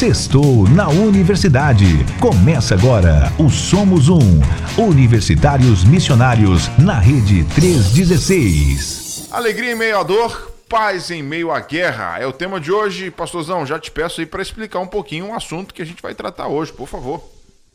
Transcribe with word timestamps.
Sextou 0.00 0.66
na 0.66 0.88
Universidade. 0.88 1.84
Começa 2.22 2.74
agora 2.74 3.30
o 3.38 3.50
Somos 3.50 4.08
Um. 4.08 4.40
Universitários 4.78 5.84
Missionários 5.84 6.68
na 6.78 6.98
Rede 6.98 7.44
316. 7.54 9.28
Alegria 9.30 9.72
em 9.72 9.76
meio 9.76 9.98
à 9.98 10.02
dor, 10.02 10.54
paz 10.66 11.10
em 11.10 11.22
meio 11.22 11.50
à 11.50 11.60
guerra. 11.60 12.18
É 12.18 12.26
o 12.26 12.32
tema 12.32 12.58
de 12.58 12.72
hoje. 12.72 13.10
Pastorzão, 13.10 13.66
já 13.66 13.78
te 13.78 13.90
peço 13.90 14.22
aí 14.22 14.26
para 14.26 14.40
explicar 14.40 14.78
um 14.78 14.86
pouquinho 14.86 15.26
o 15.26 15.34
assunto 15.34 15.74
que 15.74 15.82
a 15.82 15.84
gente 15.84 16.00
vai 16.00 16.14
tratar 16.14 16.48
hoje, 16.48 16.72
por 16.72 16.88
favor. 16.88 17.22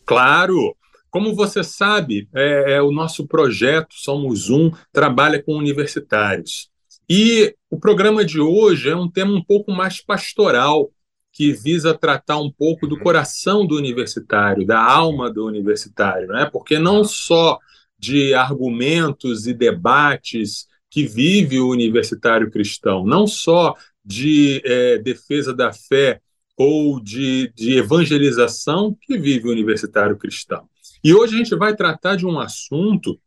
Claro! 0.04 0.76
Como 1.12 1.36
você 1.36 1.64
sabe, 1.64 2.28
é, 2.34 2.78
é, 2.78 2.82
o 2.82 2.92
nosso 2.92 3.28
projeto 3.28 3.94
Somos 3.94 4.50
Um 4.50 4.72
trabalha 4.92 5.44
com 5.44 5.54
universitários. 5.56 6.72
E 7.08 7.54
o 7.70 7.80
programa 7.80 8.26
de 8.26 8.40
hoje 8.40 8.90
é 8.90 8.96
um 8.96 9.08
tema 9.08 9.32
um 9.32 9.44
pouco 9.44 9.72
mais 9.72 10.02
pastoral, 10.02 10.90
que 11.36 11.52
visa 11.52 11.94
tratar 11.94 12.38
um 12.40 12.50
pouco 12.50 12.88
do 12.88 12.98
coração 12.98 13.68
do 13.68 13.76
universitário, 13.76 14.66
da 14.66 14.82
alma 14.82 15.30
do 15.30 15.46
universitário, 15.46 16.30
né? 16.30 16.50
porque 16.50 16.80
não 16.80 17.04
só 17.04 17.60
de 18.00 18.34
argumentos 18.34 19.46
e 19.46 19.54
debates 19.54 20.66
que 20.90 21.06
vive 21.06 21.60
o 21.60 21.68
universitário 21.68 22.50
cristão, 22.50 23.06
não 23.06 23.28
só 23.28 23.76
de 24.04 24.62
é, 24.64 24.98
defesa 24.98 25.54
da 25.54 25.74
fé 25.74 26.22
ou 26.56 27.02
de, 27.02 27.52
de 27.54 27.80
evangelização 27.80 28.98
que 29.02 29.18
vive 29.18 29.50
o 29.50 29.52
universitário 29.52 30.18
cristão. 30.18 30.70
E 31.04 31.14
hoje 31.14 31.36
a 31.36 31.38
gente 31.38 31.54
vai 31.54 31.76
tratar 31.76 32.16
de 32.16 32.26
um 32.26 32.40
assunto 32.40 33.20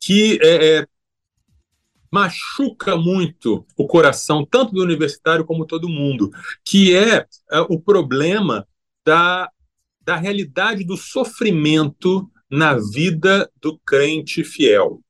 que 0.00 0.36
é, 0.42 0.78
é 0.78 0.86
machuca 2.12 2.94
muito 2.94 3.66
o 3.74 3.86
coração, 3.86 4.44
tanto 4.44 4.72
do 4.74 4.82
universitário 4.82 5.46
como 5.46 5.66
todo 5.66 5.88
mundo, 5.88 6.30
que 6.62 6.94
é, 6.94 7.26
é 7.50 7.60
o 7.60 7.80
problema 7.80 8.68
da, 9.04 9.50
da 10.02 10.16
realidade 10.16 10.84
do 10.84 10.96
sofrimento 10.96 12.30
na 12.50 12.74
vida 12.74 13.50
do 13.62 13.78
crente 13.78 14.44
fiel. 14.44 15.00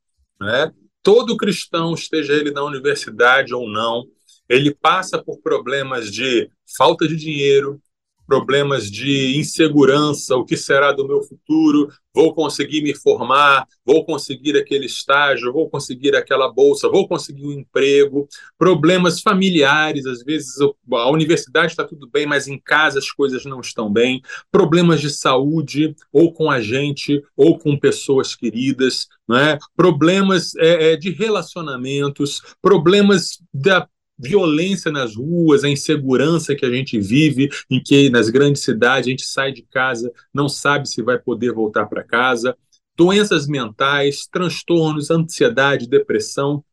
Né? 0.40 0.72
Todo 1.02 1.36
cristão, 1.36 1.92
esteja 1.92 2.34
ele 2.34 2.52
na 2.52 2.62
universidade 2.62 3.52
ou 3.52 3.68
não, 3.68 4.04
ele 4.48 4.72
passa 4.72 5.20
por 5.20 5.40
problemas 5.42 6.10
de 6.10 6.48
falta 6.76 7.08
de 7.08 7.16
dinheiro, 7.16 7.80
problemas 8.26 8.90
de 8.90 9.38
insegurança, 9.38 10.36
o 10.36 10.44
que 10.44 10.56
será 10.56 10.92
do 10.92 11.06
meu 11.06 11.22
futuro, 11.22 11.88
vou 12.14 12.34
conseguir 12.34 12.82
me 12.82 12.94
formar, 12.94 13.66
vou 13.84 14.04
conseguir 14.04 14.56
aquele 14.56 14.86
estágio, 14.86 15.52
vou 15.52 15.68
conseguir 15.68 16.14
aquela 16.14 16.50
bolsa, 16.52 16.88
vou 16.88 17.08
conseguir 17.08 17.46
um 17.46 17.52
emprego, 17.52 18.28
problemas 18.58 19.20
familiares, 19.20 20.06
às 20.06 20.22
vezes 20.22 20.56
a 20.60 21.10
universidade 21.10 21.72
está 21.72 21.84
tudo 21.84 22.08
bem, 22.10 22.26
mas 22.26 22.46
em 22.46 22.58
casa 22.58 22.98
as 22.98 23.10
coisas 23.10 23.44
não 23.44 23.60
estão 23.60 23.90
bem, 23.90 24.20
problemas 24.50 25.00
de 25.00 25.10
saúde, 25.10 25.94
ou 26.12 26.32
com 26.32 26.50
a 26.50 26.60
gente, 26.60 27.22
ou 27.36 27.58
com 27.58 27.78
pessoas 27.78 28.34
queridas, 28.34 29.08
né? 29.28 29.58
problemas 29.76 30.54
é, 30.56 30.92
é 30.92 30.96
de 30.96 31.10
relacionamentos, 31.10 32.42
problemas 32.60 33.38
da 33.52 33.88
violência 34.22 34.92
nas 34.92 35.16
ruas, 35.16 35.64
a 35.64 35.68
insegurança 35.68 36.54
que 36.54 36.64
a 36.64 36.70
gente 36.70 36.98
vive, 37.00 37.50
em 37.68 37.82
que 37.82 38.08
nas 38.08 38.30
grandes 38.30 38.62
cidades 38.62 39.08
a 39.08 39.10
gente 39.10 39.26
sai 39.26 39.52
de 39.52 39.62
casa, 39.62 40.12
não 40.32 40.48
sabe 40.48 40.88
se 40.88 41.02
vai 41.02 41.18
poder 41.18 41.52
voltar 41.52 41.86
para 41.86 42.04
casa, 42.04 42.56
doenças 42.96 43.48
mentais, 43.48 44.26
transtornos, 44.26 45.10
ansiedade, 45.10 45.88
depressão, 45.88 46.64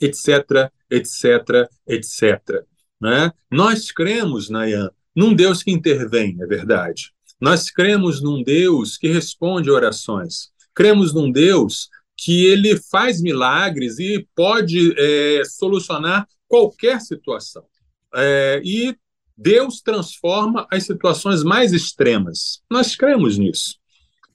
etc, 0.00 0.70
etc, 0.88 1.68
etc. 1.86 2.64
Né? 3.00 3.32
Nós 3.50 3.90
cremos, 3.90 4.48
Nayan, 4.48 4.90
num 5.14 5.34
Deus 5.34 5.62
que 5.62 5.72
intervém, 5.72 6.36
é 6.40 6.46
verdade. 6.46 7.12
Nós 7.40 7.70
cremos 7.70 8.22
num 8.22 8.42
Deus 8.42 8.96
que 8.96 9.08
responde 9.08 9.70
orações. 9.70 10.50
Cremos 10.74 11.12
num 11.12 11.32
Deus 11.32 11.88
que 12.16 12.44
ele 12.44 12.76
faz 12.76 13.20
milagres 13.20 13.98
e 13.98 14.28
pode 14.36 14.94
é, 14.98 15.42
solucionar 15.44 16.28
qualquer 16.50 17.00
situação. 17.00 17.64
É, 18.12 18.60
e 18.64 18.96
Deus 19.36 19.80
transforma 19.80 20.66
as 20.70 20.82
situações 20.82 21.44
mais 21.44 21.72
extremas. 21.72 22.60
Nós 22.68 22.96
cremos 22.96 23.38
nisso. 23.38 23.78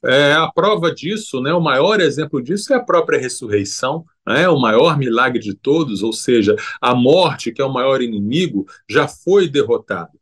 É, 0.03 0.33
a 0.33 0.49
prova 0.49 0.93
disso, 0.93 1.41
né, 1.41 1.51
o 1.51 1.59
maior 1.59 1.99
exemplo 1.99 2.41
disso 2.41 2.71
é 2.73 2.77
a 2.77 2.83
própria 2.83 3.19
ressurreição, 3.19 4.05
né, 4.25 4.47
o 4.47 4.59
maior 4.59 4.97
milagre 4.97 5.39
de 5.39 5.53
todos, 5.55 6.01
ou 6.03 6.13
seja, 6.13 6.55
a 6.79 6.95
morte, 6.95 7.51
que 7.51 7.61
é 7.61 7.65
o 7.65 7.73
maior 7.73 8.01
inimigo, 8.01 8.65
já 8.87 9.07
foi 9.07 9.49
derrotada. 9.49 10.13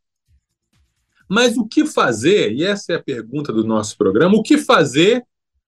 Mas 1.29 1.57
o 1.57 1.67
que 1.67 1.85
fazer, 1.85 2.53
e 2.53 2.63
essa 2.63 2.93
é 2.93 2.95
a 2.95 3.03
pergunta 3.03 3.53
do 3.53 3.63
nosso 3.63 3.97
programa, 3.97 4.35
o 4.35 4.43
que 4.43 4.57
fazer 4.57 5.23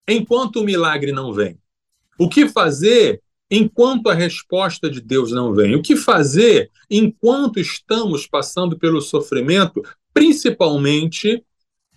enquanto 0.08 0.58
o 0.58 0.64
milagre 0.64 1.12
não 1.12 1.34
vem? 1.34 1.60
O 2.18 2.30
que 2.30 2.48
fazer 2.48 3.22
enquanto 3.56 4.10
a 4.10 4.14
resposta 4.14 4.90
de 4.90 5.02
Deus 5.02 5.32
não 5.32 5.54
vem? 5.54 5.76
O 5.76 5.82
que 5.82 5.96
fazer 5.96 6.72
enquanto 6.90 7.60
estamos 7.60 8.28
passando 8.28 8.78
pelo 8.78 9.02
sofrimento, 9.02 9.84
principalmente 10.14 11.44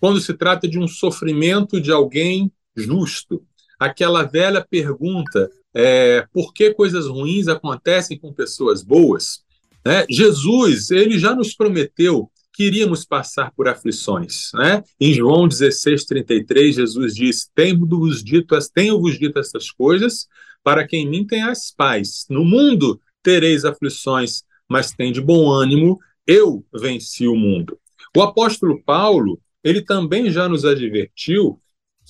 quando 0.00 0.20
se 0.20 0.34
trata 0.34 0.68
de 0.68 0.78
um 0.78 0.86
sofrimento 0.86 1.80
de 1.80 1.90
alguém 1.90 2.52
justo? 2.76 3.42
Aquela 3.78 4.24
velha 4.24 4.64
pergunta: 4.68 5.50
é, 5.74 6.26
por 6.32 6.52
que 6.52 6.72
coisas 6.72 7.06
ruins 7.06 7.48
acontecem 7.48 8.18
com 8.18 8.32
pessoas 8.32 8.82
boas? 8.82 9.42
Né? 9.84 10.04
Jesus, 10.10 10.90
ele 10.90 11.18
já 11.18 11.34
nos 11.34 11.54
prometeu 11.54 12.30
que 12.52 12.64
iríamos 12.64 13.04
passar 13.04 13.52
por 13.52 13.68
aflições. 13.68 14.50
Né? 14.52 14.82
Em 15.00 15.14
João 15.14 15.46
16, 15.46 16.04
33, 16.04 16.74
Jesus 16.74 17.14
diz: 17.14 17.48
Tenho-vos 17.54 18.22
dito, 18.22 18.56
tenho 18.74 19.00
dito 19.02 19.38
essas 19.38 19.70
coisas 19.70 20.26
para 20.68 20.86
quem 20.86 21.06
em 21.06 21.08
mim 21.08 21.26
as 21.48 21.70
paz. 21.70 22.26
No 22.28 22.44
mundo 22.44 23.00
tereis 23.22 23.64
aflições, 23.64 24.42
mas 24.68 24.92
tem 24.92 25.10
de 25.10 25.18
bom 25.18 25.50
ânimo, 25.50 25.98
eu 26.26 26.62
venci 26.70 27.26
o 27.26 27.34
mundo. 27.34 27.80
O 28.14 28.20
apóstolo 28.20 28.82
Paulo, 28.84 29.40
ele 29.64 29.80
também 29.80 30.30
já 30.30 30.46
nos 30.46 30.66
advertiu 30.66 31.58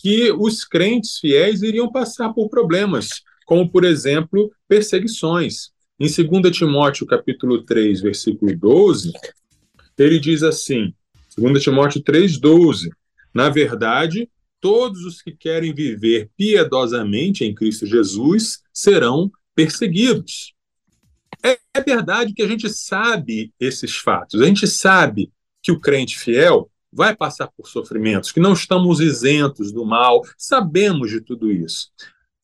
que 0.02 0.32
os 0.32 0.64
crentes 0.64 1.18
fiéis 1.20 1.62
iriam 1.62 1.88
passar 1.92 2.32
por 2.32 2.48
problemas, 2.48 3.22
como, 3.46 3.70
por 3.70 3.84
exemplo, 3.84 4.50
perseguições. 4.66 5.70
Em 5.96 6.08
2 6.08 6.56
Timóteo, 6.56 7.06
capítulo 7.06 7.62
3, 7.62 8.00
versículo 8.00 8.58
12, 8.58 9.12
ele 9.96 10.18
diz 10.18 10.42
assim, 10.42 10.92
2 11.36 11.62
Timóteo 11.62 12.02
3, 12.02 12.40
12, 12.40 12.90
na 13.32 13.50
verdade, 13.50 14.28
todos 14.60 15.04
os 15.04 15.22
que 15.22 15.32
querem 15.32 15.74
viver 15.74 16.30
piedosamente 16.36 17.44
em 17.44 17.54
Cristo 17.54 17.86
Jesus 17.86 18.60
serão 18.72 19.30
perseguidos. 19.54 20.54
É, 21.42 21.58
é, 21.74 21.80
verdade 21.80 22.32
que 22.32 22.42
a 22.42 22.48
gente 22.48 22.68
sabe 22.68 23.52
esses 23.60 23.96
fatos, 23.96 24.40
a 24.40 24.46
gente 24.46 24.66
sabe 24.66 25.30
que 25.62 25.70
o 25.70 25.80
crente 25.80 26.18
fiel 26.18 26.70
vai 26.92 27.14
passar 27.14 27.48
por 27.56 27.68
sofrimentos, 27.68 28.32
que 28.32 28.40
não 28.40 28.52
estamos 28.52 29.00
isentos 29.00 29.72
do 29.72 29.84
mal, 29.84 30.22
sabemos 30.36 31.10
de 31.10 31.20
tudo 31.20 31.52
isso. 31.52 31.90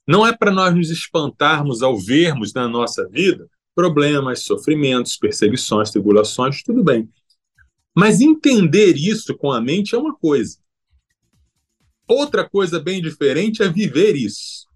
Não 0.07 0.27
é 0.27 0.37
para 0.37 0.51
nós 0.51 0.75
nos 0.75 0.91
espantarmos 0.91 1.83
ao 1.83 1.99
vermos 1.99 2.53
na 2.53 2.69
nossa 2.69 3.09
vida 3.09 3.49
problemas, 3.75 4.45
sofrimentos, 4.45 5.17
perseguições, 5.17 5.91
tribulações, 5.91 6.63
tudo 6.63 6.85
bem. 6.85 7.09
Mas 7.97 8.21
entender 8.21 8.97
isso 8.97 9.37
com 9.37 9.51
a 9.51 9.61
mente 9.61 9.95
é 9.95 9.99
uma 9.99 10.15
coisa. 10.15 10.59
Outra 12.07 12.49
coisa 12.49 12.81
bem 12.81 13.01
diferente 13.01 13.63
é 13.63 13.69
viver 13.69 14.15
isso. 14.15 14.67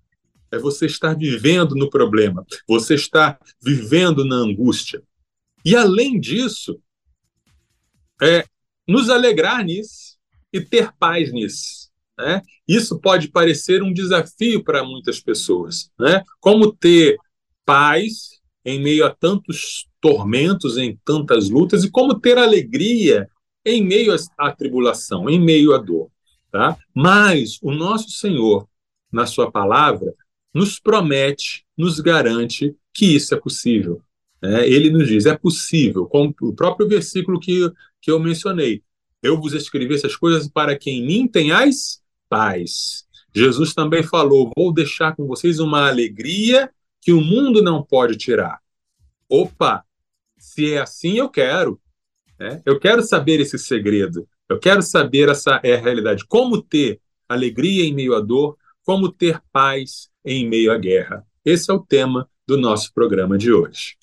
É 0.51 0.59
você 0.59 0.87
estar 0.87 1.15
vivendo 1.15 1.75
no 1.75 1.91
problema, 1.91 2.45
você 2.67 2.95
estar 2.95 3.39
vivendo 3.63 4.25
na 4.25 4.37
angústia. 4.37 5.03
E 5.65 5.77
além 5.77 6.19
disso, 6.19 6.81
é 8.23 8.45
nos 8.87 9.11
alegrar 9.11 9.63
nisso 9.63 10.17
e 10.53 10.61
ter 10.61 10.91
paz 10.99 11.31
nisso. 11.33 11.91
Né? 12.19 12.43
Isso 12.67 12.99
pode 12.99 13.29
parecer 13.29 13.83
um 13.83 13.93
desafio 13.93 14.65
para 14.65 14.83
muitas 14.83 15.21
pessoas. 15.21 15.91
Né? 15.99 16.23
Como 16.41 16.73
ter 16.73 17.19
paz 17.65 18.41
em 18.65 18.81
meio 18.81 19.05
a 19.07 19.15
tantos 19.15 19.87
tormentos, 20.01 20.77
em 20.77 20.99
tantas 21.05 21.49
lutas, 21.49 21.85
e 21.85 21.91
como 21.91 22.19
ter 22.19 22.39
alegria 22.39 23.29
em 23.65 23.85
meio 23.85 24.15
à 24.37 24.53
tribulação, 24.53 25.29
em 25.29 25.41
meio 25.41 25.75
à 25.75 25.79
dor. 25.79 26.11
Tá? 26.51 26.79
Mas 26.95 27.59
o 27.63 27.73
nosso 27.73 28.11
Senhor, 28.11 28.69
na 29.13 29.27
sua 29.27 29.51
palavra, 29.51 30.15
nos 30.53 30.79
promete, 30.79 31.65
nos 31.77 32.01
garante 32.01 32.75
que 32.93 33.15
isso 33.17 33.35
é 33.35 33.39
possível. 33.39 34.03
É, 34.41 34.69
ele 34.69 34.91
nos 34.91 35.09
diz, 35.09 35.27
é 35.27 35.37
possível, 35.37 36.07
como 36.07 36.35
o 36.41 36.55
próprio 36.55 36.89
versículo 36.89 37.41
que, 37.41 37.71
que 38.01 38.11
eu 38.11 38.19
mencionei. 38.19 38.83
Eu 39.23 39.41
vos 39.41 39.53
escrevi 39.53 39.95
essas 39.95 40.15
coisas 40.17 40.49
para 40.49 40.79
que 40.79 40.91
em 40.91 41.05
mim 41.05 41.27
tenhais 41.27 42.01
paz. 42.29 43.07
Jesus 43.35 43.75
também 43.75 44.03
falou: 44.03 44.51
Vou 44.57 44.73
deixar 44.73 45.15
com 45.15 45.27
vocês 45.27 45.59
uma 45.59 45.89
alegria 45.89 46.71
que 47.01 47.13
o 47.13 47.21
mundo 47.21 47.63
não 47.63 47.83
pode 47.83 48.17
tirar. 48.17 48.61
Opa, 49.29 49.85
se 50.37 50.73
é 50.73 50.79
assim, 50.79 51.19
eu 51.19 51.29
quero. 51.29 51.81
É? 52.39 52.63
Eu 52.65 52.79
quero 52.79 53.03
saber 53.03 53.41
esse 53.41 53.59
segredo. 53.59 54.29
Eu 54.49 54.59
quero 54.59 54.81
saber 54.81 55.29
essa 55.29 55.61
é 55.63 55.75
a 55.75 55.81
realidade. 55.81 56.25
Como 56.27 56.63
ter 56.63 57.01
alegria 57.29 57.85
em 57.85 57.93
meio 57.93 58.15
à 58.15 58.21
dor, 58.21 58.57
como 58.83 59.13
ter 59.13 59.41
paz 59.53 60.09
em 60.25 60.49
meio 60.49 60.73
à 60.73 60.79
guerra. 60.79 61.23
Esse 61.45 61.71
é 61.71 61.75
o 61.75 61.79
tema 61.79 62.27
do 62.47 62.57
nosso 62.57 62.93
programa 62.95 63.37
de 63.37 63.53
hoje. 63.53 63.97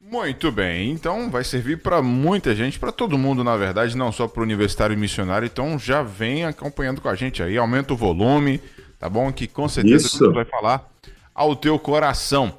Muito 0.00 0.50
bem, 0.50 0.90
então 0.90 1.30
vai 1.30 1.44
servir 1.44 1.82
para 1.82 2.00
muita 2.00 2.54
gente, 2.54 2.78
para 2.78 2.90
todo 2.90 3.18
mundo, 3.18 3.44
na 3.44 3.58
verdade, 3.58 3.94
não 3.94 4.10
só 4.10 4.26
para 4.26 4.40
o 4.40 4.42
universitário 4.42 4.94
e 4.94 4.96
missionário. 4.96 5.44
Então 5.44 5.78
já 5.78 6.02
vem 6.02 6.46
acompanhando 6.46 7.02
com 7.02 7.10
a 7.10 7.14
gente 7.14 7.42
aí, 7.42 7.58
aumenta 7.58 7.92
o 7.92 7.96
volume, 7.96 8.58
tá 8.98 9.06
bom? 9.06 9.30
Que 9.30 9.46
com 9.46 9.68
certeza 9.68 10.06
Isso. 10.06 10.32
vai 10.32 10.46
falar 10.46 10.90
ao 11.34 11.54
teu 11.54 11.78
coração. 11.78 12.54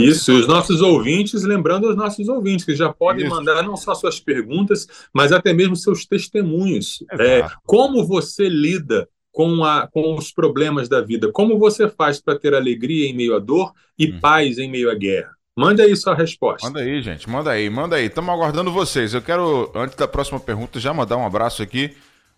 Isso, 0.00 0.32
e 0.32 0.40
os 0.40 0.46
nossos 0.46 0.80
ouvintes, 0.80 1.42
lembrando 1.44 1.88
os 1.88 1.96
nossos 1.96 2.28
ouvintes, 2.28 2.64
que 2.64 2.74
já 2.74 2.92
podem 2.92 3.26
Isso. 3.26 3.34
mandar 3.34 3.62
não 3.62 3.76
só 3.76 3.94
suas 3.94 4.18
perguntas, 4.20 4.86
mas 5.12 5.32
até 5.32 5.52
mesmo 5.52 5.76
seus 5.76 6.04
testemunhos. 6.04 7.04
É, 7.12 7.48
como 7.64 8.04
você 8.06 8.48
lida 8.48 9.08
com, 9.32 9.64
a, 9.64 9.86
com 9.86 10.14
os 10.16 10.32
problemas 10.32 10.88
da 10.88 11.00
vida? 11.00 11.30
Como 11.32 11.58
você 11.58 11.88
faz 11.88 12.20
para 12.20 12.38
ter 12.38 12.54
alegria 12.54 13.08
em 13.08 13.14
meio 13.14 13.36
à 13.36 13.38
dor 13.38 13.72
e 13.98 14.10
hum. 14.10 14.20
paz 14.20 14.58
em 14.58 14.70
meio 14.70 14.90
à 14.90 14.94
guerra? 14.94 15.30
Manda 15.56 15.82
aí 15.82 15.96
sua 15.96 16.14
resposta. 16.14 16.66
Manda 16.66 16.80
aí, 16.80 17.02
gente. 17.02 17.28
Manda 17.28 17.50
aí, 17.50 17.68
manda 17.68 17.96
aí. 17.96 18.06
Estamos 18.06 18.32
aguardando 18.32 18.70
vocês. 18.70 19.12
Eu 19.12 19.22
quero, 19.22 19.72
antes 19.74 19.96
da 19.96 20.06
próxima 20.06 20.38
pergunta, 20.38 20.78
já 20.78 20.94
mandar 20.94 21.16
um 21.16 21.26
abraço 21.26 21.62
aqui 21.62 21.96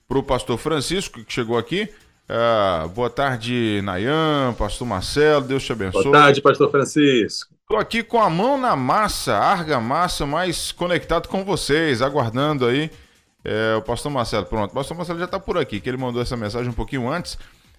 para 0.09 0.19
o 0.19 0.23
pastor 0.23 0.57
Francisco, 0.57 1.23
que 1.23 1.33
chegou 1.33 1.59
aqui. 1.59 1.89
Uh, 2.31 2.89
boa 2.91 3.11
tarde, 3.11 3.81
Nayan, 3.83 4.55
pastor 4.57 4.87
Marcelo, 4.87 5.45
Deus 5.45 5.65
te 5.65 5.73
abençoe. 5.73 6.05
Boa 6.05 6.13
tarde, 6.17 6.41
pastor 6.41 6.71
Francisco. 6.71 7.53
Estou 7.63 7.77
aqui 7.77 8.05
com 8.05 8.21
a 8.21 8.31
mão 8.31 8.57
na 8.57 8.77
massa, 8.77 9.35
argamassa, 9.35 10.25
mais 10.25 10.71
conectado 10.71 11.27
com 11.27 11.45
vocês, 11.45 12.01
aguardando 12.01 12.67
aí 12.67 12.89
é, 13.45 13.75
o 13.75 13.83
pastor 13.83 14.13
Marcelo. 14.13 14.47
Pronto, 14.47 14.71
o 14.71 14.75
pastor 14.75 14.97
Marcelo 14.97 15.19
já 15.19 15.25
está 15.25 15.41
por 15.41 15.59
aqui, 15.59 15.81
que 15.81 15.89
ele 15.89 15.97
mandou 15.97 16.23
essa 16.23 16.37
mensagem 16.37 16.71
um 16.71 16.75
pouquinho 16.75 17.09
antes. 17.11 17.37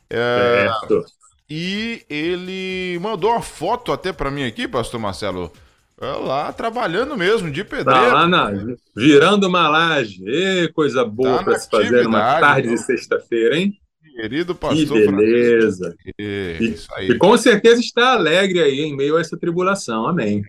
É, 0.09 0.67
certo. 0.67 1.05
E 1.49 2.03
ele 2.09 2.99
mandou 2.99 3.31
uma 3.31 3.41
foto 3.41 3.93
até 3.93 4.11
para 4.11 4.29
mim 4.29 4.43
aqui, 4.43 4.67
pastor 4.67 4.99
Marcelo. 4.99 5.49
Lá 5.97 6.51
trabalhando 6.51 7.15
mesmo, 7.15 7.49
de 7.49 7.63
pedreiro. 7.63 8.05
Tá 8.05 8.13
lá 8.13 8.27
na, 8.27 8.51
virando 8.93 9.47
uma 9.47 9.69
laje. 9.69 10.21
Ê, 10.27 10.67
coisa 10.73 11.05
boa 11.05 11.37
tá 11.37 11.43
para 11.43 11.59
se 11.59 11.69
fazer 11.69 12.03
numa 12.03 12.39
tarde 12.39 12.67
de 12.67 12.77
sexta-feira, 12.79 13.55
hein? 13.55 13.77
Querido 14.15 14.53
pastor. 14.53 14.97
Que 14.97 15.11
beleza. 15.11 15.95
E, 16.19 16.57
Isso 16.59 16.87
aí. 16.93 17.09
E 17.11 17.17
com 17.17 17.35
certeza 17.37 17.79
está 17.79 18.13
alegre 18.13 18.61
aí 18.61 18.81
em 18.81 18.95
meio 18.95 19.17
a 19.17 19.21
essa 19.21 19.37
tribulação. 19.37 20.07
Amém. 20.07 20.43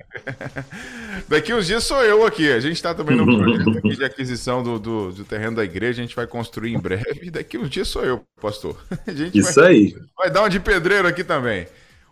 Daqui 1.28 1.54
uns 1.54 1.66
dias 1.66 1.84
sou 1.84 2.02
eu 2.04 2.26
aqui. 2.26 2.50
A 2.50 2.60
gente 2.60 2.74
está 2.74 2.94
também 2.94 3.16
no 3.16 3.24
projeto 3.24 3.70
aqui 3.78 3.96
de 3.96 4.04
aquisição 4.04 4.62
do, 4.62 4.78
do, 4.78 5.12
do, 5.12 5.24
terreno 5.24 5.56
da 5.56 5.64
igreja. 5.64 6.02
A 6.02 6.04
gente 6.04 6.16
vai 6.16 6.26
construir 6.26 6.74
em 6.74 6.78
breve. 6.78 7.30
Daqui 7.30 7.56
uns 7.56 7.70
dias 7.70 7.88
sou 7.88 8.04
eu, 8.04 8.22
pastor. 8.40 8.76
Isso 9.32 9.60
vai, 9.60 9.68
aí. 9.68 9.96
Vai 10.16 10.30
dar 10.30 10.42
uma 10.42 10.50
de 10.50 10.60
pedreiro 10.60 11.06
aqui 11.06 11.22
também. 11.22 11.66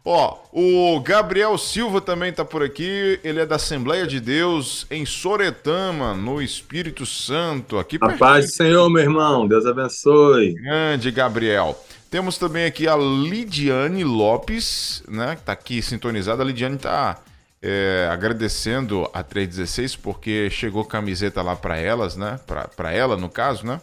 Ó, 0.05 0.38
o 0.52 0.99
Gabriel 1.00 1.56
Silva 1.58 2.00
também 2.00 2.32
tá 2.32 2.44
por 2.44 2.62
aqui. 2.62 3.20
Ele 3.23 3.41
é 3.41 3.47
da 3.47 3.56
Assembleia 3.56 4.06
de 4.06 4.19
Deus 4.19 4.87
em 4.91 5.05
Soretama, 5.05 6.14
no 6.14 6.41
Espírito 6.41 7.05
Santo. 7.05 7.79
Aqui 7.79 7.99
A 8.00 8.17
paz 8.17 8.47
do 8.47 8.52
Senhor, 8.52 8.88
meu 8.88 9.02
irmão. 9.02 9.47
Deus 9.47 9.67
abençoe. 9.67 10.55
Grande 10.55 11.11
Gabriel. 11.11 11.79
Temos 12.11 12.38
também 12.38 12.64
aqui 12.64 12.88
a 12.88 12.97
Lidiane 12.97 14.02
Lopes, 14.02 15.02
né? 15.06 15.37
Que 15.37 15.43
tá 15.43 15.52
aqui 15.52 15.82
sintonizada. 15.82 16.43
A 16.43 16.47
Lidiane 16.47 16.79
tá 16.79 17.19
é, 17.62 18.08
agradecendo 18.11 19.08
a 19.12 19.23
316 19.23 19.97
porque 19.97 20.49
chegou 20.50 20.85
camiseta 20.85 21.43
lá 21.43 21.55
para 21.55 21.76
elas, 21.76 22.17
né? 22.17 22.41
Para 22.75 22.93
ela, 22.93 23.17
no 23.17 23.29
caso, 23.29 23.67
né? 23.67 23.81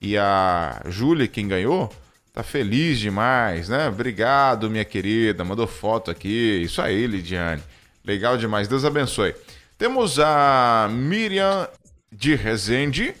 E 0.00 0.16
a 0.18 0.82
Júlia, 0.88 1.26
quem 1.26 1.48
ganhou, 1.48 1.90
Tá 2.34 2.42
feliz 2.42 2.98
demais, 2.98 3.68
né? 3.68 3.86
Obrigado, 3.88 4.68
minha 4.68 4.84
querida. 4.84 5.44
Mandou 5.44 5.68
foto 5.68 6.10
aqui. 6.10 6.62
Isso 6.64 6.82
aí, 6.82 7.06
Lidiane. 7.06 7.62
Legal 8.04 8.36
demais. 8.36 8.66
Deus 8.66 8.84
abençoe. 8.84 9.32
Temos 9.78 10.18
a 10.18 10.88
Miriam 10.90 11.68
de 12.10 12.34
Rezende, 12.34 13.14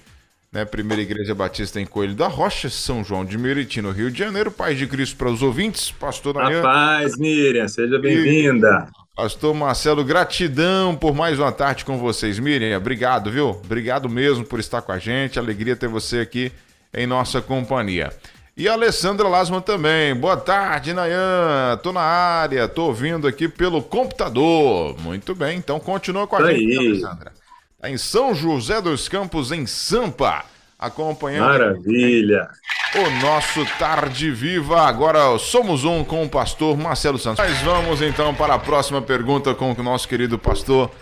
né? 0.50 0.64
Primeira 0.64 1.00
Igreja 1.00 1.32
Batista 1.32 1.80
em 1.80 1.86
Coelho 1.86 2.16
da 2.16 2.26
Rocha, 2.26 2.68
São 2.68 3.04
João 3.04 3.24
de 3.24 3.38
Meriti, 3.38 3.80
no 3.80 3.92
Rio 3.92 4.10
de 4.10 4.18
Janeiro. 4.18 4.50
Paz 4.50 4.76
de 4.76 4.84
Cristo 4.88 5.16
para 5.16 5.30
os 5.30 5.42
ouvintes. 5.42 5.92
Pastor 5.92 6.34
Nayan. 6.34 6.62
paz, 6.62 7.16
Miriam. 7.16 7.68
Seja 7.68 7.96
bem-vinda. 8.00 8.88
Pastor 9.14 9.54
Marcelo, 9.54 10.02
gratidão 10.02 10.96
por 10.96 11.14
mais 11.14 11.38
uma 11.38 11.52
tarde 11.52 11.84
com 11.84 11.98
vocês. 11.98 12.40
Miriam, 12.40 12.76
obrigado, 12.76 13.30
viu? 13.30 13.50
Obrigado 13.50 14.08
mesmo 14.08 14.44
por 14.44 14.58
estar 14.58 14.82
com 14.82 14.90
a 14.90 14.98
gente. 14.98 15.38
Alegria 15.38 15.76
ter 15.76 15.86
você 15.86 16.18
aqui 16.18 16.50
em 16.92 17.06
nossa 17.06 17.40
companhia. 17.40 18.12
E 18.56 18.68
a 18.68 18.74
Alessandra 18.74 19.26
Lasman 19.26 19.60
também. 19.60 20.14
Boa 20.14 20.36
tarde, 20.36 20.92
Nayan. 20.92 21.76
Tô 21.82 21.92
na 21.92 22.00
área, 22.00 22.68
tô 22.68 22.84
ouvindo 22.84 23.26
aqui 23.26 23.48
pelo 23.48 23.82
computador. 23.82 24.96
Muito 25.00 25.34
bem, 25.34 25.58
então 25.58 25.80
continua 25.80 26.24
com 26.28 26.36
a 26.36 26.52
gente, 26.52 26.78
aí. 26.78 26.88
Alessandra. 26.88 27.32
Tá 27.80 27.90
em 27.90 27.98
São 27.98 28.32
José 28.32 28.80
dos 28.80 29.08
Campos, 29.08 29.50
em 29.50 29.66
Sampa, 29.66 30.44
acompanhando 30.78 31.48
Maravilha. 31.48 32.48
o 32.94 33.10
nosso 33.26 33.66
Tarde 33.76 34.30
Viva. 34.30 34.82
Agora 34.82 35.36
somos 35.36 35.84
um 35.84 36.04
com 36.04 36.22
o 36.22 36.28
pastor 36.28 36.76
Marcelo 36.76 37.18
Santos. 37.18 37.44
Mas 37.44 37.60
vamos 37.62 38.00
então 38.02 38.32
para 38.32 38.54
a 38.54 38.58
próxima 38.58 39.02
pergunta 39.02 39.52
com 39.52 39.72
o 39.72 39.82
nosso 39.82 40.06
querido 40.06 40.38
pastor 40.38 40.92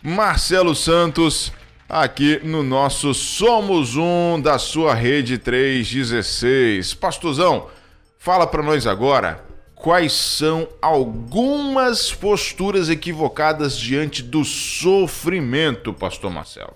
Marcelo 0.00 0.76
Santos 0.76 1.52
aqui 1.90 2.40
no 2.44 2.62
nosso 2.62 3.12
Somos 3.12 3.96
Um 3.96 4.40
da 4.40 4.58
sua 4.58 4.94
rede 4.94 5.36
316. 5.38 6.94
Pastorzão, 6.94 7.68
fala 8.16 8.46
para 8.46 8.62
nós 8.62 8.86
agora 8.86 9.44
quais 9.74 10.12
são 10.12 10.68
algumas 10.80 12.12
posturas 12.12 12.88
equivocadas 12.88 13.76
diante 13.76 14.22
do 14.22 14.44
sofrimento, 14.44 15.92
pastor 15.92 16.30
Marcelo. 16.30 16.74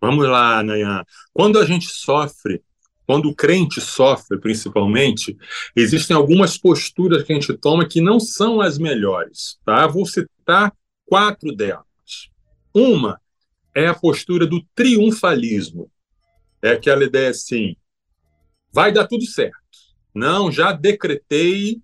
Vamos 0.00 0.28
lá, 0.28 0.62
Nayan. 0.62 1.02
Quando 1.32 1.58
a 1.58 1.64
gente 1.64 1.86
sofre, 1.86 2.60
quando 3.06 3.30
o 3.30 3.34
crente 3.34 3.80
sofre, 3.80 4.38
principalmente, 4.38 5.36
existem 5.74 6.14
algumas 6.14 6.58
posturas 6.58 7.22
que 7.22 7.32
a 7.32 7.36
gente 7.36 7.52
toma 7.54 7.88
que 7.88 8.00
não 8.00 8.20
são 8.20 8.60
as 8.60 8.76
melhores, 8.76 9.58
tá? 9.64 9.86
Vou 9.86 10.04
citar 10.04 10.72
quatro 11.06 11.54
delas. 11.54 11.84
Uma 12.74 13.21
é 13.74 13.86
a 13.86 13.94
postura 13.94 14.46
do 14.46 14.62
triunfalismo. 14.74 15.90
É 16.60 16.72
aquela 16.72 17.04
ideia 17.04 17.30
assim: 17.30 17.76
vai 18.72 18.92
dar 18.92 19.06
tudo 19.06 19.24
certo. 19.26 19.56
Não, 20.14 20.52
já 20.52 20.72
decretei, 20.72 21.80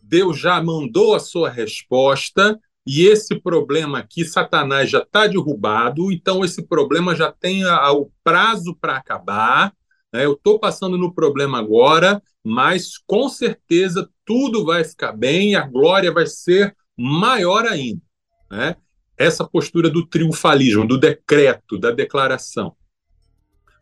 Deus 0.00 0.38
já 0.38 0.62
mandou 0.62 1.14
a 1.14 1.20
sua 1.20 1.50
resposta, 1.50 2.58
e 2.86 3.06
esse 3.06 3.40
problema 3.40 3.98
aqui, 3.98 4.24
Satanás 4.24 4.88
já 4.88 5.00
está 5.00 5.26
derrubado, 5.26 6.12
então 6.12 6.44
esse 6.44 6.62
problema 6.62 7.16
já 7.16 7.32
tem 7.32 7.64
a, 7.64 7.90
o 7.90 8.12
prazo 8.22 8.76
para 8.80 8.96
acabar. 8.96 9.74
Né? 10.12 10.24
Eu 10.24 10.34
estou 10.34 10.60
passando 10.60 10.96
no 10.96 11.12
problema 11.12 11.58
agora, 11.58 12.22
mas 12.44 12.96
com 12.96 13.28
certeza 13.28 14.08
tudo 14.24 14.64
vai 14.64 14.84
ficar 14.84 15.12
bem 15.12 15.56
a 15.56 15.66
glória 15.66 16.12
vai 16.12 16.26
ser 16.26 16.76
maior 16.96 17.66
ainda. 17.66 18.00
Né? 18.48 18.76
Essa 19.18 19.46
postura 19.46 19.88
do 19.88 20.06
triunfalismo, 20.06 20.86
do 20.86 20.98
decreto, 20.98 21.78
da 21.78 21.90
declaração. 21.90 22.74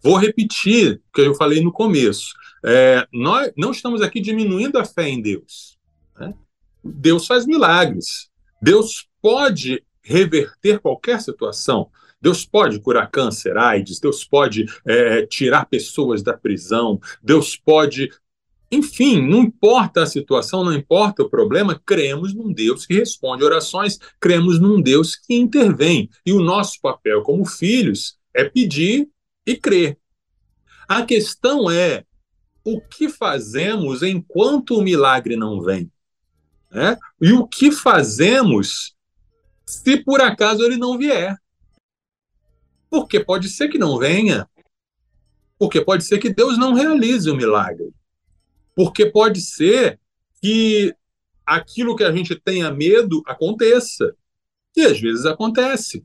Vou 0.02 0.16
repetir 0.16 1.00
o 1.08 1.12
que 1.14 1.22
eu 1.22 1.34
falei 1.34 1.62
no 1.62 1.72
começo. 1.72 2.34
É, 2.64 3.06
nós 3.12 3.52
não 3.56 3.70
estamos 3.70 4.02
aqui 4.02 4.20
diminuindo 4.20 4.78
a 4.78 4.84
fé 4.84 5.08
em 5.08 5.20
Deus. 5.20 5.78
Né? 6.18 6.34
Deus 6.84 7.26
faz 7.26 7.46
milagres. 7.46 8.30
Deus 8.60 9.08
pode 9.22 9.82
reverter 10.02 10.78
qualquer 10.78 11.20
situação. 11.20 11.90
Deus 12.20 12.46
pode 12.46 12.80
curar 12.80 13.10
câncer, 13.10 13.56
AIDS, 13.56 14.00
Deus 14.00 14.24
pode 14.24 14.64
é, 14.86 15.26
tirar 15.26 15.66
pessoas 15.66 16.22
da 16.22 16.32
prisão, 16.32 16.98
Deus 17.22 17.54
pode 17.54 18.10
enfim, 18.74 19.26
não 19.26 19.42
importa 19.42 20.02
a 20.02 20.06
situação, 20.06 20.64
não 20.64 20.72
importa 20.72 21.22
o 21.22 21.30
problema, 21.30 21.80
cremos 21.84 22.34
num 22.34 22.52
Deus 22.52 22.84
que 22.86 22.94
responde 22.94 23.44
orações, 23.44 23.98
cremos 24.20 24.60
num 24.60 24.80
Deus 24.80 25.16
que 25.16 25.34
intervém. 25.34 26.08
E 26.24 26.32
o 26.32 26.40
nosso 26.40 26.80
papel 26.80 27.22
como 27.22 27.44
filhos 27.44 28.18
é 28.34 28.44
pedir 28.44 29.08
e 29.46 29.56
crer. 29.56 29.98
A 30.88 31.04
questão 31.04 31.70
é 31.70 32.04
o 32.64 32.80
que 32.80 33.08
fazemos 33.08 34.02
enquanto 34.02 34.78
o 34.78 34.82
milagre 34.82 35.36
não 35.36 35.60
vem? 35.60 35.90
Né? 36.70 36.96
E 37.20 37.32
o 37.32 37.46
que 37.46 37.70
fazemos 37.70 38.94
se 39.66 40.02
por 40.02 40.20
acaso 40.20 40.62
ele 40.64 40.76
não 40.76 40.98
vier? 40.98 41.36
Porque 42.90 43.20
pode 43.20 43.48
ser 43.48 43.68
que 43.68 43.78
não 43.78 43.98
venha. 43.98 44.48
Porque 45.58 45.80
pode 45.80 46.04
ser 46.04 46.18
que 46.18 46.32
Deus 46.32 46.58
não 46.58 46.74
realize 46.74 47.30
o 47.30 47.36
milagre. 47.36 47.92
Porque 48.74 49.06
pode 49.06 49.40
ser 49.40 49.98
que 50.40 50.94
aquilo 51.46 51.96
que 51.96 52.04
a 52.04 52.12
gente 52.12 52.34
tenha 52.34 52.70
medo 52.70 53.22
aconteça. 53.26 54.14
E 54.76 54.82
às 54.82 55.00
vezes 55.00 55.24
acontece. 55.24 56.04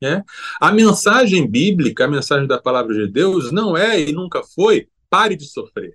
Né? 0.00 0.24
A 0.60 0.72
mensagem 0.72 1.46
bíblica, 1.48 2.04
a 2.04 2.08
mensagem 2.08 2.46
da 2.46 2.58
palavra 2.58 2.94
de 2.94 3.06
Deus, 3.06 3.52
não 3.52 3.76
é 3.76 4.00
e 4.00 4.12
nunca 4.12 4.42
foi 4.42 4.88
pare 5.10 5.36
de 5.36 5.44
sofrer. 5.44 5.94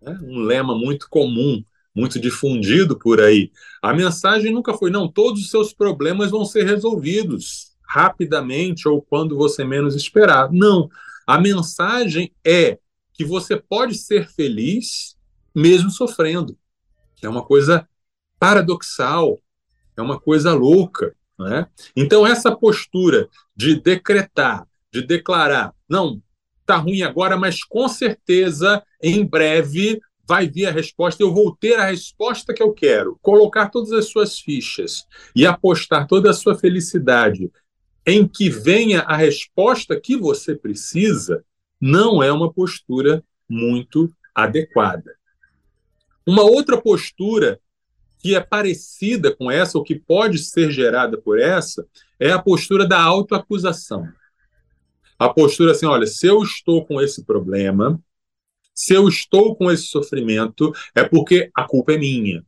Né? 0.00 0.18
Um 0.22 0.40
lema 0.40 0.76
muito 0.76 1.08
comum, 1.10 1.62
muito 1.94 2.18
difundido 2.18 2.98
por 2.98 3.20
aí. 3.20 3.50
A 3.82 3.92
mensagem 3.92 4.52
nunca 4.52 4.74
foi, 4.74 4.90
não, 4.90 5.06
todos 5.06 5.42
os 5.42 5.50
seus 5.50 5.72
problemas 5.72 6.30
vão 6.30 6.44
ser 6.44 6.64
resolvidos 6.64 7.72
rapidamente 7.86 8.88
ou 8.88 9.00
quando 9.02 9.36
você 9.36 9.64
menos 9.64 9.94
esperar. 9.94 10.50
Não. 10.50 10.88
A 11.26 11.38
mensagem 11.38 12.32
é 12.44 12.78
que 13.16 13.24
você 13.24 13.56
pode 13.56 13.94
ser 13.94 14.28
feliz 14.28 15.16
mesmo 15.54 15.90
sofrendo. 15.90 16.56
É 17.22 17.28
uma 17.28 17.44
coisa 17.44 17.88
paradoxal, 18.38 19.40
é 19.96 20.02
uma 20.02 20.20
coisa 20.20 20.52
louca. 20.52 21.14
Né? 21.38 21.66
Então, 21.94 22.26
essa 22.26 22.54
postura 22.54 23.28
de 23.54 23.80
decretar, 23.80 24.66
de 24.92 25.02
declarar, 25.02 25.74
não, 25.88 26.22
está 26.60 26.76
ruim 26.76 27.02
agora, 27.02 27.36
mas 27.36 27.64
com 27.64 27.88
certeza, 27.88 28.82
em 29.02 29.24
breve, 29.24 30.00
vai 30.26 30.48
vir 30.48 30.66
a 30.66 30.72
resposta, 30.72 31.22
eu 31.22 31.32
vou 31.32 31.54
ter 31.54 31.76
a 31.76 31.86
resposta 31.86 32.52
que 32.52 32.62
eu 32.62 32.72
quero. 32.72 33.18
Colocar 33.22 33.70
todas 33.70 33.92
as 33.92 34.06
suas 34.06 34.38
fichas 34.38 35.06
e 35.34 35.46
apostar 35.46 36.06
toda 36.06 36.30
a 36.30 36.34
sua 36.34 36.56
felicidade 36.56 37.50
em 38.04 38.26
que 38.26 38.50
venha 38.50 39.00
a 39.00 39.16
resposta 39.16 40.00
que 40.00 40.16
você 40.16 40.54
precisa, 40.54 41.44
não 41.80 42.22
é 42.22 42.32
uma 42.32 42.52
postura 42.52 43.22
muito 43.48 44.12
adequada. 44.34 45.16
Uma 46.26 46.42
outra 46.42 46.80
postura 46.80 47.60
que 48.18 48.34
é 48.34 48.40
parecida 48.40 49.34
com 49.34 49.50
essa, 49.50 49.78
ou 49.78 49.84
que 49.84 49.94
pode 49.94 50.38
ser 50.38 50.70
gerada 50.70 51.16
por 51.16 51.38
essa, 51.38 51.86
é 52.18 52.32
a 52.32 52.42
postura 52.42 52.86
da 52.86 53.00
autoacusação. 53.00 54.08
A 55.18 55.28
postura 55.28 55.72
assim: 55.72 55.86
olha, 55.86 56.06
se 56.06 56.26
eu 56.26 56.42
estou 56.42 56.84
com 56.84 57.00
esse 57.00 57.24
problema, 57.24 58.00
se 58.74 58.92
eu 58.92 59.08
estou 59.08 59.54
com 59.56 59.70
esse 59.70 59.84
sofrimento, 59.84 60.72
é 60.94 61.04
porque 61.04 61.50
a 61.54 61.64
culpa 61.64 61.92
é 61.92 61.98
minha. 61.98 62.44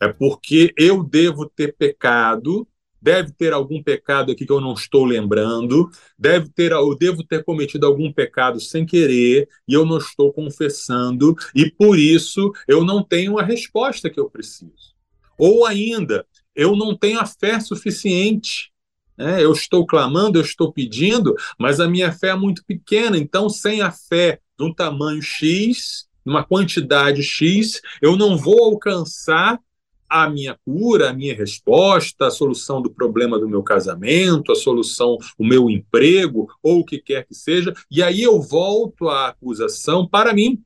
É 0.00 0.08
porque 0.08 0.74
eu 0.76 1.02
devo 1.02 1.48
ter 1.48 1.74
pecado 1.74 2.68
deve 3.00 3.32
ter 3.32 3.52
algum 3.52 3.82
pecado 3.82 4.32
aqui 4.32 4.44
que 4.44 4.52
eu 4.52 4.60
não 4.60 4.74
estou 4.74 5.04
lembrando, 5.04 5.90
deve 6.18 6.48
ter, 6.48 6.72
eu 6.72 6.96
devo 6.96 7.22
ter 7.22 7.44
cometido 7.44 7.86
algum 7.86 8.12
pecado 8.12 8.60
sem 8.60 8.84
querer 8.84 9.48
e 9.68 9.74
eu 9.74 9.84
não 9.84 9.98
estou 9.98 10.32
confessando, 10.32 11.34
e 11.54 11.70
por 11.70 11.98
isso 11.98 12.52
eu 12.66 12.84
não 12.84 13.02
tenho 13.02 13.38
a 13.38 13.42
resposta 13.42 14.10
que 14.10 14.18
eu 14.18 14.30
preciso. 14.30 14.94
Ou 15.38 15.66
ainda, 15.66 16.26
eu 16.54 16.74
não 16.74 16.96
tenho 16.96 17.20
a 17.20 17.26
fé 17.26 17.60
suficiente. 17.60 18.72
Né? 19.16 19.42
Eu 19.42 19.52
estou 19.52 19.86
clamando, 19.86 20.38
eu 20.38 20.42
estou 20.42 20.72
pedindo, 20.72 21.34
mas 21.58 21.80
a 21.80 21.88
minha 21.88 22.12
fé 22.12 22.28
é 22.28 22.36
muito 22.36 22.64
pequena, 22.64 23.16
então, 23.16 23.48
sem 23.48 23.80
a 23.80 23.90
fé 23.90 24.40
de 24.58 24.64
um 24.64 24.72
tamanho 24.72 25.22
X, 25.22 26.06
numa 26.24 26.44
quantidade 26.44 27.22
X, 27.22 27.80
eu 28.02 28.16
não 28.16 28.36
vou 28.36 28.64
alcançar 28.64 29.60
a 30.08 30.28
minha 30.28 30.58
cura, 30.64 31.10
a 31.10 31.12
minha 31.12 31.34
resposta, 31.34 32.26
a 32.26 32.30
solução 32.30 32.80
do 32.80 32.90
problema 32.90 33.38
do 33.38 33.48
meu 33.48 33.62
casamento, 33.62 34.52
a 34.52 34.56
solução, 34.56 35.18
o 35.38 35.44
meu 35.46 35.68
emprego, 35.70 36.48
ou 36.62 36.80
o 36.80 36.84
que 36.84 36.98
quer 36.98 37.26
que 37.26 37.34
seja, 37.34 37.74
e 37.90 38.02
aí 38.02 38.22
eu 38.22 38.40
volto 38.40 39.08
à 39.08 39.28
acusação 39.28 40.06
para 40.06 40.32
mim. 40.32 40.62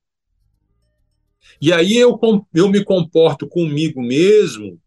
E 1.60 1.72
aí 1.72 1.96
eu, 1.96 2.18
eu 2.54 2.68
me 2.68 2.84
comporto 2.84 3.46
comigo 3.46 4.02
mesmo 4.02 4.78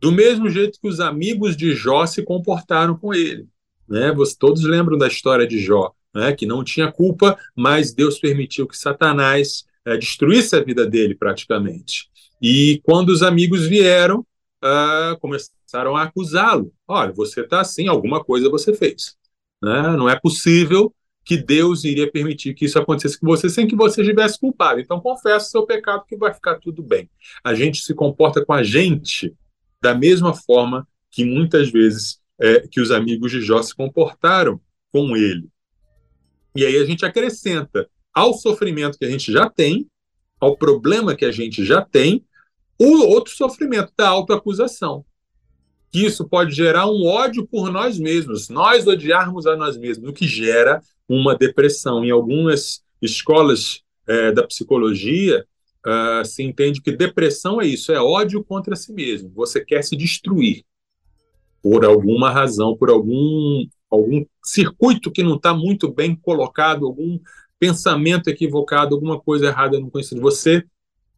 do 0.00 0.10
mesmo 0.10 0.48
jeito 0.48 0.80
que 0.80 0.88
os 0.88 0.98
amigos 0.98 1.56
de 1.56 1.74
Jó 1.74 2.06
se 2.06 2.22
comportaram 2.22 2.96
com 2.96 3.12
ele. 3.12 3.46
Né? 3.86 4.10
Vocês 4.12 4.36
todos 4.36 4.62
lembram 4.62 4.96
da 4.96 5.06
história 5.06 5.46
de 5.46 5.58
Jó, 5.58 5.92
né? 6.14 6.32
que 6.32 6.46
não 6.46 6.64
tinha 6.64 6.90
culpa, 6.90 7.38
mas 7.54 7.92
Deus 7.92 8.18
permitiu 8.18 8.66
que 8.66 8.76
Satanás 8.76 9.66
é, 9.84 9.96
destruísse 9.96 10.56
a 10.56 10.64
vida 10.64 10.86
dele 10.86 11.14
praticamente. 11.14 12.09
E 12.40 12.80
quando 12.84 13.10
os 13.10 13.22
amigos 13.22 13.66
vieram, 13.66 14.20
uh, 14.64 15.18
começaram 15.20 15.96
a 15.96 16.04
acusá-lo. 16.04 16.72
Olha, 16.86 17.12
você 17.12 17.42
está 17.42 17.60
assim, 17.60 17.88
alguma 17.88 18.24
coisa 18.24 18.48
você 18.48 18.74
fez. 18.74 19.16
Né? 19.62 19.82
Não 19.96 20.08
é 20.08 20.18
possível 20.18 20.94
que 21.24 21.36
Deus 21.36 21.84
iria 21.84 22.10
permitir 22.10 22.54
que 22.54 22.64
isso 22.64 22.78
acontecesse 22.78 23.20
com 23.20 23.26
você 23.26 23.48
sem 23.48 23.66
que 23.66 23.76
você 23.76 24.00
estivesse 24.00 24.38
culpado. 24.38 24.80
Então, 24.80 25.00
confesse 25.00 25.50
seu 25.50 25.66
pecado 25.66 26.04
que 26.08 26.16
vai 26.16 26.32
ficar 26.32 26.58
tudo 26.58 26.82
bem. 26.82 27.08
A 27.44 27.54
gente 27.54 27.82
se 27.82 27.94
comporta 27.94 28.44
com 28.44 28.52
a 28.52 28.62
gente 28.62 29.34
da 29.82 29.94
mesma 29.94 30.34
forma 30.34 30.88
que 31.10 31.24
muitas 31.24 31.70
vezes 31.70 32.20
é, 32.40 32.66
que 32.66 32.80
os 32.80 32.90
amigos 32.90 33.30
de 33.30 33.42
Jó 33.42 33.62
se 33.62 33.74
comportaram 33.74 34.60
com 34.92 35.16
ele. 35.16 35.48
E 36.56 36.64
aí 36.64 36.76
a 36.76 36.84
gente 36.84 37.04
acrescenta 37.04 37.88
ao 38.12 38.34
sofrimento 38.34 38.98
que 38.98 39.04
a 39.04 39.10
gente 39.10 39.30
já 39.30 39.48
tem, 39.48 39.86
ao 40.40 40.56
problema 40.56 41.14
que 41.14 41.24
a 41.24 41.30
gente 41.30 41.64
já 41.64 41.82
tem, 41.82 42.24
o 42.80 43.06
outro 43.06 43.34
sofrimento 43.34 43.92
da 43.96 44.08
autoacusação. 44.08 45.04
Que 45.92 46.06
isso 46.06 46.26
pode 46.26 46.54
gerar 46.54 46.86
um 46.86 47.04
ódio 47.04 47.46
por 47.46 47.70
nós 47.70 47.98
mesmos, 47.98 48.48
nós 48.48 48.86
odiarmos 48.86 49.46
a 49.46 49.56
nós 49.56 49.76
mesmos, 49.76 50.08
o 50.08 50.12
que 50.12 50.26
gera 50.26 50.80
uma 51.08 51.36
depressão. 51.36 52.04
Em 52.04 52.10
algumas 52.10 52.82
escolas 53.02 53.82
é, 54.06 54.32
da 54.32 54.46
psicologia, 54.46 55.44
uh, 55.86 56.24
se 56.24 56.42
entende 56.42 56.80
que 56.80 56.92
depressão 56.92 57.60
é 57.60 57.66
isso, 57.66 57.92
é 57.92 58.00
ódio 58.00 58.42
contra 58.42 58.76
si 58.76 58.92
mesmo. 58.92 59.30
Você 59.34 59.64
quer 59.64 59.82
se 59.82 59.96
destruir 59.96 60.64
por 61.62 61.84
alguma 61.84 62.30
razão, 62.30 62.76
por 62.76 62.88
algum, 62.88 63.66
algum 63.90 64.24
circuito 64.42 65.10
que 65.10 65.22
não 65.22 65.36
está 65.36 65.52
muito 65.52 65.92
bem 65.92 66.14
colocado, 66.16 66.86
algum 66.86 67.18
pensamento 67.58 68.28
equivocado, 68.28 68.94
alguma 68.94 69.20
coisa 69.20 69.46
errada 69.46 69.78
no 69.78 69.90
conhecimento. 69.90 70.22
Você 70.22 70.64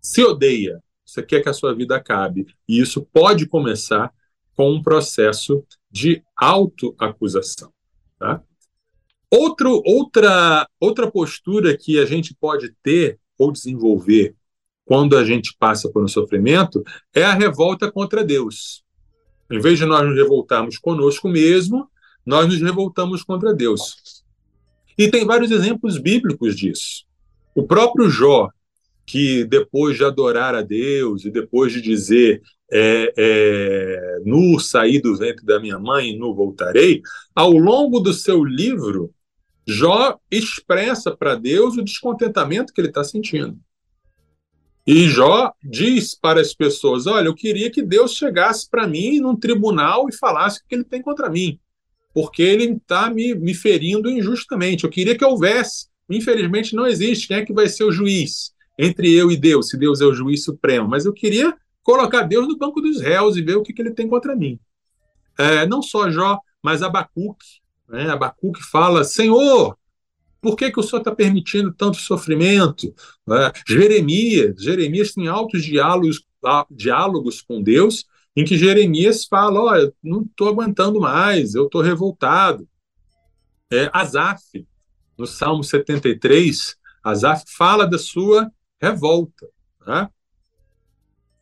se 0.00 0.24
odeia, 0.24 0.82
você 1.12 1.22
quer 1.22 1.42
que 1.42 1.48
a 1.48 1.52
sua 1.52 1.74
vida 1.74 1.96
acabe. 1.96 2.46
E 2.68 2.80
isso 2.80 3.02
pode 3.12 3.46
começar 3.46 4.12
com 4.56 4.72
um 4.72 4.82
processo 4.82 5.64
de 5.90 6.22
autoacusação. 6.36 7.72
Tá? 8.18 8.42
Outro, 9.30 9.82
outra, 9.84 10.66
outra 10.80 11.10
postura 11.10 11.76
que 11.76 11.98
a 11.98 12.06
gente 12.06 12.34
pode 12.34 12.74
ter 12.82 13.18
ou 13.38 13.52
desenvolver 13.52 14.34
quando 14.84 15.16
a 15.16 15.24
gente 15.24 15.54
passa 15.58 15.90
por 15.90 16.02
um 16.02 16.08
sofrimento 16.08 16.82
é 17.14 17.24
a 17.24 17.34
revolta 17.34 17.90
contra 17.90 18.24
Deus. 18.24 18.82
Em 19.50 19.60
vez 19.60 19.78
de 19.78 19.84
nós 19.84 20.06
nos 20.06 20.16
revoltarmos 20.16 20.78
conosco 20.78 21.28
mesmo, 21.28 21.88
nós 22.24 22.46
nos 22.46 22.60
revoltamos 22.60 23.22
contra 23.22 23.54
Deus. 23.54 24.22
E 24.96 25.10
tem 25.10 25.26
vários 25.26 25.50
exemplos 25.50 25.98
bíblicos 25.98 26.56
disso. 26.56 27.04
O 27.54 27.66
próprio 27.66 28.08
Jó, 28.08 28.48
que 29.06 29.44
depois 29.44 29.96
de 29.96 30.04
adorar 30.04 30.54
a 30.54 30.62
Deus 30.62 31.24
e 31.24 31.30
depois 31.30 31.72
de 31.72 31.80
dizer 31.80 32.40
é, 32.72 33.12
é, 33.16 34.20
nu 34.24 34.58
saí 34.58 35.00
do 35.00 35.16
ventre 35.16 35.44
da 35.44 35.60
minha 35.60 35.78
mãe 35.78 36.10
e 36.10 36.18
nu 36.18 36.34
voltarei, 36.34 37.02
ao 37.34 37.52
longo 37.52 38.00
do 38.00 38.14
seu 38.14 38.42
livro, 38.42 39.12
Jó 39.66 40.18
expressa 40.30 41.14
para 41.14 41.34
Deus 41.34 41.76
o 41.76 41.84
descontentamento 41.84 42.72
que 42.72 42.80
ele 42.80 42.88
está 42.88 43.04
sentindo. 43.04 43.58
E 44.86 45.06
Jó 45.06 45.52
diz 45.62 46.14
para 46.18 46.40
as 46.40 46.54
pessoas: 46.54 47.06
Olha, 47.06 47.26
eu 47.26 47.34
queria 47.34 47.70
que 47.70 47.82
Deus 47.82 48.14
chegasse 48.14 48.68
para 48.68 48.88
mim 48.88 49.20
num 49.20 49.36
tribunal 49.36 50.08
e 50.08 50.16
falasse 50.16 50.58
o 50.58 50.62
que 50.66 50.74
ele 50.74 50.84
tem 50.84 51.00
contra 51.00 51.30
mim, 51.30 51.60
porque 52.12 52.42
ele 52.42 52.72
está 52.72 53.08
me, 53.08 53.34
me 53.34 53.54
ferindo 53.54 54.10
injustamente. 54.10 54.84
Eu 54.84 54.90
queria 54.90 55.16
que 55.16 55.24
houvesse. 55.24 55.86
Infelizmente 56.10 56.74
não 56.74 56.86
existe. 56.86 57.28
Quem 57.28 57.36
é 57.36 57.44
que 57.44 57.52
vai 57.52 57.68
ser 57.68 57.84
o 57.84 57.92
juiz? 57.92 58.51
Entre 58.78 59.12
eu 59.12 59.30
e 59.30 59.36
Deus, 59.36 59.68
se 59.68 59.76
Deus 59.76 60.00
é 60.00 60.04
o 60.04 60.14
juiz 60.14 60.44
supremo, 60.44 60.88
mas 60.88 61.04
eu 61.04 61.12
queria 61.12 61.54
colocar 61.82 62.22
Deus 62.22 62.48
no 62.48 62.56
banco 62.56 62.80
dos 62.80 63.00
réus 63.00 63.36
e 63.36 63.42
ver 63.42 63.56
o 63.56 63.62
que, 63.62 63.72
que 63.72 63.82
ele 63.82 63.92
tem 63.92 64.08
contra 64.08 64.34
mim. 64.34 64.58
É, 65.38 65.66
não 65.66 65.82
só 65.82 66.10
Jó, 66.10 66.38
mas 66.62 66.82
Abacuque. 66.82 67.60
Né? 67.88 68.08
Abacuque 68.08 68.62
fala: 68.62 69.04
Senhor, 69.04 69.76
por 70.40 70.56
que, 70.56 70.70
que 70.70 70.80
o 70.80 70.82
Senhor 70.82 71.00
está 71.00 71.14
permitindo 71.14 71.72
tanto 71.72 71.96
sofrimento? 71.96 72.94
É, 73.30 73.52
Jeremias, 73.66 74.62
Jeremias 74.62 75.12
tem 75.12 75.28
altos 75.28 75.64
diálogos, 75.64 76.24
diálogos 76.70 77.40
com 77.42 77.62
Deus, 77.62 78.06
em 78.36 78.44
que 78.44 78.56
Jeremias 78.56 79.24
fala: 79.24 79.60
Olha, 79.60 79.92
não 80.02 80.22
estou 80.22 80.48
aguentando 80.48 81.00
mais, 81.00 81.54
eu 81.54 81.66
estou 81.66 81.80
revoltado. 81.80 82.68
É, 83.72 83.90
Asaf, 83.92 84.66
no 85.16 85.26
Salmo 85.26 85.64
73, 85.64 86.76
Asaf 87.02 87.44
fala 87.48 87.86
da 87.86 87.98
sua 87.98 88.50
revolta. 88.82 89.48
Né? 89.86 90.08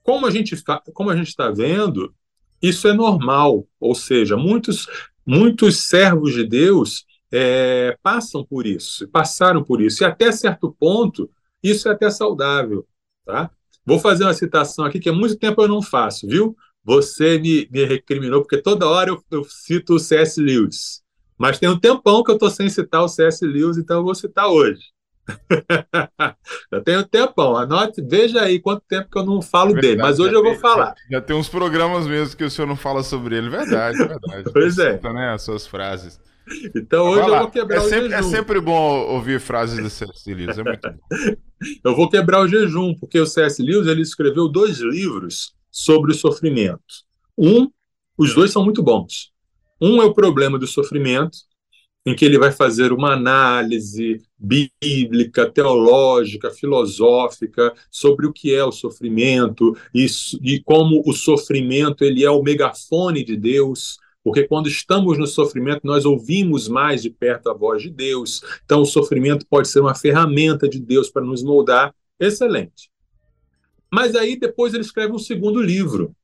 Como 0.02 0.26
a 0.26 0.30
gente 0.30 0.54
está, 0.54 0.82
como 0.92 1.10
a 1.10 1.16
gente 1.16 1.28
está 1.28 1.50
vendo, 1.50 2.14
isso 2.60 2.86
é 2.86 2.92
normal, 2.92 3.66
ou 3.78 3.94
seja, 3.94 4.36
muitos 4.36 4.86
muitos 5.24 5.88
servos 5.88 6.34
de 6.34 6.44
Deus 6.44 7.04
é, 7.30 7.96
passam 8.02 8.44
por 8.44 8.66
isso, 8.66 9.06
passaram 9.08 9.62
por 9.62 9.80
isso, 9.80 10.02
e 10.02 10.06
até 10.06 10.32
certo 10.32 10.74
ponto 10.78 11.30
isso 11.62 11.88
é 11.88 11.92
até 11.92 12.10
saudável, 12.10 12.86
tá? 13.24 13.50
Vou 13.84 13.98
fazer 13.98 14.24
uma 14.24 14.34
citação 14.34 14.84
aqui 14.84 14.98
que 14.98 15.08
há 15.08 15.12
muito 15.12 15.36
tempo 15.36 15.62
eu 15.62 15.68
não 15.68 15.82
faço, 15.82 16.26
viu? 16.26 16.56
você 16.84 17.38
me, 17.38 17.68
me 17.70 17.84
recriminou, 17.84 18.42
porque 18.42 18.60
toda 18.60 18.88
hora 18.88 19.10
eu, 19.10 19.22
eu 19.30 19.44
cito 19.44 19.94
o 19.94 19.98
C.S. 19.98 20.40
Lewis. 20.40 21.02
Mas 21.38 21.58
tem 21.58 21.68
um 21.68 21.78
tempão 21.78 22.22
que 22.22 22.30
eu 22.30 22.34
estou 22.34 22.50
sem 22.50 22.68
citar 22.68 23.02
o 23.02 23.08
C.S. 23.08 23.46
Lewis, 23.46 23.78
então 23.78 23.98
eu 23.98 24.04
vou 24.04 24.14
citar 24.14 24.48
hoje. 24.48 24.80
Já 26.72 26.80
tem 26.80 26.98
um 26.98 27.02
tempão. 27.02 27.56
Anote, 27.56 28.02
veja 28.02 28.42
aí 28.42 28.58
quanto 28.58 28.82
tempo 28.88 29.10
que 29.10 29.18
eu 29.18 29.24
não 29.24 29.40
falo 29.40 29.72
verdade, 29.72 29.88
dele. 29.88 30.02
Mas 30.02 30.18
hoje 30.18 30.34
eu 30.34 30.42
vou 30.42 30.52
tem, 30.52 30.60
falar. 30.60 30.94
Já 31.10 31.20
tem 31.20 31.36
uns 31.36 31.48
programas 31.48 32.06
mesmo 32.06 32.36
que 32.36 32.44
o 32.44 32.50
senhor 32.50 32.66
não 32.66 32.76
fala 32.76 33.02
sobre 33.02 33.36
ele. 33.36 33.48
Verdade, 33.48 33.96
verdade. 33.98 34.50
pois 34.52 34.78
é. 34.78 34.94
Cita, 34.94 35.12
né, 35.12 35.32
as 35.32 35.42
suas 35.42 35.66
frases. 35.66 36.20
Então 36.74 37.06
hoje 37.06 37.28
eu 37.28 37.38
vou 37.38 37.50
quebrar 37.50 37.76
é 37.76 37.80
o 37.80 37.88
sempre, 37.88 38.10
jejum. 38.10 38.16
É 38.16 38.22
sempre 38.22 38.60
bom 38.60 39.06
ouvir 39.12 39.40
frases 39.40 39.80
do 39.80 39.88
C.S. 39.88 40.34
Lewis, 40.34 40.58
é 40.58 40.64
muito 40.64 40.90
bom. 40.90 40.98
eu 41.84 41.96
vou 41.96 42.08
quebrar 42.08 42.40
o 42.40 42.48
jejum, 42.48 42.94
porque 42.94 43.20
o 43.20 43.26
C.S. 43.26 43.62
Lewis 43.62 43.86
ele 43.86 44.02
escreveu 44.02 44.48
dois 44.48 44.78
livros 44.78 45.54
sobre 45.70 46.10
o 46.10 46.14
sofrimento. 46.14 46.80
Um, 47.38 47.70
os 48.18 48.34
dois 48.34 48.50
são 48.50 48.64
muito 48.64 48.82
bons. 48.82 49.30
Um 49.80 50.02
é 50.02 50.04
o 50.04 50.12
problema 50.12 50.58
do 50.58 50.66
sofrimento, 50.66 51.38
em 52.06 52.14
que 52.14 52.24
ele 52.24 52.38
vai 52.38 52.50
fazer 52.50 52.92
uma 52.92 53.12
análise 53.12 54.22
bíblica, 54.38 55.50
teológica, 55.50 56.50
filosófica 56.50 57.74
sobre 57.90 58.26
o 58.26 58.32
que 58.32 58.54
é 58.54 58.64
o 58.64 58.72
sofrimento 58.72 59.76
e, 59.94 60.06
e 60.42 60.62
como 60.62 61.02
o 61.04 61.12
sofrimento 61.12 62.02
ele 62.02 62.24
é 62.24 62.30
o 62.30 62.42
megafone 62.42 63.22
de 63.22 63.36
Deus, 63.36 63.98
porque 64.24 64.46
quando 64.46 64.68
estamos 64.68 65.18
no 65.18 65.26
sofrimento 65.26 65.82
nós 65.84 66.06
ouvimos 66.06 66.68
mais 66.68 67.02
de 67.02 67.10
perto 67.10 67.50
a 67.50 67.54
voz 67.54 67.82
de 67.82 67.90
Deus. 67.90 68.42
Então 68.64 68.80
o 68.80 68.86
sofrimento 68.86 69.46
pode 69.46 69.68
ser 69.68 69.80
uma 69.80 69.94
ferramenta 69.94 70.68
de 70.68 70.80
Deus 70.80 71.10
para 71.10 71.24
nos 71.24 71.42
moldar. 71.42 71.94
Excelente. 72.18 72.90
Mas 73.92 74.14
aí 74.14 74.38
depois 74.38 74.72
ele 74.72 74.84
escreve 74.84 75.12
um 75.12 75.18
segundo 75.18 75.60
livro, 75.60 76.14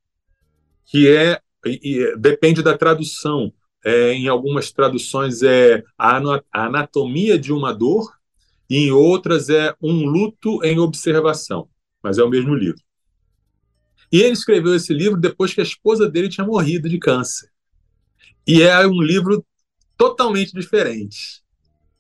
que 0.85 1.09
é 1.09 1.41
e, 1.65 1.81
e, 1.83 2.17
depende 2.17 2.63
da 2.63 2.79
tradução. 2.79 3.53
É, 3.89 4.13
em 4.15 4.27
algumas 4.27 4.73
traduções 4.73 5.45
é 5.45 5.85
a 5.97 6.21
anatomia 6.53 7.39
de 7.39 7.53
uma 7.53 7.73
dor, 7.73 8.13
e 8.69 8.79
em 8.79 8.91
outras 8.91 9.49
é 9.49 9.73
um 9.81 10.05
luto 10.05 10.59
em 10.65 10.81
observação, 10.81 11.69
mas 12.03 12.19
é 12.19 12.25
o 12.25 12.29
mesmo 12.29 12.53
livro. 12.53 12.83
E 14.11 14.21
ele 14.21 14.33
escreveu 14.33 14.75
esse 14.75 14.93
livro 14.93 15.21
depois 15.21 15.55
que 15.55 15.61
a 15.61 15.65
esposa 15.65 16.11
dele 16.11 16.29
tinha 16.29 16.45
morrido 16.45 16.89
de 16.89 16.99
câncer. 16.99 17.49
E 18.45 18.61
é 18.61 18.85
um 18.89 19.01
livro 19.01 19.47
totalmente 19.97 20.53
diferente. 20.53 21.45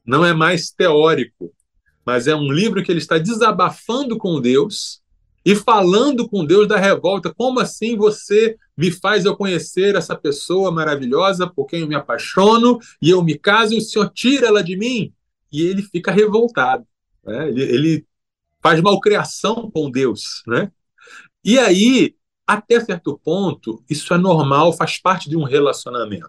Não 0.04 0.24
é 0.24 0.34
mais 0.34 0.70
teórico, 0.70 1.54
mas 2.04 2.26
é 2.26 2.34
um 2.34 2.50
livro 2.50 2.82
que 2.82 2.90
ele 2.90 2.98
está 2.98 3.16
desabafando 3.16 4.18
com 4.18 4.40
Deus 4.40 5.00
e 5.46 5.54
falando 5.54 6.28
com 6.28 6.44
Deus 6.44 6.66
da 6.66 6.76
revolta. 6.76 7.32
Como 7.32 7.60
assim 7.60 7.96
você 7.96 8.56
me 8.76 8.90
faz 8.90 9.24
eu 9.24 9.36
conhecer 9.36 9.94
essa 9.94 10.16
pessoa 10.16 10.72
maravilhosa 10.72 11.46
por 11.46 11.66
quem 11.66 11.82
eu 11.82 11.86
me 11.86 11.94
apaixono 11.94 12.80
e 13.00 13.10
eu 13.10 13.22
me 13.22 13.38
caso 13.38 13.72
e 13.72 13.78
o 13.78 13.80
Senhor 13.80 14.10
tira 14.12 14.48
ela 14.48 14.60
de 14.60 14.76
mim? 14.76 15.14
E 15.52 15.62
ele 15.62 15.82
fica 15.82 16.10
revoltado. 16.10 16.84
Né? 17.24 17.48
Ele, 17.48 17.62
ele 17.62 18.06
faz 18.60 18.80
malcriação 18.80 19.70
com 19.70 19.88
Deus. 19.88 20.42
Né? 20.48 20.72
E 21.44 21.60
aí, 21.60 22.16
até 22.44 22.80
certo 22.80 23.16
ponto, 23.16 23.84
isso 23.88 24.12
é 24.12 24.18
normal, 24.18 24.72
faz 24.72 24.98
parte 25.00 25.30
de 25.30 25.36
um 25.36 25.44
relacionamento. 25.44 26.28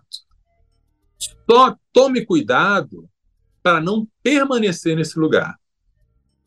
Só 1.49 1.75
tome 1.91 2.23
cuidado 2.23 3.09
para 3.63 3.81
não 3.81 4.07
permanecer 4.21 4.95
nesse 4.95 5.17
lugar. 5.17 5.55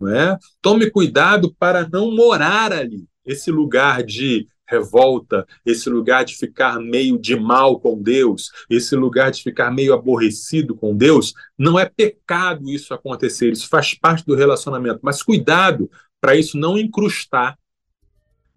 Não 0.00 0.09
é? 0.09 0.38
Tome 0.62 0.90
cuidado 0.90 1.54
para 1.59 1.88
não 1.88 2.14
morar 2.14 2.73
ali, 2.73 3.07
esse 3.25 3.50
lugar 3.50 4.02
de 4.02 4.47
revolta, 4.71 5.45
esse 5.66 5.90
lugar 5.90 6.25
de 6.25 6.37
ficar 6.37 6.78
meio 6.78 7.19
de 7.19 7.35
mal 7.35 7.80
com 7.80 8.00
Deus, 8.00 8.50
esse 8.71 8.95
lugar 8.95 9.33
de 9.33 9.42
ficar 9.42 9.71
meio 9.71 9.92
aborrecido 9.92 10.76
com 10.76 10.97
Deus, 10.97 11.35
não 11.59 11.78
é 11.78 11.85
pecado 11.85 12.71
isso 12.71 12.95
acontecer, 12.95 13.52
isso 13.52 13.69
faz 13.69 13.95
parte 13.95 14.25
do 14.25 14.37
relacionamento. 14.37 15.00
Mas 15.02 15.23
cuidado 15.23 15.90
para 16.21 16.37
isso 16.37 16.57
não 16.57 16.79
incrustar, 16.79 17.59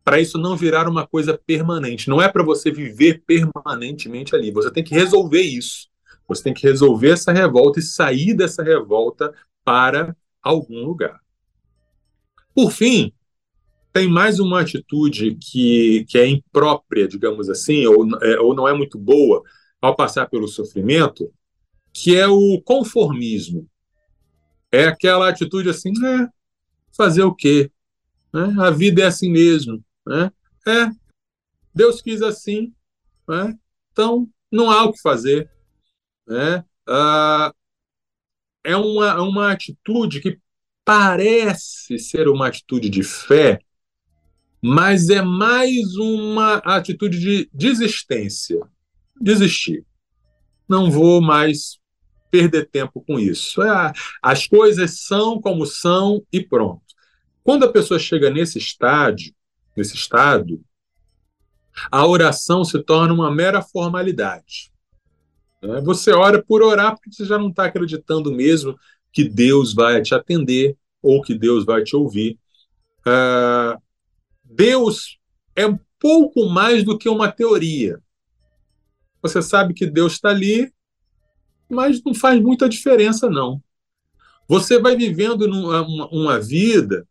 para 0.04 0.20
isso 0.20 0.38
não 0.38 0.56
virar 0.56 0.88
uma 0.88 1.08
coisa 1.08 1.40
permanente. 1.46 2.10
Não 2.10 2.22
é 2.22 2.30
para 2.30 2.44
você 2.44 2.70
viver 2.70 3.24
permanentemente 3.26 4.36
ali. 4.36 4.52
Você 4.52 4.70
tem 4.70 4.84
que 4.84 4.94
resolver 4.94 5.42
isso. 5.42 5.88
Você 6.28 6.44
tem 6.44 6.54
que 6.54 6.68
resolver 6.68 7.12
essa 7.12 7.32
revolta 7.32 7.80
e 7.80 7.84
sair 7.84 8.34
dessa 8.34 8.62
revolta 8.62 9.34
para 9.64 10.16
algum 10.42 10.84
lugar. 10.84 11.23
Por 12.54 12.72
fim, 12.72 13.12
tem 13.92 14.08
mais 14.08 14.40
uma 14.40 14.62
atitude 14.62 15.36
que, 15.36 16.06
que 16.10 16.18
é 16.18 16.28
imprópria, 16.28 17.08
digamos 17.08 17.50
assim, 17.50 17.86
ou, 17.86 18.08
é, 18.22 18.40
ou 18.40 18.56
não 18.56 18.68
é 18.68 18.74
muito 18.74 18.98
boa 18.98 19.44
ao 19.82 19.96
passar 19.96 20.28
pelo 20.28 20.48
sofrimento, 20.48 21.32
que 21.92 22.16
é 22.16 22.28
o 22.28 22.62
conformismo. 22.64 23.70
É 24.72 24.86
aquela 24.86 25.30
atitude 25.30 25.70
assim, 25.70 25.92
né? 26.00 26.28
Fazer 26.96 27.24
o 27.24 27.36
quê? 27.36 27.72
Né? 28.34 28.56
A 28.60 28.72
vida 28.72 29.04
é 29.04 29.06
assim 29.06 29.32
mesmo. 29.32 29.84
Né? 30.06 30.32
É, 30.68 30.90
Deus 31.74 32.02
quis 32.02 32.22
assim, 32.22 32.74
né? 33.28 33.58
então 33.92 34.28
não 34.52 34.72
há 34.72 34.84
o 34.86 34.92
que 34.92 35.02
fazer. 35.02 35.50
Né? 36.28 36.66
Ah, 36.88 37.54
é 38.64 38.76
uma, 38.76 39.22
uma 39.22 39.52
atitude 39.52 40.22
que 40.22 40.40
parece 40.86 41.98
ser 41.98 42.28
uma 42.28 42.48
atitude 42.48 42.90
de 42.90 43.04
fé, 43.04 43.60
mas 44.62 45.10
é 45.10 45.22
mais 45.22 45.96
uma 45.96 46.56
atitude 46.58 47.20
de 47.20 47.50
desistência. 47.54 48.60
Desistir. 49.20 49.86
Não 50.68 50.90
vou 50.90 51.22
mais 51.22 51.80
perder 52.32 52.70
tempo 52.70 53.02
com 53.02 53.20
isso. 53.20 53.62
É, 53.62 53.94
as 54.22 54.48
coisas 54.48 55.02
são 55.02 55.40
como 55.40 55.66
são 55.66 56.26
e 56.32 56.42
pronto. 56.42 56.82
Quando 57.44 57.66
a 57.66 57.72
pessoa 57.72 58.00
chega 58.00 58.30
nesse 58.30 58.58
estádio, 58.58 59.34
nesse 59.76 59.96
estado, 59.96 60.64
a 61.92 62.08
oração 62.08 62.64
se 62.64 62.82
torna 62.82 63.14
uma 63.14 63.30
mera 63.30 63.62
formalidade. 63.62 64.72
Né? 65.62 65.82
Você 65.82 66.12
ora 66.12 66.42
por 66.42 66.62
orar 66.64 66.96
porque 66.96 67.12
você 67.12 67.26
já 67.26 67.38
não 67.38 67.50
está 67.50 67.66
acreditando 67.66 68.32
mesmo 68.32 68.78
que 69.14 69.24
Deus 69.24 69.74
vai 69.74 70.02
te 70.02 70.14
atender 70.16 70.76
ou 71.02 71.22
que 71.22 71.36
Deus 71.36 71.64
vai 71.64 71.84
te 71.84 71.96
ouvir. 71.96 72.38
Uh, 73.06 73.80
Deus 74.44 75.20
é 75.56 75.68
um 75.68 75.80
pouco 76.00 76.50
mais 76.50 76.84
do 76.84 76.98
que 76.98 77.08
uma 77.08 77.32
teoria. 77.32 78.02
Você 79.22 79.42
sabe 79.42 79.74
que 79.74 79.86
Deus 79.86 80.14
está 80.14 80.30
ali, 80.30 80.74
mas 81.70 82.04
não 82.04 82.14
faz 82.14 82.42
muita 82.42 82.68
diferença, 82.68 83.30
não. 83.30 83.62
Você 84.48 84.80
vai 84.80 84.96
vivendo 84.96 85.44
uma, 85.44 86.08
uma, 86.10 86.40
vida, 86.40 87.08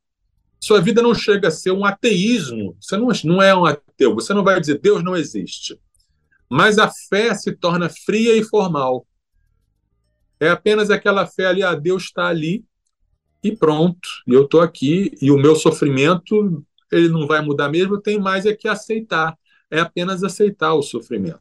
sua 0.60 0.80
vida 0.80 1.00
não 1.00 1.14
chega 1.14 1.48
a 1.48 1.50
ser 1.50 1.70
um 1.70 1.84
ateísmo. 1.84 2.76
Você 2.80 2.96
não, 2.96 3.08
não 3.24 3.42
é 3.42 3.54
um 3.54 3.64
ateu, 3.64 4.14
você 4.14 4.34
não 4.34 4.44
vai 4.44 4.60
dizer 4.60 4.78
Deus 4.78 5.02
não 5.02 5.16
existe. 5.16 5.78
Mas 6.50 6.78
a 6.78 6.90
fé 7.08 7.34
se 7.34 7.52
torna 7.52 7.88
fria 7.88 8.36
e 8.36 8.44
formal. 8.44 9.06
É 10.42 10.48
apenas 10.48 10.90
aquela 10.90 11.24
fé 11.24 11.46
ali, 11.46 11.62
ah, 11.62 11.72
Deus 11.72 12.02
está 12.02 12.26
ali 12.26 12.64
e 13.44 13.54
pronto. 13.54 14.08
E 14.26 14.32
eu 14.32 14.42
estou 14.42 14.60
aqui 14.60 15.12
e 15.22 15.30
o 15.30 15.38
meu 15.38 15.54
sofrimento 15.54 16.66
ele 16.90 17.08
não 17.08 17.28
vai 17.28 17.40
mudar 17.40 17.68
mesmo. 17.68 18.00
Tem 18.00 18.18
mais 18.18 18.44
é 18.44 18.52
que 18.52 18.66
aceitar. 18.66 19.38
É 19.70 19.78
apenas 19.78 20.24
aceitar 20.24 20.74
o 20.74 20.82
sofrimento. 20.82 21.38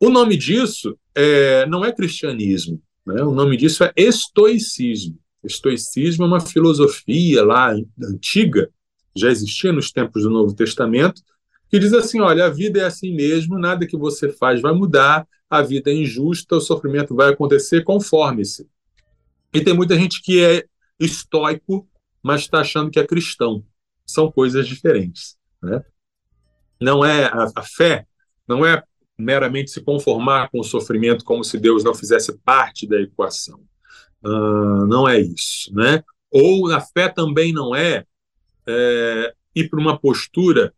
O 0.00 0.08
nome 0.08 0.34
disso 0.34 0.98
é, 1.14 1.66
não 1.66 1.84
é 1.84 1.92
cristianismo. 1.92 2.80
Né? 3.04 3.22
O 3.22 3.32
nome 3.32 3.54
disso 3.54 3.84
é 3.84 3.92
estoicismo. 3.94 5.18
Estoicismo 5.44 6.24
é 6.24 6.26
uma 6.26 6.40
filosofia 6.40 7.44
lá 7.44 7.74
antiga, 8.02 8.70
já 9.14 9.28
existia 9.28 9.74
nos 9.74 9.92
tempos 9.92 10.22
do 10.22 10.30
Novo 10.30 10.54
Testamento, 10.54 11.20
que 11.68 11.78
diz 11.78 11.92
assim: 11.92 12.20
olha, 12.20 12.46
a 12.46 12.48
vida 12.48 12.80
é 12.80 12.84
assim 12.84 13.14
mesmo, 13.14 13.58
nada 13.58 13.86
que 13.86 13.96
você 13.96 14.30
faz 14.30 14.62
vai 14.62 14.72
mudar, 14.72 15.26
a 15.52 15.60
vida 15.60 15.90
é 15.90 15.94
injusta, 15.94 16.56
o 16.56 16.60
sofrimento 16.62 17.14
vai 17.14 17.28
acontecer, 17.28 17.84
conforme-se. 17.84 18.66
E 19.52 19.60
tem 19.60 19.74
muita 19.74 19.94
gente 19.96 20.22
que 20.22 20.42
é 20.42 20.64
estoico, 20.98 21.86
mas 22.22 22.40
está 22.40 22.60
achando 22.60 22.90
que 22.90 22.98
é 22.98 23.06
cristão. 23.06 23.62
São 24.06 24.32
coisas 24.32 24.66
diferentes. 24.66 25.36
Né? 25.62 25.84
Não 26.80 27.04
é 27.04 27.26
a, 27.26 27.52
a 27.54 27.62
fé, 27.62 28.06
não 28.48 28.64
é 28.64 28.82
meramente 29.18 29.70
se 29.70 29.82
conformar 29.82 30.48
com 30.48 30.58
o 30.58 30.64
sofrimento 30.64 31.22
como 31.22 31.44
se 31.44 31.58
Deus 31.58 31.84
não 31.84 31.94
fizesse 31.94 32.32
parte 32.38 32.86
da 32.86 32.98
equação. 32.98 33.60
Uh, 34.24 34.86
não 34.86 35.06
é 35.06 35.20
isso, 35.20 35.70
né? 35.74 36.02
Ou 36.30 36.72
a 36.72 36.80
fé 36.80 37.10
também 37.10 37.52
não 37.52 37.76
é, 37.76 38.06
é 38.66 39.34
ir 39.54 39.68
para 39.68 39.78
uma 39.78 39.98
postura 39.98 40.72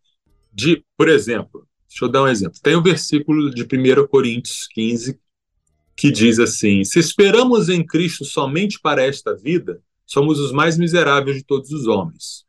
de, 0.53 0.85
por 0.97 1.09
exemplo, 1.09 1.65
Deixa 1.95 2.07
eu 2.07 2.09
dar 2.09 2.25
um 2.25 2.29
exemplo. 2.29 2.59
Tem 2.61 2.75
um 2.75 2.83
versículo 2.83 3.51
de 3.51 3.63
1 3.63 4.09
Coríntios 4.09 4.67
15 4.67 5.17
que 5.97 6.11
diz 6.11 6.41
assim: 6.41 6.83
Se 6.83 6.99
esperamos 6.99 7.69
em 7.69 7.87
Cristo 7.87 8.25
somente 8.25 8.81
para 8.81 9.01
esta 9.01 9.33
vida, 9.33 9.81
somos 10.05 10.41
os 10.41 10.51
mais 10.51 10.77
miseráveis 10.77 11.37
de 11.37 11.45
todos 11.45 11.71
os 11.71 11.87
homens. 11.87 12.45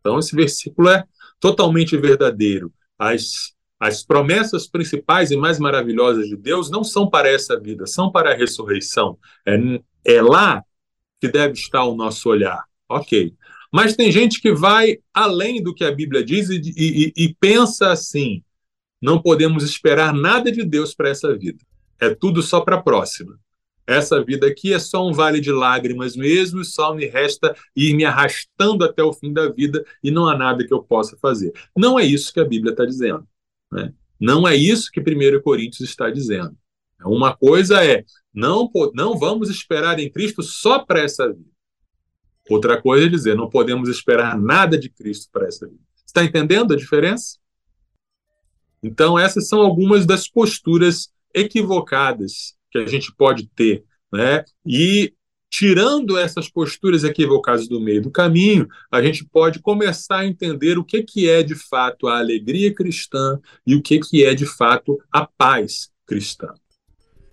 Então, 0.00 0.18
esse 0.18 0.34
versículo 0.34 0.88
é 0.88 1.04
totalmente 1.38 1.94
verdadeiro. 1.98 2.72
As, 2.98 3.52
as 3.78 4.02
promessas 4.02 4.66
principais 4.66 5.30
e 5.30 5.36
mais 5.36 5.58
maravilhosas 5.58 6.26
de 6.26 6.36
Deus 6.36 6.70
não 6.70 6.82
são 6.82 7.06
para 7.06 7.28
essa 7.28 7.60
vida, 7.60 7.86
são 7.86 8.10
para 8.10 8.32
a 8.32 8.34
ressurreição. 8.34 9.18
É, 9.46 9.58
é 10.06 10.22
lá 10.22 10.64
que 11.20 11.28
deve 11.28 11.52
estar 11.52 11.84
o 11.84 11.94
nosso 11.94 12.30
olhar. 12.30 12.64
Ok. 12.88 13.34
Mas 13.70 13.94
tem 13.94 14.10
gente 14.10 14.40
que 14.40 14.54
vai 14.54 15.00
além 15.12 15.62
do 15.62 15.74
que 15.74 15.84
a 15.84 15.92
Bíblia 15.92 16.24
diz 16.24 16.48
e, 16.48 16.62
e, 16.74 17.12
e 17.14 17.34
pensa 17.38 17.92
assim: 17.92 18.42
não 19.04 19.20
podemos 19.20 19.62
esperar 19.62 20.14
nada 20.14 20.50
de 20.50 20.64
Deus 20.64 20.94
para 20.94 21.10
essa 21.10 21.36
vida. 21.36 21.62
É 22.00 22.14
tudo 22.14 22.42
só 22.42 22.62
para 22.62 22.76
a 22.76 22.82
próxima. 22.82 23.38
Essa 23.86 24.24
vida 24.24 24.46
aqui 24.46 24.72
é 24.72 24.78
só 24.78 25.06
um 25.06 25.12
vale 25.12 25.42
de 25.42 25.52
lágrimas 25.52 26.16
mesmo, 26.16 26.64
só 26.64 26.94
me 26.94 27.04
resta 27.04 27.54
ir 27.76 27.92
me 27.92 28.06
arrastando 28.06 28.82
até 28.82 29.02
o 29.02 29.12
fim 29.12 29.30
da 29.30 29.50
vida 29.50 29.84
e 30.02 30.10
não 30.10 30.26
há 30.26 30.34
nada 30.34 30.66
que 30.66 30.72
eu 30.72 30.82
possa 30.82 31.18
fazer. 31.18 31.52
Não 31.76 31.98
é 31.98 32.04
isso 32.06 32.32
que 32.32 32.40
a 32.40 32.46
Bíblia 32.46 32.72
está 32.72 32.86
dizendo. 32.86 33.28
Né? 33.70 33.92
Não 34.18 34.48
é 34.48 34.56
isso 34.56 34.90
que 34.90 35.00
1 35.00 35.42
Coríntios 35.42 35.86
está 35.86 36.08
dizendo. 36.08 36.56
Uma 37.04 37.36
coisa 37.36 37.84
é, 37.84 38.06
não, 38.32 38.70
não 38.94 39.18
vamos 39.18 39.50
esperar 39.50 39.98
em 39.98 40.10
Cristo 40.10 40.42
só 40.42 40.78
para 40.78 41.00
essa 41.00 41.28
vida. 41.28 41.50
Outra 42.48 42.80
coisa 42.80 43.04
é 43.04 43.10
dizer, 43.10 43.36
não 43.36 43.50
podemos 43.50 43.90
esperar 43.90 44.40
nada 44.40 44.78
de 44.78 44.88
Cristo 44.88 45.28
para 45.30 45.46
essa 45.46 45.66
vida. 45.66 45.82
Está 46.06 46.24
entendendo 46.24 46.72
a 46.72 46.76
diferença? 46.76 47.43
Então, 48.84 49.18
essas 49.18 49.48
são 49.48 49.60
algumas 49.60 50.06
das 50.06 50.28
posturas 50.28 51.08
equivocadas 51.34 52.54
que 52.70 52.78
a 52.78 52.86
gente 52.86 53.12
pode 53.16 53.48
ter. 53.48 53.84
Né? 54.12 54.44
E 54.66 55.12
tirando 55.50 56.18
essas 56.18 56.50
posturas 56.50 57.04
equivocadas 57.04 57.68
do 57.68 57.80
meio 57.80 58.02
do 58.02 58.10
caminho, 58.10 58.68
a 58.90 59.00
gente 59.00 59.24
pode 59.24 59.60
começar 59.60 60.18
a 60.18 60.26
entender 60.26 60.76
o 60.78 60.84
que, 60.84 61.02
que 61.02 61.30
é 61.30 61.42
de 61.42 61.54
fato 61.54 62.08
a 62.08 62.18
alegria 62.18 62.74
cristã 62.74 63.38
e 63.66 63.74
o 63.74 63.80
que, 63.80 64.00
que 64.00 64.24
é 64.24 64.34
de 64.34 64.46
fato 64.46 65.00
a 65.12 65.24
paz 65.26 65.90
cristã. 66.06 66.52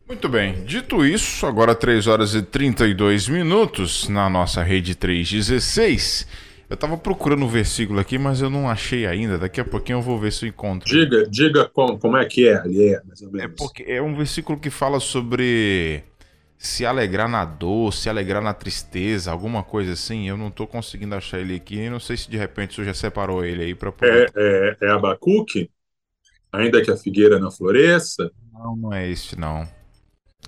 Muito 0.08 0.30
bem, 0.30 0.64
dito 0.66 1.06
isso, 1.06 1.46
agora 1.48 1.74
3 1.74 2.06
horas 2.06 2.36
e 2.36 2.42
32 2.42 3.28
minutos 3.28 4.08
na 4.08 4.30
nossa 4.30 4.62
rede 4.62 4.94
316. 4.94 6.28
Eu 6.72 6.76
estava 6.76 6.98
procurando 6.98 7.42
o 7.42 7.48
um 7.48 7.50
versículo 7.50 8.00
aqui, 8.00 8.18
mas 8.18 8.42
eu 8.42 8.50
não 8.50 8.70
achei 8.70 9.06
ainda. 9.06 9.38
Daqui 9.38 9.60
a 9.60 9.66
pouquinho 9.66 9.98
eu 9.98 10.02
vou 10.02 10.18
ver 10.18 10.32
se 10.32 10.46
eu 10.46 10.50
encontro. 10.50 10.88
Diga, 10.88 11.28
diga 11.30 11.68
como, 11.68 12.00
como 12.00 12.16
é 12.16 12.24
que 12.24 12.48
é 12.48 12.56
ali, 12.56 12.94
é, 12.94 13.04
mais 13.04 13.22
ou 13.22 13.30
menos. 13.30 13.52
É, 13.52 13.56
porque 13.58 13.84
é 13.84 14.02
um 14.02 14.16
versículo 14.16 14.58
que 14.58 14.70
fala 14.70 15.02
sobre 15.02 16.02
se 16.58 16.86
alegrar 16.86 17.28
na 17.28 17.44
dor, 17.44 17.92
se 17.92 18.08
alegrar 18.08 18.42
na 18.42 18.54
tristeza, 18.54 19.34
alguma 19.34 19.64
coisa 19.64 19.92
assim. 19.92 20.30
Eu 20.30 20.38
não 20.38 20.48
estou 20.48 20.66
conseguindo 20.66 21.14
achar 21.14 21.40
ele 21.40 21.56
aqui. 21.56 21.90
Não 21.90 22.00
sei 22.00 22.16
se 22.16 22.32
de 22.32 22.38
repente 22.38 22.74
você 22.74 22.86
já 22.86 22.94
separou 22.94 23.44
ele 23.44 23.64
aí 23.64 23.76
para 23.76 23.92
poder. 23.92 24.32
É, 24.34 24.78
é, 24.82 24.88
é 24.88 24.92
Abacuque? 24.92 25.70
Ainda 26.54 26.82
que 26.82 26.90
a 26.90 26.96
figueira 26.96 27.38
não 27.38 27.52
floresça? 27.52 28.32
Não, 28.54 28.78
não 28.78 28.94
é 28.94 29.10
esse 29.10 29.38
não. 29.38 29.68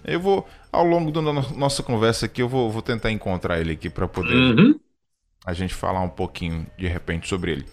Eu 0.05 0.21
vou, 0.21 0.47
ao 0.71 0.85
longo 0.85 1.11
da 1.11 1.21
nossa 1.21 1.83
conversa 1.83 2.27
aqui, 2.27 2.41
eu 2.41 2.47
vou, 2.47 2.71
vou 2.71 2.81
tentar 2.81 3.11
encontrar 3.11 3.59
ele 3.59 3.73
aqui 3.73 3.89
para 3.89 4.07
poder 4.07 4.33
uhum. 4.33 4.79
A 5.45 5.53
gente 5.53 5.73
falar 5.73 6.01
um 6.01 6.09
pouquinho 6.09 6.65
de 6.77 6.87
repente 6.87 7.27
sobre 7.27 7.51
ele. 7.51 7.65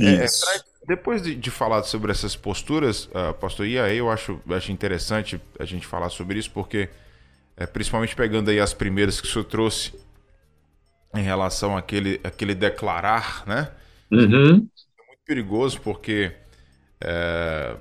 É, 0.00 0.18
pra, 0.18 0.64
depois 0.86 1.22
de, 1.22 1.34
de, 1.34 1.50
falar 1.50 1.82
sobre 1.82 2.12
essas 2.12 2.36
posturas, 2.36 3.06
uh, 3.06 3.34
pastor, 3.40 3.66
e 3.66 3.78
aí 3.78 3.98
eu 3.98 4.10
acho, 4.10 4.40
acho 4.50 4.70
interessante 4.70 5.40
a 5.58 5.64
gente 5.64 5.86
falar 5.86 6.08
sobre 6.08 6.38
isso, 6.38 6.50
porque 6.50 6.88
é, 7.56 7.66
principalmente 7.66 8.14
pegando 8.14 8.50
aí 8.50 8.60
as 8.60 8.72
primeiras 8.72 9.20
que 9.20 9.26
o 9.26 9.30
senhor 9.30 9.44
trouxe 9.44 9.92
em 11.14 11.22
relação 11.22 11.76
àquele, 11.76 12.20
àquele 12.22 12.54
declarar, 12.54 13.44
né? 13.46 13.70
Uhum. 14.10 14.50
É 14.50 15.06
muito 15.06 15.22
perigoso 15.26 15.80
porque 15.80 16.32
é, 17.00 17.76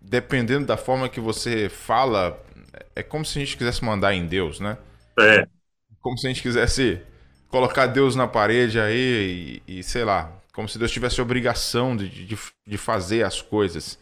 dependendo 0.00 0.66
da 0.66 0.76
forma 0.76 1.08
que 1.08 1.20
você 1.20 1.68
fala, 1.68 2.42
é 2.94 3.02
como 3.02 3.24
se 3.24 3.38
a 3.38 3.44
gente 3.44 3.56
quisesse 3.56 3.84
mandar 3.84 4.14
em 4.14 4.26
Deus, 4.26 4.60
né? 4.60 4.76
É. 5.18 5.46
Como 6.00 6.18
se 6.18 6.26
a 6.26 6.30
gente 6.30 6.42
quisesse 6.42 7.00
colocar 7.52 7.86
Deus 7.86 8.16
na 8.16 8.26
parede 8.26 8.80
aí 8.80 9.60
e, 9.68 9.78
e 9.78 9.82
sei 9.82 10.04
lá, 10.04 10.32
como 10.54 10.66
se 10.66 10.78
Deus 10.78 10.90
tivesse 10.90 11.20
obrigação 11.20 11.94
de, 11.94 12.08
de, 12.08 12.38
de 12.66 12.78
fazer 12.78 13.24
as 13.24 13.42
coisas. 13.42 13.98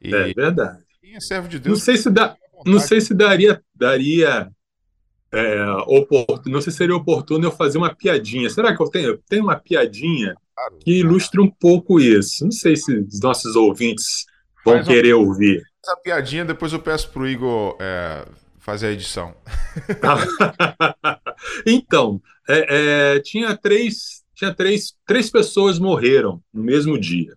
E, 0.00 0.12
é 0.12 0.32
verdade. 0.32 0.78
Quem 1.00 1.14
é 1.14 1.20
servo 1.20 1.46
de 1.46 1.58
Deus? 1.58 1.78
Não 1.78 1.84
sei 1.84 1.98
se 1.98 2.10
dá, 2.10 2.34
não 2.64 2.80
sei 2.80 3.00
se 3.02 3.12
daria, 3.12 3.62
daria 3.74 4.50
é, 5.30 5.62
oportuno, 5.86 6.54
não 6.54 6.60
sei 6.62 6.72
se 6.72 6.78
seria 6.78 6.96
oportuno 6.96 7.44
eu 7.44 7.52
fazer 7.52 7.76
uma 7.76 7.94
piadinha. 7.94 8.48
Será 8.48 8.74
que 8.74 8.82
eu 8.82 8.88
tenho, 8.88 9.08
eu 9.08 9.22
tenho 9.28 9.44
uma 9.44 9.56
piadinha 9.56 10.34
que 10.80 10.92
ilustre 10.92 11.38
um 11.38 11.50
pouco 11.50 12.00
isso? 12.00 12.44
Não 12.44 12.50
sei 12.50 12.76
se 12.76 12.98
os 12.98 13.20
nossos 13.20 13.54
ouvintes 13.56 14.24
vão 14.64 14.76
Faz 14.76 14.88
querer 14.88 15.14
uma, 15.14 15.26
ouvir. 15.26 15.62
Essa 15.84 15.96
piadinha, 15.98 16.46
depois 16.46 16.72
eu 16.72 16.80
peço 16.80 17.10
para 17.10 17.22
o 17.22 17.28
Igor 17.28 17.76
é, 17.78 18.26
fazer 18.58 18.86
a 18.86 18.92
edição. 18.92 19.34
então, 21.66 22.20
é, 22.48 23.14
é, 23.16 23.20
tinha 23.20 23.56
três, 23.56 24.24
tinha 24.34 24.54
três, 24.54 24.94
três 25.06 25.30
pessoas 25.30 25.78
morreram 25.78 26.42
no 26.52 26.62
mesmo 26.62 26.98
dia. 26.98 27.36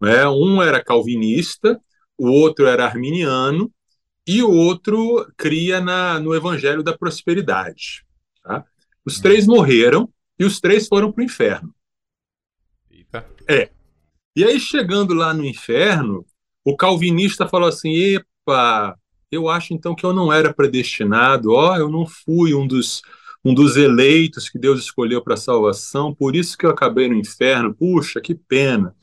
Né? 0.00 0.26
Um 0.28 0.62
era 0.62 0.82
calvinista, 0.82 1.80
o 2.18 2.28
outro 2.28 2.66
era 2.66 2.84
arminiano 2.84 3.72
e 4.26 4.42
o 4.42 4.50
outro 4.50 5.26
cria 5.36 5.80
na, 5.80 6.18
no 6.18 6.34
Evangelho 6.34 6.82
da 6.82 6.96
Prosperidade. 6.96 8.04
Tá? 8.42 8.64
Os 9.04 9.18
hum. 9.18 9.22
três 9.22 9.46
morreram 9.46 10.08
e 10.38 10.44
os 10.44 10.60
três 10.60 10.88
foram 10.88 11.12
para 11.12 11.22
o 11.22 11.24
inferno. 11.24 11.74
Eita. 12.90 13.26
É. 13.48 13.70
E 14.36 14.44
aí, 14.44 14.60
chegando 14.60 15.12
lá 15.12 15.34
no 15.34 15.44
inferno, 15.44 16.24
o 16.64 16.76
calvinista 16.76 17.48
falou 17.48 17.68
assim: 17.68 17.92
epa, 17.92 18.96
eu 19.30 19.48
acho 19.48 19.74
então 19.74 19.94
que 19.94 20.04
eu 20.04 20.12
não 20.12 20.32
era 20.32 20.54
predestinado, 20.54 21.52
ó, 21.52 21.76
eu 21.76 21.88
não 21.88 22.06
fui 22.06 22.54
um 22.54 22.66
dos, 22.66 23.02
um 23.44 23.54
dos 23.54 23.76
eleitos 23.76 24.48
que 24.48 24.58
Deus 24.58 24.80
escolheu 24.80 25.22
para 25.22 25.34
a 25.34 25.36
salvação, 25.36 26.14
por 26.14 26.36
isso 26.36 26.56
que 26.58 26.66
eu 26.66 26.70
acabei 26.70 27.08
no 27.08 27.14
inferno, 27.14 27.74
puxa, 27.74 28.20
que 28.20 28.34
pena. 28.34 28.94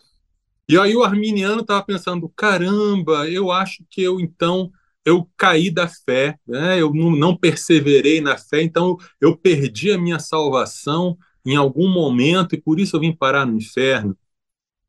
E 0.69 0.77
aí 0.77 0.95
o 0.95 1.03
arminiano 1.03 1.61
estava 1.61 1.83
pensando: 1.83 2.29
caramba, 2.29 3.29
eu 3.29 3.51
acho 3.51 3.83
que 3.89 4.01
eu 4.01 4.19
então 4.19 4.71
eu 5.05 5.27
caí 5.37 5.71
da 5.71 5.87
fé, 5.87 6.37
né? 6.45 6.81
eu 6.81 6.93
não 6.93 7.35
perseverei 7.35 8.19
na 8.19 8.37
fé, 8.37 8.61
então 8.61 8.97
eu 9.21 9.37
perdi 9.37 9.89
a 9.91 9.97
minha 9.97 10.19
salvação 10.19 11.17
em 11.45 11.55
algum 11.55 11.87
momento 11.87 12.55
e 12.55 12.61
por 12.61 12.77
isso 12.77 12.97
eu 12.97 12.99
vim 12.99 13.15
parar 13.15 13.45
no 13.45 13.55
inferno. 13.57 14.17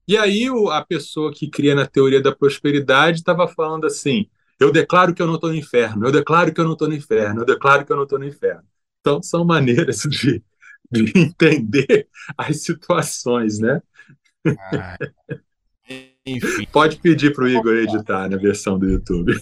E 0.08 0.16
aí 0.16 0.46
a 0.72 0.84
pessoa 0.84 1.32
que 1.32 1.48
cria 1.48 1.74
na 1.74 1.86
teoria 1.86 2.20
da 2.20 2.34
prosperidade 2.34 3.18
estava 3.18 3.46
falando 3.46 3.86
assim: 3.86 4.28
eu 4.58 4.72
declaro 4.72 5.14
que 5.14 5.22
eu 5.22 5.26
não 5.26 5.36
estou 5.36 5.50
no 5.50 5.56
inferno, 5.56 6.06
eu 6.06 6.12
declaro 6.12 6.52
que 6.52 6.60
eu 6.60 6.64
não 6.64 6.72
estou 6.72 6.88
no 6.88 6.94
inferno, 6.94 7.42
eu 7.42 7.46
declaro 7.46 7.86
que 7.86 7.92
eu 7.92 7.96
não 7.96 8.04
estou 8.04 8.18
no 8.18 8.26
inferno. 8.26 8.64
Então 9.08 9.22
são 9.22 9.42
maneiras 9.42 10.02
de, 10.02 10.42
de 10.92 11.12
entender 11.18 12.06
as 12.36 12.62
situações, 12.62 13.58
né? 13.58 13.80
Ah, 14.46 14.98
enfim. 16.26 16.66
Pode 16.70 16.96
pedir 16.98 17.32
para 17.32 17.44
o 17.44 17.48
Igor 17.48 17.74
editar 17.74 18.28
na 18.28 18.36
versão 18.36 18.78
do 18.78 18.86
YouTube. 18.86 19.32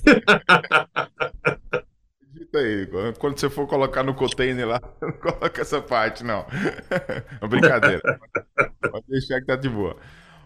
Edita 2.30 2.58
aí, 2.58 2.82
Igor. 2.82 3.12
Quando 3.18 3.40
você 3.40 3.50
for 3.50 3.66
colocar 3.66 4.04
no 4.04 4.14
container 4.14 4.68
lá, 4.68 4.80
não 5.02 5.10
coloca 5.10 5.60
essa 5.60 5.82
parte, 5.82 6.22
não. 6.22 6.46
É 7.42 7.48
brincadeira. 7.48 8.20
Pode 8.88 9.06
deixar 9.08 9.40
que 9.40 9.46
tá 9.46 9.56
de 9.56 9.68
boa. 9.68 9.96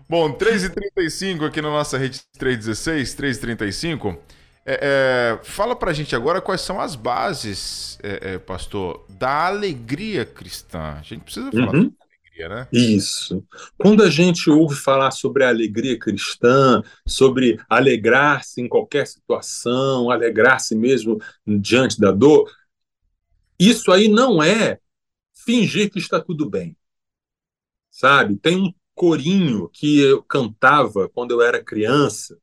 Bom, 0.08 0.32
3h35 0.32 1.46
aqui 1.46 1.60
na 1.60 1.68
nossa 1.68 1.98
rede 1.98 2.22
316, 2.38 3.14
3h35. 3.14 4.18
É, 4.66 5.38
é, 5.40 5.44
fala 5.44 5.74
pra 5.74 5.92
gente 5.92 6.14
agora 6.14 6.40
quais 6.40 6.60
são 6.60 6.80
as 6.80 6.94
bases, 6.94 7.98
é, 8.02 8.34
é 8.34 8.38
pastor, 8.38 9.04
da 9.08 9.46
alegria 9.46 10.24
cristã. 10.24 10.96
A 10.98 11.02
gente 11.02 11.22
precisa 11.22 11.50
falar 11.50 11.74
uhum 11.74 11.92
alegria, 12.40 12.48
né? 12.48 12.68
Isso. 12.72 13.44
Quando 13.76 14.02
a 14.02 14.10
gente 14.10 14.48
ouve 14.48 14.74
falar 14.74 15.10
sobre 15.10 15.44
a 15.44 15.48
alegria 15.48 15.98
cristã, 15.98 16.82
sobre 17.06 17.60
alegrar-se 17.68 18.60
em 18.60 18.68
qualquer 18.68 19.06
situação, 19.06 20.10
alegrar-se 20.10 20.74
mesmo 20.74 21.20
diante 21.46 22.00
da 22.00 22.10
dor, 22.10 22.50
isso 23.58 23.92
aí 23.92 24.08
não 24.08 24.42
é 24.42 24.78
fingir 25.34 25.90
que 25.90 25.98
está 25.98 26.20
tudo 26.20 26.48
bem. 26.48 26.76
Sabe? 27.90 28.36
Tem 28.36 28.56
um 28.56 28.72
corinho 28.94 29.68
que 29.68 30.00
eu 30.00 30.22
cantava 30.22 31.08
quando 31.08 31.32
eu 31.32 31.42
era 31.42 31.62
criança, 31.62 32.38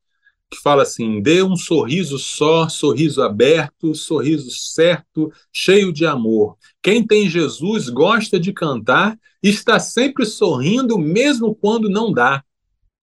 que 0.50 0.60
fala 0.62 0.82
assim: 0.82 1.20
dê 1.20 1.42
um 1.42 1.56
sorriso 1.56 2.18
só, 2.18 2.68
sorriso 2.68 3.22
aberto, 3.22 3.94
sorriso 3.94 4.50
certo, 4.50 5.32
cheio 5.52 5.92
de 5.92 6.06
amor. 6.06 6.56
Quem 6.82 7.06
tem 7.06 7.28
Jesus 7.28 7.88
gosta 7.88 8.38
de 8.40 8.52
cantar 8.52 9.18
está 9.42 9.78
sempre 9.78 10.24
sorrindo, 10.24 10.98
mesmo 10.98 11.54
quando 11.54 11.88
não 11.88 12.12
dá. 12.12 12.42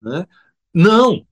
Né? 0.01 0.27
Não, 0.75 1.27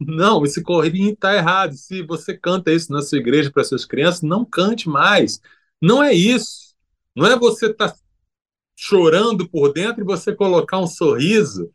não, 0.00 0.44
esse 0.44 0.62
corrinho 0.62 1.12
está 1.12 1.34
errado. 1.36 1.74
Se 1.74 2.02
você 2.02 2.36
canta 2.36 2.72
isso 2.72 2.90
na 2.90 3.02
sua 3.02 3.18
igreja 3.18 3.50
para 3.50 3.64
suas 3.64 3.84
crianças, 3.84 4.22
não 4.22 4.44
cante 4.44 4.88
mais. 4.88 5.40
Não 5.80 6.02
é 6.02 6.12
isso. 6.14 6.74
Não 7.14 7.26
é 7.26 7.38
você 7.38 7.66
estar 7.66 7.90
tá 7.90 7.96
chorando 8.74 9.46
por 9.48 9.72
dentro 9.72 10.02
e 10.02 10.06
você 10.06 10.34
colocar 10.34 10.78
um 10.78 10.86
sorriso 10.86 11.70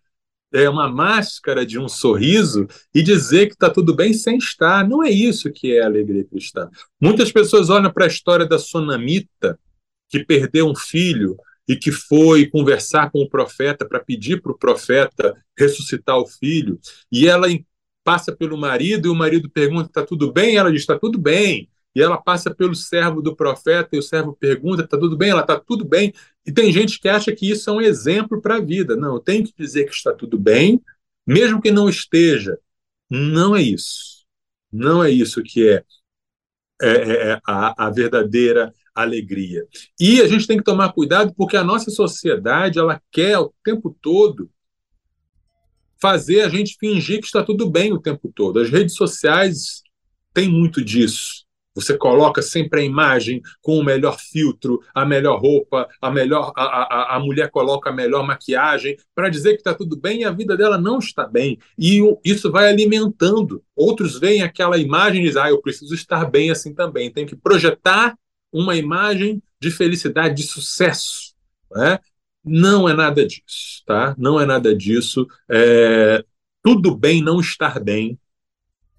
é, 0.55 0.69
uma 0.69 0.89
máscara 0.89 1.65
de 1.65 1.77
um 1.77 1.87
sorriso 1.87 2.67
e 2.93 3.03
dizer 3.03 3.47
que 3.47 3.53
está 3.53 3.69
tudo 3.69 3.95
bem 3.95 4.13
sem 4.13 4.37
estar. 4.37 4.87
Não 4.87 5.03
é 5.03 5.09
isso 5.09 5.51
que 5.51 5.73
é 5.75 5.83
a 5.83 5.85
alegria 5.85 6.23
cristã. 6.23 6.69
Muitas 6.99 7.31
pessoas 7.31 7.69
olham 7.69 7.91
para 7.91 8.05
a 8.05 8.07
história 8.07 8.45
da 8.45 8.57
sonamita, 8.57 9.59
que 10.09 10.23
perdeu 10.23 10.67
um 10.67 10.75
filho 10.75 11.35
e 11.67 11.75
que 11.75 11.91
foi 11.91 12.45
conversar 12.45 13.11
com 13.11 13.19
o 13.21 13.29
profeta 13.29 13.85
para 13.87 13.99
pedir 13.99 14.41
para 14.41 14.51
o 14.51 14.57
profeta 14.57 15.35
ressuscitar 15.57 16.17
o 16.17 16.27
filho, 16.27 16.79
e 17.11 17.27
ela 17.27 17.47
passa 18.03 18.31
pelo 18.31 18.55
marido 18.55 19.07
e 19.07 19.09
o 19.09 19.15
marido 19.15 19.49
pergunta: 19.49 19.87
está 19.87 20.05
tudo 20.05 20.31
bem? 20.31 20.55
Ela 20.55 20.71
diz: 20.71 20.81
está 20.81 20.97
tudo 20.97 21.17
bem. 21.17 21.67
E 21.95 22.01
ela 22.01 22.17
passa 22.17 22.53
pelo 22.53 22.75
servo 22.75 23.21
do 23.21 23.35
profeta 23.35 23.95
e 23.95 23.99
o 23.99 24.03
servo 24.03 24.35
pergunta: 24.35 24.83
está 24.83 24.97
tudo 24.97 25.15
bem? 25.15 25.29
Ela 25.29 25.41
está 25.41 25.59
tudo 25.59 25.85
bem. 25.85 26.13
E 26.45 26.51
tem 26.51 26.71
gente 26.71 26.99
que 26.99 27.07
acha 27.07 27.31
que 27.31 27.49
isso 27.49 27.69
é 27.69 27.73
um 27.73 27.81
exemplo 27.81 28.41
para 28.41 28.57
a 28.57 28.61
vida. 28.61 28.95
Não, 28.95 29.15
eu 29.15 29.19
tenho 29.19 29.45
que 29.45 29.53
dizer 29.57 29.85
que 29.85 29.93
está 29.93 30.13
tudo 30.13 30.37
bem, 30.37 30.81
mesmo 31.25 31.61
que 31.61 31.71
não 31.71 31.87
esteja. 31.87 32.59
Não 33.09 33.55
é 33.55 33.61
isso. 33.61 34.25
Não 34.71 35.03
é 35.03 35.09
isso 35.09 35.41
que 35.41 35.69
é, 35.69 35.83
é, 36.81 36.89
é, 36.89 37.31
é 37.31 37.39
a, 37.47 37.87
a 37.87 37.89
verdadeira 37.89 38.73
alegria. 38.93 39.65
E 39.99 40.21
a 40.21 40.27
gente 40.27 40.47
tem 40.47 40.57
que 40.57 40.63
tomar 40.63 40.91
cuidado 40.93 41.33
porque 41.35 41.55
a 41.55 41.63
nossa 41.63 41.91
sociedade 41.91 42.79
ela 42.79 43.01
quer 43.11 43.37
o 43.37 43.53
tempo 43.63 43.95
todo 44.01 44.49
fazer 46.01 46.41
a 46.41 46.49
gente 46.49 46.77
fingir 46.79 47.19
que 47.19 47.25
está 47.25 47.43
tudo 47.43 47.69
bem 47.69 47.93
o 47.93 48.01
tempo 48.01 48.31
todo. 48.33 48.59
As 48.59 48.69
redes 48.69 48.95
sociais 48.95 49.81
têm 50.33 50.49
muito 50.49 50.83
disso. 50.83 51.44
Você 51.75 51.97
coloca 51.97 52.41
sempre 52.41 52.79
a 52.79 52.83
imagem 52.83 53.41
com 53.61 53.77
o 53.77 53.83
melhor 53.83 54.17
filtro, 54.17 54.81
a 54.93 55.05
melhor 55.05 55.39
roupa, 55.41 55.87
a 56.01 56.09
melhor 56.09 56.53
a, 56.55 56.63
a, 56.63 57.15
a 57.17 57.19
mulher 57.19 57.51
coloca 57.51 57.89
a 57.89 57.93
melhor 57.93 58.25
maquiagem 58.25 58.97
para 59.13 59.29
dizer 59.29 59.51
que 59.51 59.57
está 59.57 59.73
tudo 59.73 59.97
bem 59.97 60.21
e 60.21 60.23
a 60.23 60.31
vida 60.31 60.55
dela 60.55 60.77
não 60.77 60.99
está 60.99 61.27
bem. 61.27 61.59
E 61.77 61.99
isso 62.23 62.49
vai 62.49 62.69
alimentando. 62.69 63.61
Outros 63.75 64.17
veem 64.17 64.41
aquela 64.41 64.77
imagem 64.77 65.21
e 65.21 65.25
dizem: 65.25 65.41
ah, 65.41 65.49
eu 65.49 65.61
preciso 65.61 65.93
estar 65.93 66.23
bem 66.25 66.49
assim 66.49 66.73
também. 66.73 67.11
Tem 67.11 67.25
que 67.25 67.35
projetar 67.35 68.17
uma 68.51 68.75
imagem 68.77 69.43
de 69.59 69.69
felicidade, 69.69 70.35
de 70.35 70.43
sucesso. 70.43 71.33
Né? 71.71 71.99
Não 72.43 72.87
é 72.87 72.93
nada 72.93 73.25
disso, 73.25 73.83
tá? 73.85 74.15
Não 74.17 74.39
é 74.39 74.45
nada 74.45 74.73
disso. 74.73 75.27
É... 75.49 76.23
Tudo 76.63 76.95
bem 76.95 77.21
não 77.21 77.39
estar 77.39 77.79
bem, 77.79 78.17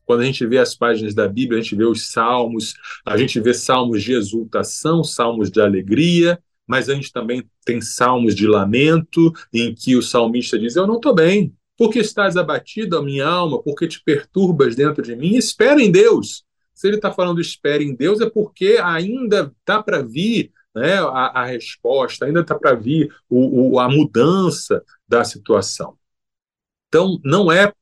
quando 0.06 0.20
a 0.20 0.24
gente 0.24 0.46
vê 0.46 0.58
as 0.58 0.74
páginas 0.74 1.14
da 1.14 1.28
Bíblia, 1.28 1.58
a 1.58 1.62
gente 1.62 1.74
vê 1.74 1.84
os 1.84 2.10
salmos, 2.10 2.74
a 3.04 3.16
gente 3.16 3.40
vê 3.40 3.52
salmos 3.52 4.02
de 4.02 4.12
exultação, 4.12 5.02
salmos 5.02 5.50
de 5.50 5.60
alegria, 5.60 6.38
mas 6.66 6.88
a 6.88 6.94
gente 6.94 7.12
também 7.12 7.44
tem 7.64 7.80
salmos 7.80 8.34
de 8.34 8.46
lamento, 8.46 9.32
em 9.52 9.74
que 9.74 9.96
o 9.96 10.02
salmista 10.02 10.58
diz: 10.58 10.76
Eu 10.76 10.86
não 10.86 10.96
estou 10.96 11.14
bem, 11.14 11.52
porque 11.76 11.98
estás 11.98 12.36
abatido, 12.36 12.96
a 12.96 13.02
minha 13.02 13.26
alma, 13.26 13.60
porque 13.62 13.86
te 13.86 14.02
perturbas 14.02 14.74
dentro 14.76 15.02
de 15.02 15.14
mim, 15.14 15.36
espera 15.36 15.82
em 15.82 15.90
Deus. 15.90 16.44
Se 16.72 16.86
ele 16.86 16.96
está 16.96 17.12
falando 17.12 17.40
espera 17.40 17.82
em 17.82 17.94
Deus, 17.94 18.20
é 18.20 18.30
porque 18.30 18.78
ainda 18.82 19.52
está 19.60 19.82
para 19.82 20.02
vir 20.02 20.52
né, 20.74 20.98
a, 20.98 21.40
a, 21.40 21.44
resposta, 21.46 22.26
ainda 22.26 22.40
está 22.40 22.54
para 22.54 22.74
vir 22.74 23.10
o, 23.30 23.72
o, 23.72 23.80
a 23.80 23.88
mudança 23.88 24.84
da 25.08 25.24
situação. 25.24 25.96
Então, 26.88 27.18
não 27.24 27.50
é 27.50 27.72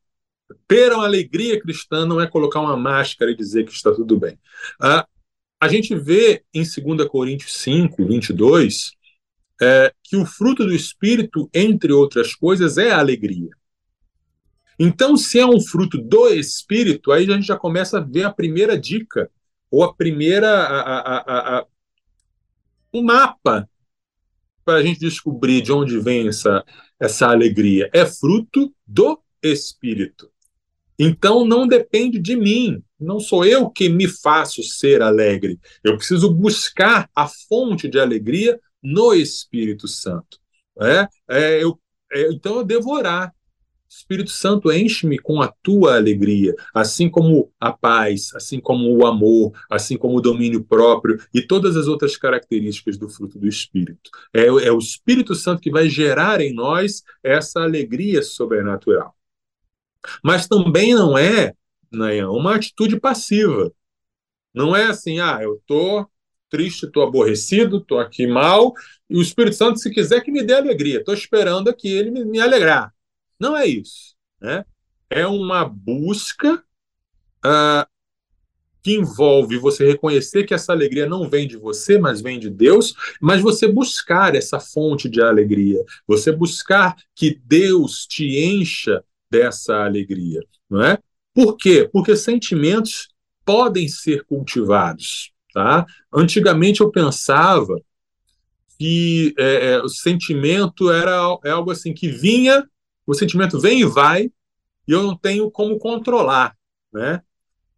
ter 0.67 0.93
uma 0.93 1.05
alegria 1.05 1.61
cristã 1.61 2.05
não 2.05 2.21
é 2.21 2.27
colocar 2.27 2.61
uma 2.61 2.77
máscara 2.77 3.31
e 3.31 3.37
dizer 3.37 3.65
que 3.65 3.73
está 3.73 3.93
tudo 3.93 4.19
bem. 4.19 4.39
Ah, 4.81 5.07
a 5.61 5.69
gente 5.69 5.95
vê 5.95 6.45
em 6.53 6.63
2 6.63 7.09
Coríntios 7.09 7.55
5, 7.57 8.05
22, 8.07 8.93
é, 9.63 9.93
que 10.03 10.17
o 10.17 10.27
fruto 10.27 10.65
do 10.65 10.75
Espírito, 10.75 11.49
entre 11.55 11.93
outras 11.93 12.35
coisas, 12.35 12.77
é 12.77 12.91
a 12.91 12.99
alegria. 12.99 13.51
Então, 14.79 15.17
se 15.17 15.39
é 15.39 15.47
um 15.47 15.61
fruto 15.61 15.99
do 15.99 16.29
Espírito, 16.29 17.13
aí 17.13 17.31
a 17.31 17.35
gente 17.35 17.47
já 17.47 17.57
começa 17.57 17.99
a 17.99 18.01
ver 18.01 18.25
a 18.25 18.33
primeira 18.33 18.79
dica, 18.79 19.31
ou 19.71 19.83
a 19.83 19.95
primeira. 19.95 20.49
A, 20.49 20.99
a, 20.99 21.59
a, 21.59 21.67
o 22.93 23.03
mapa 23.03 23.69
para 24.65 24.79
a 24.79 24.83
gente 24.83 25.01
descobrir 25.01 25.61
de 25.61 25.73
onde 25.73 25.99
vem 25.99 26.29
essa, 26.29 26.65
essa 26.99 27.29
alegria. 27.29 27.89
É 27.93 28.07
fruto 28.07 28.75
do 28.87 29.21
Espírito. 29.43 30.31
Então 30.99 31.45
não 31.45 31.67
depende 31.67 32.19
de 32.19 32.37
mim, 32.37 32.83
não 32.99 33.21
sou 33.21 33.45
eu 33.45 33.69
que 33.69 33.89
me 33.89 34.09
faço 34.09 34.63
ser 34.63 35.03
alegre. 35.03 35.59
Eu 35.83 35.97
preciso 35.97 36.31
buscar 36.31 37.09
a 37.15 37.29
fonte 37.29 37.89
de 37.89 37.99
alegria 37.99 38.59
no 38.83 39.15
Espírito 39.15 39.89
Santo. 39.89 40.39
É, 40.81 41.09
é, 41.29 41.63
eu, 41.63 41.79
é, 42.13 42.33
então 42.33 42.57
eu 42.57 42.65
devorar. 42.65 43.33
Espírito 43.89 44.31
Santo, 44.31 44.73
enche-me 44.73 45.21
com 45.21 45.41
a 45.41 45.53
tua 45.63 45.95
alegria, 45.95 46.53
assim 46.75 47.09
como 47.09 47.53
a 47.61 47.73
paz, 47.73 48.31
assim 48.35 48.59
como 48.59 48.93
o 48.93 49.07
amor, 49.07 49.53
assim 49.71 49.97
como 49.97 50.17
o 50.19 50.21
domínio 50.21 50.65
próprio 50.65 51.17
e 51.33 51.41
todas 51.41 51.77
as 51.77 51.87
outras 51.87 52.17
características 52.17 52.99
do 52.99 53.09
fruto 53.09 53.39
do 53.39 53.47
Espírito. 53.47 54.11
É, 54.33 54.47
é 54.47 54.73
o 54.73 54.79
Espírito 54.79 55.33
Santo 55.37 55.63
que 55.63 55.71
vai 55.71 55.89
gerar 55.89 56.41
em 56.41 56.53
nós 56.53 57.05
essa 57.23 57.61
alegria 57.61 58.21
sobrenatural. 58.21 59.15
Mas 60.23 60.47
também 60.47 60.95
não 60.95 61.17
é, 61.17 61.55
né, 61.93 62.27
uma 62.27 62.57
atitude 62.57 62.99
passiva. 62.99 63.73
Não 64.53 64.75
é 64.75 64.87
assim, 64.87 65.19
ah, 65.21 65.41
eu 65.43 65.55
estou 65.57 66.09
triste, 66.49 66.87
estou 66.87 67.03
aborrecido, 67.03 67.79
estou 67.79 67.99
aqui 67.99 68.29
mal, 68.29 68.73
e 69.11 69.17
o 69.17 69.23
Espírito 69.23 69.57
Santo, 69.57 69.81
se 69.81 69.91
quiser 69.91 70.21
que 70.21 70.31
me 70.31 70.41
dê 70.41 70.55
alegria, 70.55 71.01
estou 71.01 71.13
esperando 71.13 71.69
aqui 71.69 71.89
ele 71.89 72.13
me, 72.13 72.25
me, 72.25 72.39
alegrar. 72.39 72.95
Não 73.41 73.57
é 73.57 73.67
isso. 73.67 74.15
Né? 74.41 74.65
É 75.11 75.27
uma 75.27 75.65
busca 75.65 76.63
uh, 77.45 77.87
que 78.85 78.95
envolve 78.95 79.57
você 79.59 79.85
reconhecer 79.85 80.45
que 80.45 80.55
essa 80.55 80.71
alegria 80.71 81.07
não 81.07 81.29
vem 81.29 81.49
de 81.49 81.57
você, 81.57 81.99
mas 81.99 82.21
vem 82.21 82.39
de 82.39 82.51
Deus, 82.51 82.95
mas 83.21 83.41
você 83.41 83.67
buscar 83.67 84.37
essa 84.37 84.61
fonte 84.61 85.09
de 85.09 85.21
alegria, 85.21 85.83
você 86.07 86.31
buscar 86.31 86.95
que 87.17 87.41
Deus 87.45 88.07
te 88.07 88.39
encha 88.45 89.03
dessa 89.31 89.85
alegria, 89.85 90.41
não 90.69 90.83
é? 90.83 90.99
Por 91.33 91.57
quê? 91.57 91.89
Porque 91.93 92.15
sentimentos 92.15 93.09
podem 93.45 93.89
ser 93.89 94.25
cultivados, 94.25 95.33
tá? 95.53 95.85
Antigamente 96.13 96.81
eu 96.81 96.91
pensava 96.91 97.81
que 98.79 99.35
é, 99.39 99.73
é, 99.73 99.83
o 99.83 99.89
sentimento 99.89 100.91
era 100.91 101.39
é 101.45 101.51
algo 101.51 101.71
assim 101.71 101.93
que 101.93 102.09
vinha, 102.09 102.69
o 103.07 103.15
sentimento 103.15 103.61
vem 103.61 103.81
e 103.81 103.85
vai, 103.85 104.31
e 104.87 104.93
eu 104.93 105.03
não 105.03 105.17
tenho 105.17 105.51
como 105.51 105.79
controlar, 105.79 106.57
né? 106.93 107.21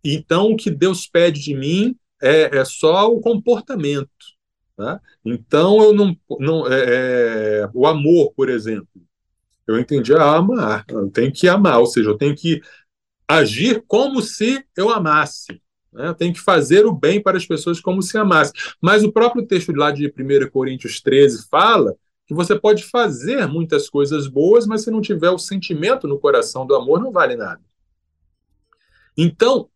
Então 0.05 0.53
o 0.53 0.57
que 0.57 0.71
Deus 0.71 1.07
pede 1.07 1.41
de 1.41 1.55
mim 1.55 1.97
é, 2.23 2.59
é 2.59 2.65
só 2.65 3.11
o 3.13 3.21
comportamento, 3.21 4.09
tá? 4.77 5.01
Então 5.25 5.83
eu 5.83 5.93
não, 5.93 6.17
não 6.39 6.73
é, 6.73 7.63
é 7.63 7.71
o 7.75 7.87
amor, 7.87 8.33
por 8.35 8.49
exemplo, 8.49 8.89
eu 9.67 9.79
entendi 9.79 10.15
a 10.15 10.37
amar. 10.37 10.85
Eu 10.89 11.11
tenho 11.11 11.33
que 11.33 11.49
amar, 11.49 11.81
ou 11.81 11.87
seja, 11.87 12.11
eu 12.11 12.17
tenho 12.17 12.35
que 12.35 12.61
agir 13.27 13.83
como 13.87 14.23
se 14.23 14.65
eu 14.77 14.91
amasse. 14.91 15.61
Né? 15.93 16.09
Eu 16.09 16.15
tenho 16.15 16.33
que 16.33 16.41
fazer 16.41 16.87
o 16.87 16.93
bem 16.93 17.21
para 17.21 17.37
as 17.37 17.47
pessoas 17.47 17.81
como 17.81 18.03
se 18.03 18.17
amasse. 18.17 18.53
Mas 18.81 19.03
o 19.03 19.13
próprio 19.13 19.47
texto 19.47 19.73
lá 19.73 19.91
de 19.91 20.07
1 20.07 20.51
Coríntios 20.51 21.01
13 21.01 21.49
fala 21.51 21.95
que 22.27 22.35
você 22.35 22.59
pode 22.59 22.85
fazer 22.85 23.47
muitas 23.47 23.89
coisas 23.89 24.27
boas, 24.27 24.67
mas 24.67 24.83
se 24.83 24.91
não 24.91 25.01
tiver 25.01 25.31
o 25.31 25.39
sentimento 25.39 26.09
no 26.09 26.19
coração 26.19 26.67
do 26.67 26.75
amor, 26.75 27.01
não 27.01 27.13
vale 27.13 27.37
nada. 27.37 27.61
Então, 29.17 29.69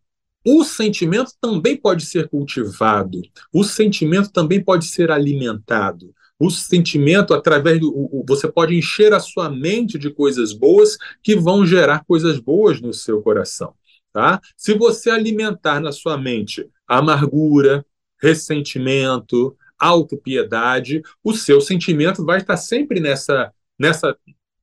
o 0.45 0.65
sentimento 0.65 1.33
também 1.41 1.77
pode 1.77 2.05
ser 2.05 2.29
cultivado, 2.29 3.21
o 3.53 3.63
sentimento 3.63 4.33
também 4.33 4.63
pode 4.63 4.87
ser 4.87 5.11
alimentado 5.11 6.15
o 6.41 6.51
sentimento 6.51 7.35
através 7.35 7.79
do 7.79 8.25
você 8.27 8.51
pode 8.51 8.75
encher 8.75 9.13
a 9.13 9.21
sua 9.21 9.51
mente 9.51 9.99
de 9.99 10.09
coisas 10.09 10.55
boas 10.55 10.97
que 11.23 11.37
vão 11.37 11.67
gerar 11.67 12.05
coisas 12.07 12.41
boas 12.41 12.81
no 12.81 12.95
seu 12.95 13.21
coração, 13.21 13.75
tá? 14.11 14.41
Se 14.57 14.73
você 14.73 15.11
alimentar 15.11 15.81
na 15.81 15.93
sua 15.93 16.17
mente 16.17 16.67
amargura, 16.89 17.85
ressentimento, 18.21 19.55
autopiedade, 19.79 21.03
o 21.23 21.35
seu 21.35 21.61
sentimento 21.61 22.25
vai 22.25 22.39
estar 22.39 22.57
sempre 22.57 23.01
nessa 23.01 23.53
nessa 23.79 24.17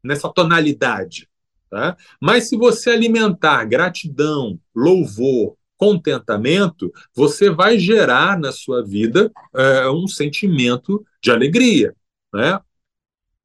nessa 0.03 0.29
tonalidade, 0.29 1.29
tá? 1.69 1.95
Mas 2.19 2.49
se 2.49 2.57
você 2.57 2.89
alimentar 2.89 3.65
gratidão, 3.65 4.59
louvor, 4.75 5.56
contentamento, 5.77 6.91
você 7.15 7.49
vai 7.49 7.77
gerar 7.77 8.39
na 8.39 8.51
sua 8.51 8.83
vida 8.83 9.31
é, 9.53 9.89
um 9.89 10.07
sentimento 10.07 11.05
de 11.21 11.31
alegria, 11.31 11.95
né? 12.33 12.59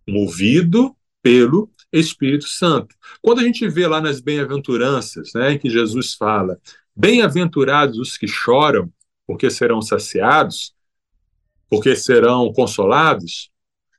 movido 0.09 0.97
pelo 1.23 1.71
Espírito 1.93 2.49
Santo. 2.49 2.97
Quando 3.21 3.41
a 3.41 3.45
gente 3.45 3.69
vê 3.69 3.87
lá 3.87 4.01
nas 4.01 4.21
bem-aventuranças, 4.21 5.33
né, 5.35 5.53
em 5.53 5.59
que 5.59 5.71
Jesus 5.71 6.15
fala: 6.15 6.59
Bem-aventurados 6.97 7.99
os 7.99 8.17
que 8.17 8.27
choram, 8.27 8.93
porque 9.27 9.51
serão 9.51 9.81
saciados, 9.81 10.75
porque 11.69 11.95
serão 11.95 12.53
consolados. 12.53 13.51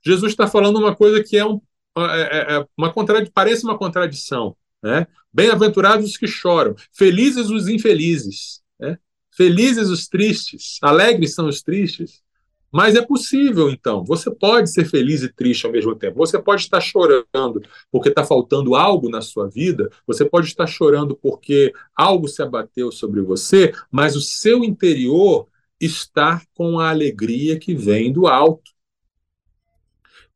Jesus 0.04 0.32
está 0.32 0.46
falando 0.46 0.78
uma 0.78 0.94
coisa 0.94 1.22
que 1.22 1.36
é 1.36 1.46
um 1.46 1.60
é, 1.96 2.56
é 2.56 2.66
uma 2.76 2.92
contrad... 2.92 3.30
parece 3.32 3.64
uma 3.64 3.78
contradição. 3.78 4.56
Né? 4.84 5.06
Bem-aventurados 5.32 6.10
os 6.10 6.16
que 6.18 6.26
choram, 6.26 6.76
felizes 6.92 7.48
os 7.48 7.68
infelizes, 7.68 8.60
né? 8.78 8.98
felizes 9.34 9.88
os 9.88 10.06
tristes, 10.06 10.78
alegres 10.82 11.34
são 11.34 11.48
os 11.48 11.62
tristes. 11.62 12.22
Mas 12.70 12.94
é 12.94 13.00
possível, 13.00 13.70
então. 13.70 14.04
Você 14.04 14.30
pode 14.30 14.70
ser 14.70 14.84
feliz 14.84 15.22
e 15.22 15.32
triste 15.32 15.64
ao 15.64 15.72
mesmo 15.72 15.94
tempo. 15.94 16.18
Você 16.18 16.38
pode 16.38 16.62
estar 16.62 16.80
chorando 16.82 17.62
porque 17.90 18.10
está 18.10 18.24
faltando 18.24 18.74
algo 18.74 19.08
na 19.08 19.22
sua 19.22 19.48
vida. 19.48 19.88
Você 20.06 20.24
pode 20.24 20.48
estar 20.48 20.66
chorando 20.66 21.16
porque 21.16 21.72
algo 21.96 22.28
se 22.28 22.42
abateu 22.42 22.92
sobre 22.92 23.22
você, 23.22 23.72
mas 23.90 24.16
o 24.16 24.20
seu 24.20 24.64
interior 24.64 25.46
está 25.80 26.42
com 26.52 26.78
a 26.78 26.90
alegria 26.90 27.58
que 27.58 27.74
vem 27.74 28.12
do 28.12 28.26
alto. 28.26 28.72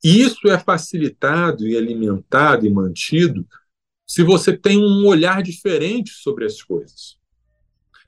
Isso 0.02 0.48
é 0.48 0.56
facilitado 0.56 1.66
e 1.66 1.76
alimentado 1.76 2.64
e 2.64 2.70
mantido 2.70 3.44
se 4.08 4.22
você 4.22 4.56
tem 4.56 4.78
um 4.78 5.06
olhar 5.06 5.42
diferente 5.42 6.12
sobre 6.12 6.46
as 6.46 6.62
coisas. 6.62 7.18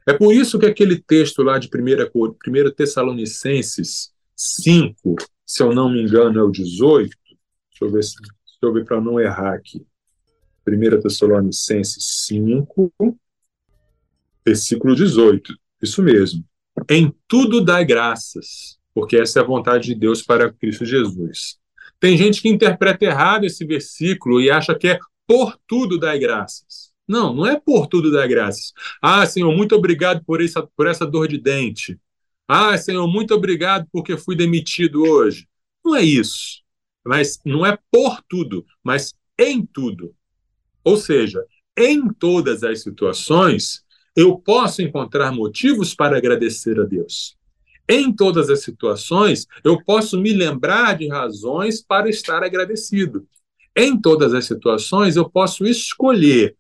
É 0.06 0.14
por 0.14 0.34
isso 0.34 0.58
que 0.58 0.64
aquele 0.64 0.98
texto 0.98 1.42
lá 1.42 1.58
de 1.58 1.68
1 1.68 2.70
Tessalonicenses 2.74 4.10
5, 4.34 5.16
se 5.44 5.62
eu 5.62 5.74
não 5.74 5.92
me 5.92 6.02
engano, 6.02 6.40
é 6.40 6.42
o 6.42 6.50
18. 6.50 7.10
Deixa 7.70 7.84
eu 7.84 7.90
ver, 7.90 8.00
deixa 8.00 8.26
eu 8.62 8.72
ver 8.72 8.84
para 8.86 9.00
não 9.00 9.20
errar 9.20 9.54
aqui. 9.54 9.86
1 10.66 11.00
Tessalonicenses 11.02 12.24
5, 12.26 12.92
versículo 14.44 14.96
18. 14.96 15.54
Isso 15.82 16.02
mesmo. 16.02 16.42
Em 16.88 17.14
tudo 17.28 17.62
dai 17.62 17.84
graças, 17.84 18.78
porque 18.94 19.18
essa 19.18 19.38
é 19.38 19.42
a 19.42 19.46
vontade 19.46 19.88
de 19.88 19.94
Deus 19.94 20.22
para 20.22 20.50
Cristo 20.50 20.86
Jesus. 20.86 21.58
Tem 22.00 22.16
gente 22.16 22.40
que 22.40 22.48
interpreta 22.48 23.04
errado 23.04 23.44
esse 23.44 23.66
versículo 23.66 24.40
e 24.40 24.50
acha 24.50 24.74
que 24.74 24.88
é 24.88 24.98
por 25.30 25.56
tudo 25.64 25.96
dai 25.96 26.18
graças. 26.18 26.90
Não, 27.06 27.32
não 27.32 27.46
é 27.46 27.56
por 27.56 27.86
tudo 27.86 28.10
dar 28.10 28.26
graças. 28.26 28.72
Ah, 29.00 29.24
Senhor, 29.24 29.56
muito 29.56 29.76
obrigado 29.76 30.24
por 30.24 30.42
essa, 30.42 30.66
por 30.76 30.88
essa 30.88 31.06
dor 31.06 31.28
de 31.28 31.38
dente. 31.38 31.96
Ah, 32.48 32.76
Senhor, 32.76 33.06
muito 33.06 33.32
obrigado 33.32 33.86
porque 33.92 34.16
fui 34.16 34.34
demitido 34.34 35.04
hoje. 35.04 35.46
Não 35.84 35.94
é 35.94 36.02
isso. 36.02 36.62
Mas 37.06 37.38
não 37.46 37.64
é 37.64 37.78
por 37.92 38.20
tudo, 38.28 38.66
mas 38.82 39.14
em 39.38 39.64
tudo. 39.64 40.12
Ou 40.82 40.96
seja, 40.96 41.44
em 41.78 42.12
todas 42.12 42.64
as 42.64 42.82
situações, 42.82 43.84
eu 44.16 44.36
posso 44.36 44.82
encontrar 44.82 45.30
motivos 45.30 45.94
para 45.94 46.16
agradecer 46.16 46.80
a 46.80 46.82
Deus. 46.82 47.36
Em 47.88 48.12
todas 48.12 48.50
as 48.50 48.64
situações, 48.64 49.46
eu 49.62 49.80
posso 49.84 50.20
me 50.20 50.32
lembrar 50.32 50.98
de 50.98 51.06
razões 51.06 51.80
para 51.80 52.10
estar 52.10 52.42
agradecido. 52.42 53.28
Em 53.80 53.98
todas 53.98 54.34
as 54.34 54.44
situações, 54.44 55.16
eu 55.16 55.30
posso 55.30 55.64
escolher 55.64 56.54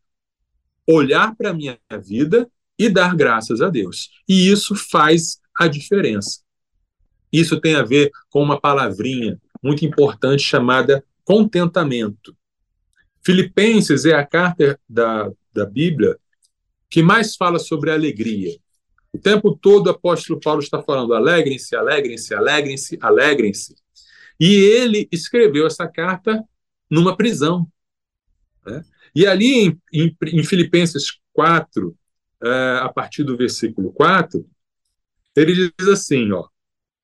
olhar 0.88 1.36
para 1.36 1.50
a 1.50 1.52
minha 1.52 1.78
vida 2.00 2.50
e 2.78 2.88
dar 2.88 3.14
graças 3.14 3.60
a 3.60 3.68
Deus. 3.68 4.08
E 4.26 4.50
isso 4.50 4.74
faz 4.74 5.38
a 5.54 5.68
diferença. 5.68 6.40
Isso 7.30 7.60
tem 7.60 7.74
a 7.74 7.82
ver 7.82 8.10
com 8.30 8.42
uma 8.42 8.58
palavrinha 8.58 9.38
muito 9.62 9.84
importante 9.84 10.42
chamada 10.42 11.04
contentamento. 11.22 12.34
Filipenses 13.22 14.06
é 14.06 14.14
a 14.14 14.26
carta 14.26 14.80
da, 14.88 15.30
da 15.52 15.66
Bíblia 15.66 16.18
que 16.88 17.02
mais 17.02 17.36
fala 17.36 17.58
sobre 17.58 17.90
alegria. 17.90 18.56
O 19.12 19.18
tempo 19.18 19.54
todo 19.54 19.88
o 19.88 19.90
apóstolo 19.90 20.40
Paulo 20.40 20.62
está 20.62 20.82
falando 20.82 21.12
alegrem-se, 21.12 21.76
alegrem-se, 21.76 22.34
alegrem-se, 22.34 22.98
alegrem-se. 22.98 23.74
E 24.40 24.54
ele 24.54 25.06
escreveu 25.12 25.66
essa 25.66 25.86
carta 25.86 26.42
numa 26.90 27.16
prisão. 27.16 27.66
Né? 28.66 28.84
E 29.14 29.26
ali 29.26 29.66
em, 29.66 29.80
em, 29.92 30.16
em 30.22 30.44
Filipenses 30.44 31.18
4, 31.32 31.96
é, 32.42 32.80
a 32.82 32.88
partir 32.88 33.22
do 33.22 33.36
versículo 33.36 33.92
4, 33.92 34.46
ele 35.36 35.54
diz 35.54 35.88
assim: 35.88 36.30
ó, 36.32 36.48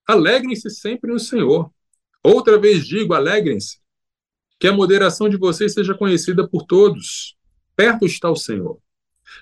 alegrem-se 0.06 0.70
sempre 0.70 1.12
no 1.12 1.18
Senhor. 1.18 1.70
Outra 2.22 2.58
vez 2.58 2.86
digo, 2.86 3.14
alegrem-se, 3.14 3.78
que 4.58 4.66
a 4.66 4.72
moderação 4.72 5.28
de 5.28 5.36
vocês 5.36 5.72
seja 5.72 5.94
conhecida 5.94 6.48
por 6.48 6.64
todos. 6.64 7.36
Perto 7.76 8.06
está 8.06 8.30
o 8.30 8.36
Senhor. 8.36 8.80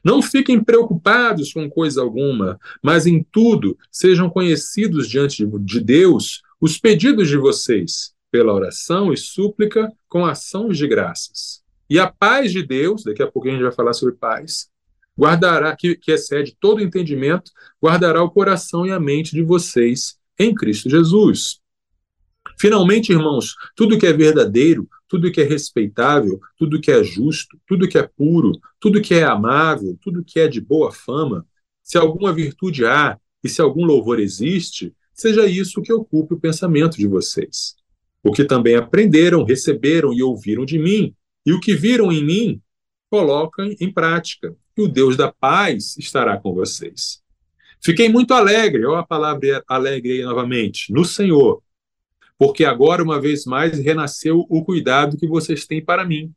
Não 0.04 0.20
fiquem 0.20 0.62
preocupados 0.62 1.52
com 1.52 1.70
coisa 1.70 2.00
alguma, 2.00 2.58
mas 2.82 3.06
em 3.06 3.22
tudo 3.22 3.78
sejam 3.90 4.28
conhecidos 4.28 5.08
diante 5.08 5.46
de 5.46 5.80
Deus 5.80 6.42
os 6.60 6.78
pedidos 6.78 7.28
de 7.28 7.36
vocês, 7.36 8.13
pela 8.34 8.52
oração 8.52 9.12
e 9.12 9.16
súplica 9.16 9.88
com 10.08 10.26
ações 10.26 10.76
de 10.76 10.88
graças. 10.88 11.62
E 11.88 12.00
a 12.00 12.10
paz 12.10 12.50
de 12.50 12.64
Deus, 12.64 13.04
daqui 13.04 13.22
a 13.22 13.30
pouco 13.30 13.46
a 13.46 13.52
gente 13.52 13.62
vai 13.62 13.70
falar 13.70 13.92
sobre 13.92 14.16
paz, 14.16 14.68
guardará, 15.16 15.76
que, 15.76 15.94
que 15.94 16.10
excede 16.10 16.56
todo 16.58 16.82
entendimento, 16.82 17.52
guardará 17.80 18.24
o 18.24 18.30
coração 18.32 18.84
e 18.84 18.90
a 18.90 18.98
mente 18.98 19.36
de 19.36 19.42
vocês 19.44 20.18
em 20.36 20.52
Cristo 20.52 20.90
Jesus. 20.90 21.60
Finalmente, 22.58 23.12
irmãos, 23.12 23.54
tudo 23.76 23.96
que 23.96 24.06
é 24.08 24.12
verdadeiro, 24.12 24.88
tudo 25.06 25.30
que 25.30 25.40
é 25.40 25.44
respeitável, 25.44 26.40
tudo 26.58 26.80
que 26.80 26.90
é 26.90 27.04
justo, 27.04 27.56
tudo 27.64 27.86
que 27.86 27.96
é 27.96 28.02
puro, 28.02 28.50
tudo 28.80 29.00
que 29.00 29.14
é 29.14 29.22
amável, 29.22 29.96
tudo 30.02 30.24
que 30.24 30.40
é 30.40 30.48
de 30.48 30.60
boa 30.60 30.90
fama, 30.90 31.46
se 31.84 31.96
alguma 31.96 32.32
virtude 32.32 32.84
há 32.84 33.16
e 33.44 33.48
se 33.48 33.62
algum 33.62 33.84
louvor 33.84 34.18
existe, 34.18 34.92
seja 35.12 35.46
isso 35.46 35.80
que 35.80 35.92
ocupe 35.92 36.34
o 36.34 36.40
pensamento 36.40 36.96
de 36.96 37.06
vocês. 37.06 37.76
O 38.24 38.32
que 38.32 38.44
também 38.44 38.74
aprenderam, 38.74 39.44
receberam 39.44 40.12
e 40.12 40.22
ouviram 40.22 40.64
de 40.64 40.78
mim, 40.78 41.14
e 41.44 41.52
o 41.52 41.60
que 41.60 41.74
viram 41.74 42.10
em 42.10 42.24
mim, 42.24 42.60
colocam 43.10 43.70
em 43.78 43.92
prática, 43.92 44.56
e 44.76 44.82
o 44.82 44.88
Deus 44.88 45.16
da 45.16 45.30
paz 45.30 45.96
estará 45.98 46.36
com 46.38 46.54
vocês. 46.54 47.22
Fiquei 47.82 48.08
muito 48.08 48.32
alegre, 48.32 48.86
olha 48.86 49.00
a 49.00 49.06
palavra 49.06 49.62
alegre 49.68 50.12
aí 50.12 50.22
novamente, 50.22 50.90
no 50.90 51.04
Senhor, 51.04 51.62
porque 52.38 52.64
agora, 52.64 53.02
uma 53.02 53.20
vez 53.20 53.44
mais, 53.44 53.78
renasceu 53.78 54.46
o 54.48 54.64
cuidado 54.64 55.16
que 55.16 55.28
vocês 55.28 55.66
têm 55.66 55.84
para 55.84 56.04
mim. 56.04 56.32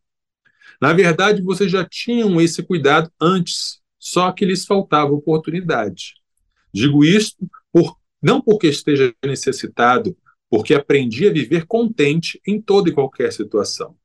Na 0.79 0.93
verdade, 0.93 1.41
vocês 1.41 1.71
já 1.71 1.83
tinham 1.83 2.39
esse 2.39 2.61
cuidado 2.61 3.09
antes, 3.19 3.79
só 3.97 4.31
que 4.31 4.45
lhes 4.45 4.65
faltava 4.65 5.13
oportunidade. 5.13 6.15
Digo 6.71 7.03
isto 7.03 7.49
por, 7.71 7.97
não 8.21 8.41
porque 8.41 8.67
esteja 8.67 9.13
necessitado, 9.25 10.15
porque 10.49 10.73
aprendi 10.73 11.27
a 11.27 11.33
viver 11.33 11.65
contente 11.65 12.41
em 12.45 12.61
toda 12.61 12.89
e 12.89 12.93
qualquer 12.93 13.31
situação. 13.31 13.95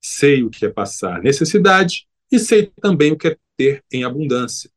Sei 0.00 0.42
o 0.42 0.50
que 0.50 0.66
é 0.66 0.68
passar 0.68 1.22
necessidade 1.22 2.06
e 2.30 2.38
sei 2.38 2.72
também 2.80 3.12
o 3.12 3.16
que 3.16 3.28
é 3.28 3.36
ter 3.56 3.84
em 3.92 4.04
abundância. 4.04 4.70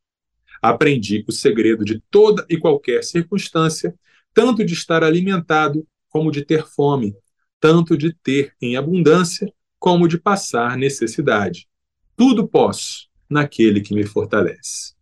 Aprendi 0.62 1.24
o 1.26 1.32
segredo 1.32 1.84
de 1.84 2.02
toda 2.10 2.46
e 2.48 2.56
qualquer 2.56 3.02
circunstância, 3.02 3.94
tanto 4.32 4.64
de 4.64 4.74
estar 4.74 5.02
alimentado 5.02 5.86
como 6.08 6.30
de 6.30 6.44
ter 6.44 6.66
fome, 6.66 7.14
tanto 7.58 7.96
de 7.96 8.12
ter 8.12 8.54
em 8.60 8.76
abundância 8.76 9.52
como 9.78 10.06
de 10.06 10.18
passar 10.18 10.76
necessidade. 10.76 11.68
Tudo 12.16 12.46
posso 12.46 13.08
naquele 13.28 13.80
que 13.80 13.94
me 13.94 14.04
fortalece. 14.04 14.94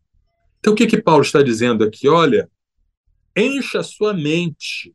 Então, 0.61 0.73
o 0.73 0.77
que, 0.77 0.87
que 0.87 1.03
Paulo 1.03 1.23
está 1.23 1.42
dizendo 1.42 1.83
aqui? 1.85 2.09
Olha, 2.09 2.49
encha 3.37 3.83
sua 3.83 4.12
mente 4.12 4.94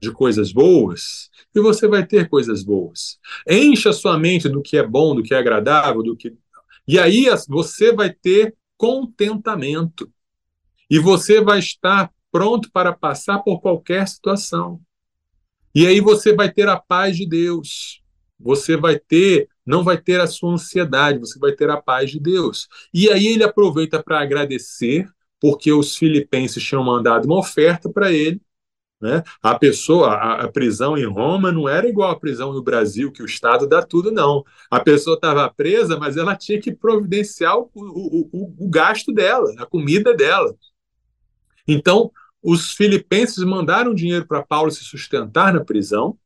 de 0.00 0.12
coisas 0.12 0.52
boas 0.52 1.30
e 1.54 1.60
você 1.60 1.88
vai 1.88 2.06
ter 2.06 2.28
coisas 2.28 2.62
boas. 2.62 3.18
Encha 3.48 3.92
sua 3.92 4.18
mente 4.18 4.48
do 4.48 4.62
que 4.62 4.76
é 4.76 4.86
bom, 4.86 5.14
do 5.14 5.22
que 5.22 5.34
é 5.34 5.38
agradável, 5.38 6.02
do 6.02 6.16
que 6.16 6.34
e 6.88 6.98
aí 7.00 7.26
você 7.48 7.92
vai 7.92 8.12
ter 8.12 8.54
contentamento. 8.76 10.08
E 10.88 10.98
você 10.98 11.40
vai 11.40 11.58
estar 11.58 12.12
pronto 12.30 12.70
para 12.70 12.92
passar 12.92 13.40
por 13.40 13.60
qualquer 13.60 14.06
situação. 14.06 14.80
E 15.74 15.86
aí 15.86 16.00
você 16.00 16.32
vai 16.32 16.52
ter 16.52 16.68
a 16.68 16.76
paz 16.76 17.16
de 17.16 17.26
Deus. 17.26 18.00
Você 18.38 18.76
vai 18.76 18.98
ter, 18.98 19.48
não 19.64 19.82
vai 19.82 19.98
ter 20.00 20.20
a 20.20 20.26
sua 20.26 20.52
ansiedade, 20.52 21.18
você 21.18 21.38
vai 21.38 21.52
ter 21.52 21.68
a 21.70 21.80
paz 21.80 22.10
de 22.10 22.20
Deus. 22.20 22.68
E 22.94 23.10
aí 23.10 23.26
ele 23.26 23.42
aproveita 23.42 24.02
para 24.02 24.20
agradecer, 24.20 25.08
porque 25.40 25.72
os 25.72 25.96
filipenses 25.96 26.62
tinham 26.62 26.84
mandado 26.84 27.24
uma 27.24 27.38
oferta 27.38 27.90
para 27.90 28.12
ele, 28.12 28.40
né? 29.00 29.22
A 29.42 29.58
pessoa, 29.58 30.14
a, 30.14 30.44
a, 30.44 30.48
prisão 30.48 30.96
em 30.96 31.04
Roma 31.04 31.52
não 31.52 31.68
era 31.68 31.88
igual 31.88 32.10
à 32.10 32.18
prisão 32.18 32.52
no 32.52 32.62
Brasil, 32.62 33.12
que 33.12 33.22
o 33.22 33.26
Estado 33.26 33.66
dá 33.66 33.82
tudo, 33.82 34.10
não. 34.10 34.42
A 34.70 34.80
pessoa 34.80 35.16
estava 35.16 35.48
presa, 35.50 35.98
mas 35.98 36.16
ela 36.16 36.34
tinha 36.34 36.60
que 36.60 36.74
providenciar 36.74 37.58
o, 37.58 37.70
o, 37.74 38.28
o, 38.32 38.66
o 38.66 38.68
gasto 38.70 39.12
dela, 39.12 39.52
a 39.58 39.66
comida 39.66 40.14
dela. 40.14 40.54
Então, 41.68 42.10
os 42.42 42.72
filipenses 42.72 43.42
mandaram 43.44 43.94
dinheiro 43.94 44.26
para 44.26 44.42
Paulo 44.42 44.70
se 44.70 44.84
sustentar 44.84 45.52
na 45.52 45.64
prisão, 45.64 46.16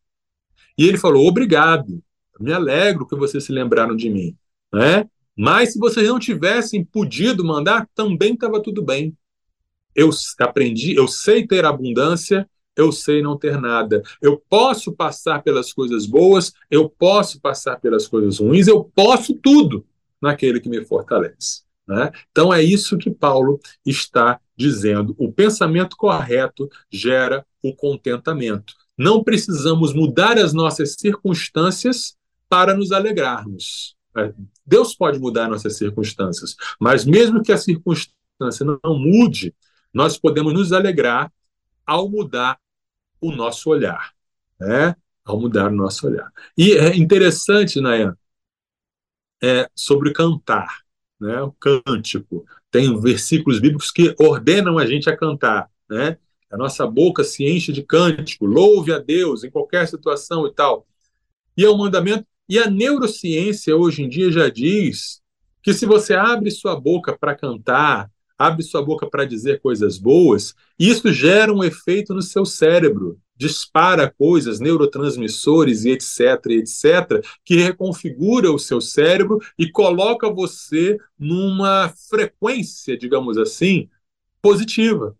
e 0.78 0.86
ele 0.86 0.98
falou: 0.98 1.26
Obrigado, 1.26 2.02
me 2.38 2.52
alegro 2.52 3.06
que 3.06 3.16
vocês 3.16 3.44
se 3.44 3.52
lembraram 3.52 3.96
de 3.96 4.08
mim. 4.08 4.36
Né? 4.72 5.08
Mas 5.36 5.72
se 5.72 5.78
vocês 5.78 6.06
não 6.06 6.18
tivessem 6.18 6.84
podido 6.84 7.44
mandar, 7.44 7.88
também 7.94 8.34
estava 8.34 8.62
tudo 8.62 8.82
bem. 8.82 9.16
Eu 9.94 10.10
aprendi, 10.38 10.94
eu 10.94 11.08
sei 11.08 11.46
ter 11.46 11.64
abundância, 11.64 12.48
eu 12.80 12.90
sei 12.90 13.22
não 13.22 13.36
ter 13.36 13.60
nada. 13.60 14.02
Eu 14.22 14.42
posso 14.48 14.92
passar 14.92 15.42
pelas 15.42 15.72
coisas 15.72 16.06
boas, 16.06 16.52
eu 16.70 16.88
posso 16.88 17.40
passar 17.40 17.78
pelas 17.78 18.08
coisas 18.08 18.38
ruins, 18.38 18.66
eu 18.66 18.84
posso 18.84 19.34
tudo 19.34 19.86
naquele 20.20 20.60
que 20.60 20.68
me 20.68 20.84
fortalece. 20.84 21.62
Né? 21.86 22.10
Então 22.30 22.52
é 22.52 22.62
isso 22.62 22.96
que 22.96 23.10
Paulo 23.10 23.60
está 23.84 24.40
dizendo. 24.56 25.14
O 25.18 25.30
pensamento 25.30 25.96
correto 25.96 26.68
gera 26.90 27.44
o 27.62 27.74
contentamento. 27.74 28.74
Não 28.96 29.22
precisamos 29.22 29.92
mudar 29.92 30.38
as 30.38 30.52
nossas 30.52 30.94
circunstâncias 30.94 32.16
para 32.48 32.74
nos 32.74 32.92
alegrarmos. 32.92 33.94
É, 34.16 34.32
Deus 34.66 34.94
pode 34.94 35.18
mudar 35.18 35.48
nossas 35.48 35.76
circunstâncias, 35.76 36.56
mas 36.80 37.04
mesmo 37.04 37.42
que 37.42 37.52
a 37.52 37.58
circunstância 37.58 38.64
não 38.64 38.98
mude, 38.98 39.54
nós 39.92 40.18
podemos 40.18 40.52
nos 40.52 40.72
alegrar 40.72 41.30
ao 41.86 42.08
mudar 42.08 42.58
o 43.20 43.32
nosso 43.32 43.70
olhar, 43.70 44.12
né? 44.58 44.94
Ao 45.24 45.38
mudar 45.38 45.70
o 45.70 45.74
nosso 45.74 46.06
olhar. 46.06 46.30
E 46.56 46.72
é 46.72 46.96
interessante, 46.96 47.80
Nayan, 47.80 48.16
é, 49.42 49.68
sobre 49.74 50.12
cantar, 50.12 50.80
né? 51.20 51.40
O 51.42 51.52
cântico. 51.52 52.44
Tem 52.70 52.98
versículos 53.00 53.58
bíblicos 53.58 53.90
que 53.90 54.14
ordenam 54.18 54.78
a 54.78 54.86
gente 54.86 55.08
a 55.10 55.16
cantar, 55.16 55.68
né? 55.88 56.18
A 56.50 56.56
nossa 56.56 56.86
boca 56.86 57.22
se 57.22 57.44
enche 57.44 57.72
de 57.72 57.82
cântico, 57.82 58.44
louve 58.44 58.92
a 58.92 58.98
Deus 58.98 59.44
em 59.44 59.50
qualquer 59.50 59.86
situação 59.86 60.46
e 60.46 60.52
tal. 60.52 60.86
E 61.56 61.64
é 61.64 61.70
um 61.70 61.76
mandamento. 61.78 62.26
E 62.48 62.58
a 62.58 62.68
neurociência 62.68 63.76
hoje 63.76 64.02
em 64.02 64.08
dia 64.08 64.32
já 64.32 64.48
diz 64.48 65.20
que 65.62 65.72
se 65.72 65.86
você 65.86 66.14
abre 66.14 66.50
sua 66.50 66.78
boca 66.78 67.16
para 67.16 67.36
cantar, 67.36 68.10
abre 68.40 68.62
sua 68.62 68.82
boca 68.82 69.06
para 69.06 69.26
dizer 69.26 69.60
coisas 69.60 69.98
boas, 69.98 70.54
isso 70.78 71.12
gera 71.12 71.52
um 71.52 71.62
efeito 71.62 72.14
no 72.14 72.22
seu 72.22 72.46
cérebro, 72.46 73.18
dispara 73.36 74.10
coisas, 74.10 74.60
neurotransmissores 74.60 75.84
e 75.84 75.90
etc, 75.90 76.46
etc, 76.52 77.22
que 77.44 77.56
reconfigura 77.56 78.50
o 78.50 78.58
seu 78.58 78.80
cérebro 78.80 79.38
e 79.58 79.70
coloca 79.70 80.32
você 80.32 80.96
numa 81.18 81.92
frequência, 82.08 82.96
digamos 82.96 83.36
assim, 83.36 83.90
positiva. 84.40 85.14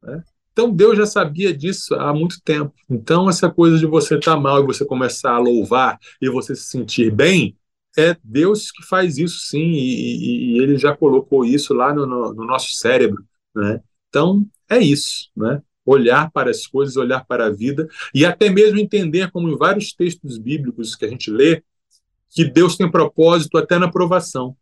Né? 0.00 0.22
Então 0.52 0.70
Deus 0.70 0.96
já 0.96 1.06
sabia 1.06 1.52
disso 1.52 1.96
há 1.96 2.14
muito 2.14 2.40
tempo. 2.44 2.72
Então 2.88 3.28
essa 3.28 3.50
coisa 3.50 3.76
de 3.76 3.86
você 3.86 4.18
estar 4.18 4.34
tá 4.34 4.40
mal 4.40 4.62
e 4.62 4.66
você 4.66 4.84
começar 4.84 5.32
a 5.32 5.38
louvar 5.38 5.98
e 6.20 6.30
você 6.30 6.54
se 6.54 6.62
sentir 6.62 7.10
bem, 7.10 7.56
é 7.96 8.16
Deus 8.22 8.70
que 8.70 8.82
faz 8.84 9.18
isso 9.18 9.40
sim, 9.40 9.72
e, 9.72 10.16
e, 10.16 10.52
e 10.52 10.58
ele 10.58 10.76
já 10.78 10.96
colocou 10.96 11.44
isso 11.44 11.74
lá 11.74 11.92
no, 11.92 12.06
no, 12.06 12.34
no, 12.34 12.44
nosso 12.46 12.72
cérebro, 12.72 13.22
né? 13.54 13.80
Então, 14.08 14.46
é 14.68 14.78
isso, 14.78 15.30
né? 15.36 15.62
Olhar 15.84 16.30
para 16.30 16.50
as 16.50 16.66
coisas, 16.66 16.96
olhar 16.96 17.24
para 17.26 17.46
a 17.46 17.50
vida, 17.50 17.88
e 18.14 18.24
até 18.24 18.48
mesmo 18.48 18.78
entender, 18.78 19.30
como 19.30 19.48
em 19.48 19.56
vários 19.56 19.92
textos 19.92 20.38
bíblicos 20.38 20.94
que 20.94 21.04
a 21.04 21.08
gente 21.08 21.30
lê, 21.30 21.62
que 22.30 22.44
Deus 22.44 22.76
tem 22.76 22.90
propósito 22.90 23.58
até 23.58 23.78
na 23.78 23.90
provação. 23.90 24.56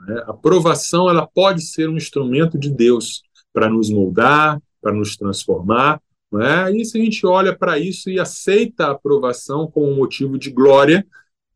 Né? 0.00 0.22
A 0.26 0.32
provação 0.32 1.08
ela 1.08 1.26
pode 1.26 1.62
ser 1.62 1.88
um 1.88 1.96
instrumento 1.96 2.58
de 2.58 2.70
Deus 2.70 3.22
para 3.52 3.68
nos 3.68 3.90
moldar, 3.90 4.60
para 4.80 4.92
nos 4.92 5.16
transformar, 5.16 6.00
né? 6.30 6.72
E 6.72 6.84
se 6.84 6.98
a 6.98 7.00
gente 7.00 7.24
olha 7.24 7.56
para 7.56 7.78
isso 7.78 8.10
e 8.10 8.18
aceita 8.18 8.86
a 8.86 8.90
aprovação 8.90 9.70
como 9.70 9.90
um 9.90 9.96
motivo 9.96 10.36
de 10.36 10.50
glória, 10.50 11.06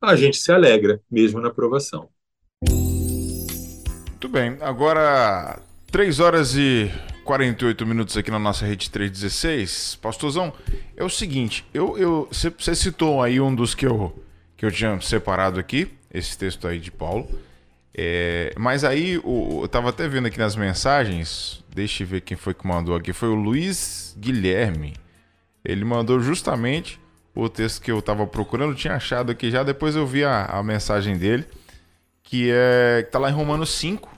a 0.01 0.17
gente 0.17 0.37
se 0.39 0.53
alegra, 0.53 1.01
mesmo 1.11 1.41
na 1.41 1.49
aprovação. 1.49 2.09
Muito 2.63 4.29
bem, 4.29 4.57
agora 4.61 5.61
3 5.91 6.21
horas 6.21 6.55
e 6.57 6.91
48 7.25 7.87
minutos 7.87 8.17
aqui 8.17 8.31
na 8.31 8.39
nossa 8.39 8.65
rede 8.65 8.91
316. 8.91 9.99
Pastorzão, 10.01 10.53
é 10.97 11.05
o 11.05 11.09
seguinte, 11.09 11.65
eu, 11.75 12.29
você 12.31 12.75
citou 12.75 13.23
aí 13.23 13.41
um 13.41 13.55
dos 13.55 13.75
que 13.75 13.87
eu, 13.87 14.17
que 14.57 14.65
eu 14.65 14.73
tinha 14.73 15.01
separado 15.01 15.61
aqui, 15.61 15.91
esse 16.13 16.37
texto 16.39 16.67
aí 16.67 16.79
de 16.79 16.91
Paulo. 16.91 17.29
É, 17.95 18.55
mas 18.57 18.85
aí 18.85 19.19
o, 19.25 19.61
eu 19.63 19.69
tava 19.69 19.89
até 19.89 20.07
vendo 20.07 20.27
aqui 20.27 20.39
nas 20.39 20.55
mensagens, 20.55 21.65
deixa 21.75 22.05
eu 22.05 22.07
ver 22.07 22.21
quem 22.21 22.37
foi 22.37 22.55
que 22.55 22.67
mandou 22.67 22.95
aqui, 22.95 23.13
foi 23.13 23.29
o 23.29 23.35
Luiz 23.35 24.17
Guilherme. 24.19 24.95
Ele 25.65 25.85
mandou 25.85 26.21
justamente 26.21 27.01
o 27.41 27.49
texto 27.49 27.81
que 27.81 27.91
eu 27.91 28.01
estava 28.01 28.27
procurando, 28.27 28.75
tinha 28.75 28.95
achado 28.95 29.31
aqui 29.31 29.49
já, 29.49 29.63
depois 29.63 29.95
eu 29.95 30.05
vi 30.05 30.25
a, 30.25 30.47
a 30.47 30.61
mensagem 30.61 31.17
dele, 31.17 31.47
que 32.21 32.51
é 32.51 33.05
que 33.05 33.13
tá 33.13 33.19
lá 33.21 33.31
em 33.31 33.33
Romanos 33.33 33.71
5, 33.71 34.13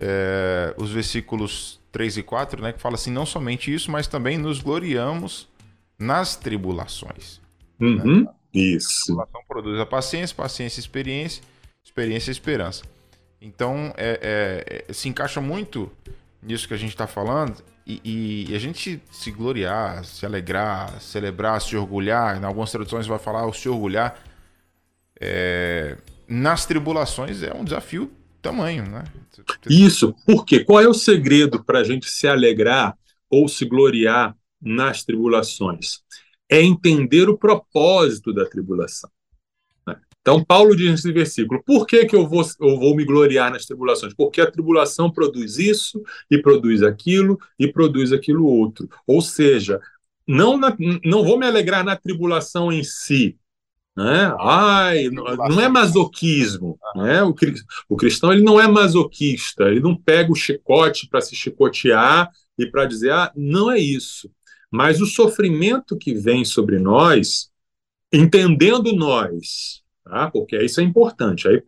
é, 0.00 0.74
os 0.78 0.90
versículos 0.90 1.78
3 1.92 2.16
e 2.16 2.22
4, 2.22 2.62
né, 2.62 2.72
que 2.72 2.80
fala 2.80 2.94
assim, 2.94 3.10
não 3.10 3.26
somente 3.26 3.72
isso, 3.72 3.90
mas 3.90 4.06
também 4.06 4.38
nos 4.38 4.62
gloriamos 4.62 5.46
nas 5.98 6.34
tribulações. 6.34 7.42
Uhum, 7.78 8.22
né? 8.22 8.32
Isso. 8.54 9.02
A 9.02 9.26
tribulação 9.26 9.42
produz 9.46 9.78
a 9.78 9.84
paciência, 9.84 10.34
paciência 10.34 10.80
experiência, 10.80 11.42
experiência 11.84 12.30
esperança. 12.30 12.84
Então, 13.38 13.92
é, 13.98 14.84
é, 14.88 14.92
se 14.94 15.10
encaixa 15.10 15.42
muito 15.42 15.92
nisso 16.42 16.66
que 16.66 16.72
a 16.72 16.78
gente 16.78 16.90
está 16.90 17.06
falando, 17.06 17.62
e, 17.86 18.46
e, 18.48 18.54
a 18.54 18.58
gente 18.58 19.02
se 19.10 19.30
gloriar, 19.30 20.04
se 20.04 20.24
alegrar, 20.24 21.00
celebrar, 21.00 21.60
se 21.60 21.76
orgulhar, 21.76 22.40
em 22.40 22.44
algumas 22.44 22.70
traduções 22.70 23.06
vai 23.06 23.18
falar 23.18 23.46
o 23.46 23.52
se 23.52 23.68
orgulhar, 23.68 24.18
é, 25.20 25.98
nas 26.26 26.64
tribulações 26.64 27.42
é 27.42 27.54
um 27.54 27.62
desafio 27.62 28.10
tamanho, 28.40 28.88
né? 28.88 29.04
Isso, 29.68 30.14
porque 30.26 30.64
qual 30.64 30.80
é 30.80 30.88
o 30.88 30.94
segredo 30.94 31.62
para 31.62 31.80
a 31.80 31.84
gente 31.84 32.08
se 32.08 32.26
alegrar 32.26 32.96
ou 33.30 33.48
se 33.48 33.64
gloriar 33.64 34.34
nas 34.60 35.04
tribulações? 35.04 36.02
É 36.50 36.62
entender 36.62 37.28
o 37.28 37.38
propósito 37.38 38.32
da 38.32 38.46
tribulação. 38.46 39.10
Então, 40.24 40.42
Paulo 40.42 40.74
diz 40.74 40.90
nesse 40.90 41.12
versículo: 41.12 41.62
por 41.62 41.86
que, 41.86 42.06
que 42.06 42.16
eu, 42.16 42.26
vou, 42.26 42.42
eu 42.58 42.78
vou 42.78 42.96
me 42.96 43.04
gloriar 43.04 43.52
nas 43.52 43.66
tribulações? 43.66 44.14
Porque 44.14 44.40
a 44.40 44.50
tribulação 44.50 45.10
produz 45.10 45.58
isso, 45.58 46.02
e 46.30 46.38
produz 46.38 46.82
aquilo, 46.82 47.38
e 47.58 47.70
produz 47.70 48.10
aquilo 48.10 48.46
outro. 48.46 48.88
Ou 49.06 49.20
seja, 49.20 49.78
não, 50.26 50.56
na, 50.56 50.74
não 51.04 51.22
vou 51.22 51.38
me 51.38 51.46
alegrar 51.46 51.84
na 51.84 51.94
tribulação 51.94 52.72
em 52.72 52.82
si. 52.82 53.36
Né? 53.94 54.34
Ai, 54.40 55.10
não 55.10 55.60
é 55.60 55.68
masoquismo. 55.68 56.78
Né? 56.96 57.22
O, 57.22 57.34
o 57.90 57.96
cristão 57.96 58.32
ele 58.32 58.42
não 58.42 58.58
é 58.58 58.66
masoquista, 58.66 59.64
ele 59.64 59.80
não 59.80 59.94
pega 59.94 60.32
o 60.32 60.34
chicote 60.34 61.06
para 61.06 61.20
se 61.20 61.36
chicotear 61.36 62.30
e 62.58 62.64
para 62.64 62.86
dizer, 62.86 63.12
ah, 63.12 63.30
não 63.36 63.70
é 63.70 63.78
isso. 63.78 64.30
Mas 64.70 65.02
o 65.02 65.06
sofrimento 65.06 65.98
que 65.98 66.14
vem 66.14 66.46
sobre 66.46 66.78
nós, 66.78 67.50
entendendo 68.10 68.94
nós 68.94 69.83
tá? 70.04 70.30
porque 70.30 70.56
isso 70.62 70.80
é 70.80 70.84
importante. 70.84 71.48
Aí, 71.48 71.62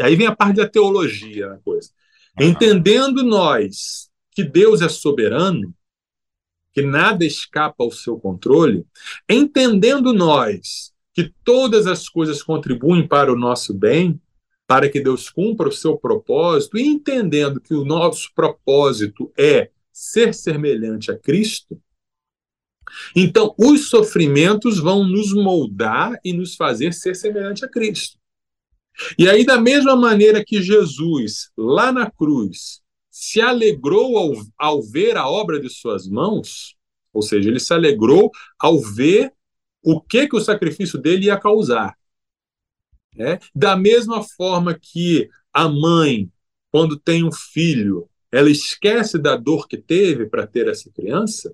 aí 0.00 0.16
vem 0.16 0.26
a 0.26 0.36
parte 0.36 0.56
da 0.56 0.68
teologia 0.68 1.48
na 1.48 1.58
coisa. 1.58 1.90
Entendendo 2.38 3.24
nós 3.24 4.08
que 4.30 4.44
Deus 4.44 4.80
é 4.80 4.88
soberano, 4.88 5.74
que 6.72 6.82
nada 6.82 7.24
escapa 7.24 7.82
ao 7.82 7.90
seu 7.90 8.18
controle, 8.18 8.86
entendendo 9.28 10.12
nós 10.12 10.92
que 11.12 11.32
todas 11.42 11.88
as 11.88 12.08
coisas 12.08 12.42
contribuem 12.42 13.06
para 13.08 13.32
o 13.32 13.36
nosso 13.36 13.74
bem, 13.74 14.20
para 14.68 14.88
que 14.88 15.00
Deus 15.00 15.28
cumpra 15.28 15.68
o 15.68 15.72
seu 15.72 15.96
propósito, 15.96 16.78
e 16.78 16.86
entendendo 16.86 17.60
que 17.60 17.74
o 17.74 17.84
nosso 17.84 18.30
propósito 18.34 19.32
é 19.36 19.70
ser 19.92 20.32
semelhante 20.32 21.10
a 21.10 21.18
Cristo, 21.18 21.80
então, 23.14 23.54
os 23.58 23.88
sofrimentos 23.88 24.78
vão 24.78 25.04
nos 25.04 25.32
moldar 25.32 26.18
e 26.24 26.32
nos 26.32 26.54
fazer 26.54 26.92
ser 26.92 27.14
semelhante 27.14 27.64
a 27.64 27.68
Cristo. 27.68 28.18
E 29.18 29.28
aí, 29.28 29.44
da 29.44 29.60
mesma 29.60 29.94
maneira 29.94 30.44
que 30.44 30.60
Jesus, 30.60 31.50
lá 31.56 31.92
na 31.92 32.10
cruz, 32.10 32.80
se 33.10 33.40
alegrou 33.40 34.16
ao, 34.18 34.32
ao 34.56 34.82
ver 34.82 35.16
a 35.16 35.28
obra 35.28 35.60
de 35.60 35.68
suas 35.68 36.06
mãos, 36.08 36.76
ou 37.12 37.22
seja, 37.22 37.48
ele 37.48 37.60
se 37.60 37.72
alegrou 37.72 38.30
ao 38.58 38.80
ver 38.80 39.32
o 39.82 40.00
que, 40.00 40.28
que 40.28 40.36
o 40.36 40.40
sacrifício 40.40 40.98
dele 40.98 41.26
ia 41.26 41.38
causar. 41.38 41.96
É? 43.16 43.38
Da 43.54 43.76
mesma 43.76 44.22
forma 44.22 44.78
que 44.78 45.28
a 45.52 45.68
mãe, 45.68 46.30
quando 46.70 46.96
tem 46.96 47.24
um 47.24 47.32
filho, 47.32 48.08
ela 48.30 48.50
esquece 48.50 49.18
da 49.18 49.36
dor 49.36 49.66
que 49.66 49.76
teve 49.76 50.26
para 50.26 50.46
ter 50.46 50.68
essa 50.68 50.90
criança, 50.90 51.52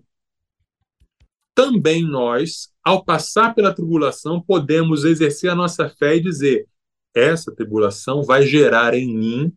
também 1.55 2.03
nós, 2.03 2.69
ao 2.83 3.05
passar 3.05 3.55
pela 3.55 3.73
tribulação, 3.73 4.41
podemos 4.41 5.05
exercer 5.05 5.51
a 5.51 5.55
nossa 5.55 5.89
fé 5.89 6.17
e 6.17 6.21
dizer: 6.21 6.67
essa 7.15 7.55
tribulação 7.55 8.23
vai 8.23 8.45
gerar 8.47 8.95
em 8.95 9.17
mim 9.17 9.53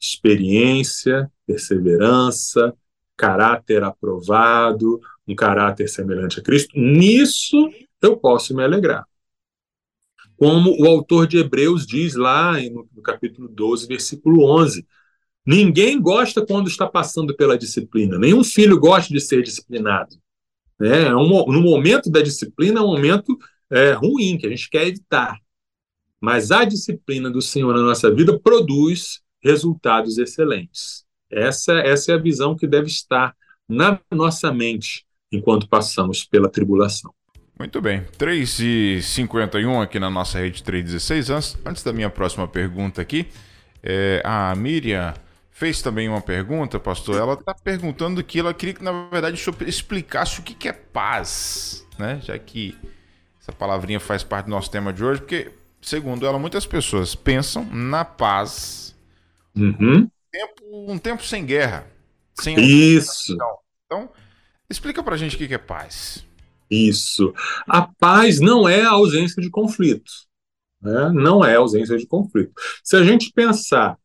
experiência, 0.00 1.30
perseverança, 1.46 2.74
caráter 3.16 3.82
aprovado, 3.82 5.00
um 5.28 5.34
caráter 5.34 5.88
semelhante 5.88 6.40
a 6.40 6.42
Cristo. 6.42 6.78
Nisso 6.78 7.68
eu 8.00 8.16
posso 8.16 8.54
me 8.54 8.62
alegrar. 8.62 9.06
Como 10.36 10.74
o 10.80 10.86
autor 10.86 11.26
de 11.26 11.36
Hebreus 11.36 11.86
diz 11.86 12.14
lá 12.14 12.52
no 12.58 13.02
capítulo 13.02 13.46
12, 13.46 13.86
versículo 13.86 14.42
11. 14.42 14.86
Ninguém 15.44 16.00
gosta 16.00 16.46
quando 16.46 16.68
está 16.68 16.86
passando 16.86 17.36
pela 17.36 17.58
disciplina, 17.58 18.18
nenhum 18.18 18.42
filho 18.42 18.78
gosta 18.78 19.12
de 19.12 19.20
ser 19.20 19.42
disciplinado. 19.42 20.16
Né? 20.80 21.02
É 21.02 21.10
no 21.10 21.60
momento 21.60 22.10
da 22.10 22.22
disciplina 22.22 22.80
é 22.80 22.82
um 22.82 22.86
momento 22.86 23.38
é, 23.70 23.92
ruim, 23.92 24.38
que 24.38 24.46
a 24.46 24.50
gente 24.50 24.68
quer 24.70 24.86
evitar. 24.86 25.38
Mas 26.20 26.50
a 26.50 26.64
disciplina 26.64 27.30
do 27.30 27.42
Senhor 27.42 27.74
na 27.74 27.82
nossa 27.82 28.12
vida 28.12 28.38
produz 28.38 29.20
resultados 29.42 30.18
excelentes. 30.18 31.04
Essa, 31.30 31.74
essa 31.74 32.12
é 32.12 32.14
a 32.14 32.18
visão 32.18 32.56
que 32.56 32.66
deve 32.66 32.88
estar 32.88 33.34
na 33.68 34.00
nossa 34.10 34.52
mente 34.52 35.04
enquanto 35.30 35.68
passamos 35.68 36.24
pela 36.24 36.48
tribulação. 36.48 37.12
Muito 37.58 37.80
bem. 37.80 38.04
3 38.18 38.60
e 38.60 39.02
51 39.02 39.80
aqui 39.80 39.98
na 39.98 40.10
nossa 40.10 40.38
rede 40.38 40.62
316. 40.62 41.30
Antes, 41.30 41.58
antes 41.64 41.82
da 41.82 41.92
minha 41.92 42.10
próxima 42.10 42.48
pergunta 42.48 43.00
aqui, 43.00 43.26
é, 43.82 44.20
a 44.24 44.54
Miriam 44.56 45.14
fez 45.60 45.82
também 45.82 46.08
uma 46.08 46.22
pergunta, 46.22 46.80
pastor. 46.80 47.16
Ela 47.16 47.34
está 47.34 47.52
perguntando 47.52 48.24
que 48.24 48.40
ela 48.40 48.54
queria 48.54 48.74
que, 48.74 48.82
na 48.82 49.10
verdade, 49.10 49.34
o 49.34 49.38
senhor 49.38 49.68
explicasse 49.68 50.40
o 50.40 50.42
que, 50.42 50.54
que 50.54 50.66
é 50.66 50.72
paz, 50.72 51.86
né? 51.98 52.18
Já 52.24 52.38
que 52.38 52.74
essa 53.38 53.52
palavrinha 53.52 54.00
faz 54.00 54.24
parte 54.24 54.46
do 54.46 54.52
nosso 54.52 54.70
tema 54.70 54.90
de 54.90 55.04
hoje, 55.04 55.20
porque, 55.20 55.52
segundo 55.82 56.24
ela, 56.24 56.38
muitas 56.38 56.64
pessoas 56.64 57.14
pensam 57.14 57.62
na 57.66 58.06
paz 58.06 58.96
uhum. 59.54 59.98
um, 59.98 60.10
tempo, 60.32 60.92
um 60.92 60.98
tempo 60.98 61.22
sem 61.22 61.44
guerra. 61.44 61.86
Sem 62.40 62.58
Isso. 62.58 63.36
Então, 63.84 64.08
explica 64.70 65.02
pra 65.02 65.18
gente 65.18 65.36
o 65.36 65.38
que 65.38 65.52
é 65.52 65.58
paz. 65.58 66.26
Isso. 66.70 67.34
A 67.68 67.82
paz 67.82 68.40
não 68.40 68.66
é 68.66 68.80
a 68.80 68.92
ausência 68.92 69.42
de 69.42 69.50
conflito. 69.50 70.10
Né? 70.80 71.10
Não 71.12 71.44
é 71.44 71.56
a 71.56 71.58
ausência 71.58 71.98
de 71.98 72.06
conflito. 72.06 72.54
Se 72.82 72.96
a 72.96 73.04
gente 73.04 73.30
pensar 73.34 73.99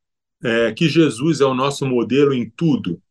é, 0.45 0.71
que 0.71 0.87
Jesus 0.87 1.41
é 1.41 1.45
o 1.45 1.55
nosso 1.55 1.87
modelo 1.87 2.31
em 2.31 2.47
tudo, 2.47 3.01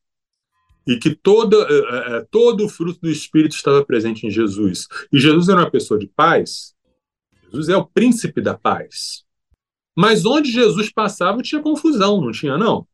e 0.87 0.97
que 0.97 1.15
toda, 1.15 1.57
é, 1.57 2.17
é, 2.17 2.27
todo 2.31 2.65
o 2.65 2.69
fruto 2.69 3.01
do 3.01 3.11
Espírito 3.11 3.57
estava 3.57 3.85
presente 3.85 4.25
em 4.25 4.31
Jesus, 4.31 4.87
e 5.13 5.19
Jesus 5.19 5.49
era 5.49 5.59
uma 5.59 5.71
pessoa 5.71 5.99
de 5.99 6.07
paz, 6.07 6.75
Jesus 7.47 7.69
é 7.69 7.77
o 7.77 7.87
príncipe 7.87 8.41
da 8.41 8.57
paz. 8.57 9.25
Mas 9.97 10.25
onde 10.25 10.51
Jesus 10.51 10.93
passava 10.93 11.43
tinha 11.43 11.63
confusão, 11.63 12.21
não 12.21 12.33
tinha, 12.33 12.57
não? 12.57 12.87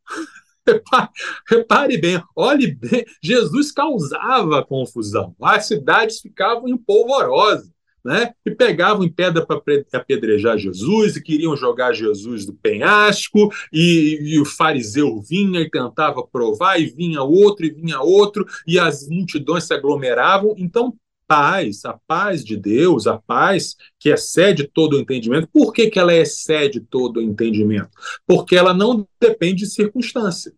Repare 1.48 1.98
bem, 1.98 2.22
olhe 2.36 2.74
bem, 2.74 3.04
Jesus 3.22 3.72
causava 3.72 4.64
confusão. 4.64 5.34
As 5.40 5.66
cidades 5.66 6.20
ficavam 6.20 6.68
empolvorosas 6.68 7.70
né? 8.04 8.32
E 8.44 8.50
pegavam 8.50 9.04
em 9.04 9.10
pedra 9.10 9.44
para 9.44 9.60
apedrejar 9.92 10.58
Jesus 10.58 11.16
e 11.16 11.22
queriam 11.22 11.56
jogar 11.56 11.92
Jesus 11.92 12.44
do 12.44 12.52
penhasco, 12.54 13.52
e, 13.72 14.18
e, 14.22 14.40
o 14.40 14.44
fariseu 14.44 15.20
vinha 15.20 15.60
e 15.60 15.70
tentava 15.70 16.26
provar, 16.26 16.80
e 16.80 16.86
vinha 16.86 17.22
outro, 17.22 17.66
e 17.66 17.70
vinha 17.70 18.00
outro, 18.00 18.46
e 18.66 18.78
as 18.78 19.08
multidões 19.08 19.64
se 19.64 19.74
aglomeravam. 19.74 20.54
Então, 20.56 20.94
paz, 21.30 21.84
a 21.84 21.92
paz 22.08 22.44
de 22.44 22.56
Deus, 22.56 23.06
a 23.06 23.16
paz 23.16 23.76
que 24.00 24.08
excede 24.08 24.66
todo 24.66 24.96
o 24.96 25.00
entendimento. 25.00 25.46
Por 25.46 25.72
que, 25.72 25.88
que 25.88 25.98
ela 25.98 26.12
excede 26.12 26.80
todo 26.80 27.18
o 27.18 27.22
entendimento? 27.22 27.90
Porque 28.26 28.56
ela 28.56 28.74
não 28.74 29.06
depende 29.20 29.64
de 29.64 29.70
circunstância. 29.70 30.52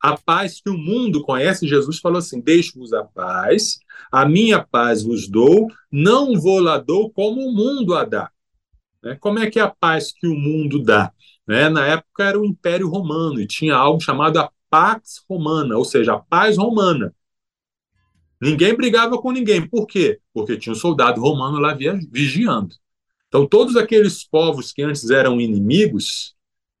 A 0.00 0.16
paz 0.16 0.62
que 0.62 0.70
o 0.70 0.78
mundo 0.78 1.22
conhece, 1.22 1.68
Jesus 1.68 1.98
falou 1.98 2.18
assim: 2.18 2.40
Deixo-vos 2.40 2.94
a 2.94 3.04
paz, 3.04 3.78
a 4.16 4.24
minha 4.24 4.64
paz 4.64 5.02
vos 5.02 5.28
dou, 5.28 5.68
não 5.92 6.40
vou 6.40 6.58
lá 6.58 6.78
dou 6.78 7.10
como 7.10 7.46
o 7.46 7.52
mundo 7.52 7.94
a 7.94 8.02
dá. 8.02 8.30
Né? 9.02 9.14
Como 9.20 9.38
é 9.38 9.50
que 9.50 9.58
é 9.58 9.62
a 9.62 9.68
paz 9.68 10.10
que 10.10 10.26
o 10.26 10.34
mundo 10.34 10.82
dá? 10.82 11.12
Né? 11.46 11.68
Na 11.68 11.86
época 11.86 12.24
era 12.24 12.40
o 12.40 12.46
Império 12.46 12.88
Romano 12.88 13.38
e 13.38 13.46
tinha 13.46 13.76
algo 13.76 14.00
chamado 14.00 14.38
a 14.38 14.50
Pax 14.70 15.22
Romana, 15.28 15.76
ou 15.76 15.84
seja, 15.84 16.14
a 16.14 16.18
paz 16.18 16.56
romana. 16.56 17.14
Ninguém 18.40 18.74
brigava 18.74 19.18
com 19.20 19.30
ninguém. 19.32 19.68
Por 19.68 19.86
quê? 19.86 20.18
Porque 20.32 20.56
tinha 20.56 20.72
um 20.72 20.76
soldado 20.76 21.20
romano 21.20 21.58
lá 21.58 21.76
vigiando. 22.10 22.74
Então, 23.28 23.46
todos 23.46 23.76
aqueles 23.76 24.24
povos 24.24 24.72
que 24.72 24.80
antes 24.80 25.10
eram 25.10 25.38
inimigos 25.38 26.34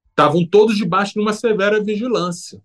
estavam 0.08 0.42
todos 0.46 0.74
debaixo 0.74 1.12
de 1.12 1.20
uma 1.20 1.34
severa 1.34 1.84
vigilância. 1.84 2.62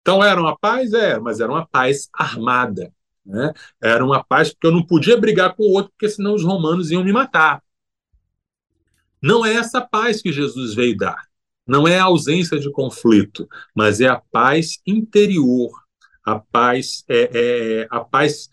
Então, 0.00 0.20
era 0.20 0.40
uma 0.40 0.58
paz? 0.58 0.92
É, 0.94 1.16
mas 1.20 1.38
era 1.38 1.52
uma 1.52 1.64
paz 1.64 2.08
armada. 2.12 2.92
Né? 3.24 3.52
Era 3.82 4.04
uma 4.04 4.24
paz 4.24 4.50
porque 4.50 4.66
eu 4.66 4.72
não 4.72 4.84
podia 4.84 5.16
brigar 5.16 5.54
com 5.54 5.62
o 5.62 5.72
outro, 5.72 5.90
porque 5.92 6.08
senão 6.08 6.34
os 6.34 6.44
romanos 6.44 6.90
iam 6.90 7.04
me 7.04 7.12
matar. 7.12 7.62
Não 9.22 9.44
é 9.44 9.54
essa 9.54 9.80
paz 9.80 10.22
que 10.22 10.32
Jesus 10.32 10.74
veio 10.74 10.96
dar. 10.96 11.28
Não 11.66 11.86
é 11.86 11.98
a 11.98 12.04
ausência 12.04 12.58
de 12.58 12.70
conflito, 12.72 13.48
mas 13.74 14.00
é 14.00 14.08
a 14.08 14.20
paz 14.32 14.80
interior, 14.86 15.70
a 16.24 16.38
paz 16.38 17.04
é, 17.08 17.30
é 17.82 17.88
a 17.90 18.00
paz 18.00 18.50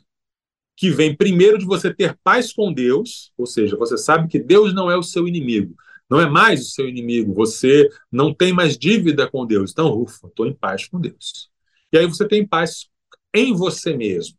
que 0.75 0.91
vem 0.91 1.15
primeiro 1.15 1.57
de 1.57 1.65
você 1.65 1.91
ter 1.91 2.15
paz 2.23 2.53
com 2.53 2.71
Deus, 2.71 3.31
ou 3.35 3.47
seja, 3.47 3.75
você 3.75 3.97
sabe 3.97 4.27
que 4.27 4.37
Deus 4.37 4.73
não 4.73 4.91
é 4.91 4.95
o 4.95 5.01
seu 5.01 5.27
inimigo, 5.27 5.75
não 6.07 6.21
é 6.21 6.29
mais 6.29 6.61
o 6.61 6.69
seu 6.69 6.87
inimigo, 6.87 7.33
você 7.33 7.89
não 8.11 8.33
tem 8.33 8.53
mais 8.53 8.77
dívida 8.77 9.27
com 9.27 9.45
Deus. 9.45 9.71
Então, 9.71 9.91
ufa, 9.99 10.27
estou 10.27 10.45
em 10.45 10.53
paz 10.53 10.87
com 10.87 11.01
Deus. 11.01 11.49
E 11.91 11.97
aí 11.97 12.05
você 12.05 12.27
tem 12.27 12.45
paz 12.45 12.87
em 13.33 13.53
você 13.53 13.95
mesmo. 13.95 14.37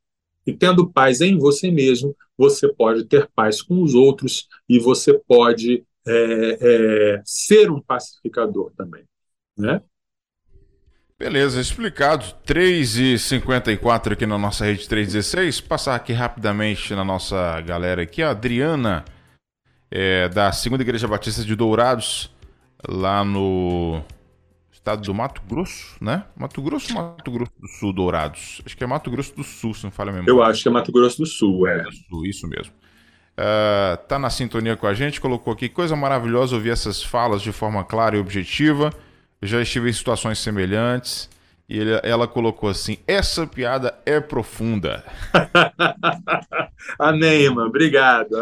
E 0.49 0.53
tendo 0.55 0.91
paz 0.91 1.21
em 1.21 1.37
você 1.37 1.71
mesmo, 1.71 2.17
você 2.35 2.73
pode 2.73 3.05
ter 3.05 3.29
paz 3.37 3.61
com 3.61 3.83
os 3.83 3.93
outros 3.93 4.49
e 4.67 4.79
você 4.79 5.13
pode 5.13 5.85
é, 6.07 6.59
é, 6.59 7.23
ser 7.23 7.71
um 7.71 7.83
pacificador 7.83 8.73
também. 8.75 9.05
Né? 9.55 9.83
Beleza, 11.19 11.61
explicado. 11.61 12.25
3h54 12.47 14.13
aqui 14.13 14.25
na 14.25 14.39
nossa 14.39 14.65
rede 14.65 14.89
316. 14.89 15.61
Passar 15.61 15.95
aqui 15.97 16.15
rapidamente 16.15 16.95
na 16.95 17.05
nossa 17.05 17.61
galera 17.61 18.01
aqui. 18.01 18.23
A 18.23 18.31
Adriana, 18.31 19.05
é, 19.91 20.31
da 20.31 20.51
Segunda 20.51 20.83
Igreja 20.83 21.07
Batista 21.07 21.45
de 21.45 21.55
Dourados, 21.55 22.35
lá 22.89 23.23
no 23.23 24.03
estado 24.89 25.03
do 25.03 25.15
Mato 25.15 25.43
Grosso, 25.47 25.97
né? 26.01 26.25
Mato 26.35 26.63
Grosso 26.63 26.95
Mato 26.95 27.31
Grosso 27.31 27.53
do 27.61 27.69
Sul, 27.69 27.93
Dourados? 27.93 28.63
Acho 28.65 28.77
que 28.77 28.83
é 28.83 28.87
Mato 28.87 29.11
Grosso 29.11 29.37
do 29.37 29.45
Sul, 29.45 29.75
se 29.75 29.85
não 29.85 29.91
falha 29.91 30.11
mesmo. 30.11 30.29
Eu 30.29 30.43
acho 30.43 30.63
que 30.63 30.69
é 30.69 30.71
Mato 30.71 30.91
Grosso 30.91 31.19
do 31.19 31.27
Sul, 31.27 31.69
é. 31.69 31.85
Isso 32.25 32.49
mesmo. 32.49 32.73
Uh, 33.39 33.97
tá 34.09 34.19
na 34.19 34.31
sintonia 34.31 34.77
com 34.77 34.87
a 34.87 34.95
gente, 34.95 35.21
colocou 35.21 35.53
aqui, 35.53 35.69
coisa 35.69 35.95
maravilhosa 35.95 36.57
ouvir 36.57 36.71
essas 36.71 37.03
falas 37.03 37.43
de 37.43 37.53
forma 37.53 37.85
clara 37.85 38.17
e 38.17 38.21
objetiva. 38.21 38.91
Eu 39.41 39.47
já 39.47 39.61
estive 39.61 39.91
em 39.91 39.93
situações 39.93 40.39
semelhantes. 40.39 41.29
E 41.69 41.79
ele, 41.79 42.01
ela 42.03 42.27
colocou 42.27 42.71
assim: 42.71 42.97
essa 43.07 43.47
piada 43.47 43.95
é 44.07 44.19
profunda. 44.21 45.05
Amém, 46.99 47.43
irmã. 47.43 47.67
Obrigado. 47.67 48.35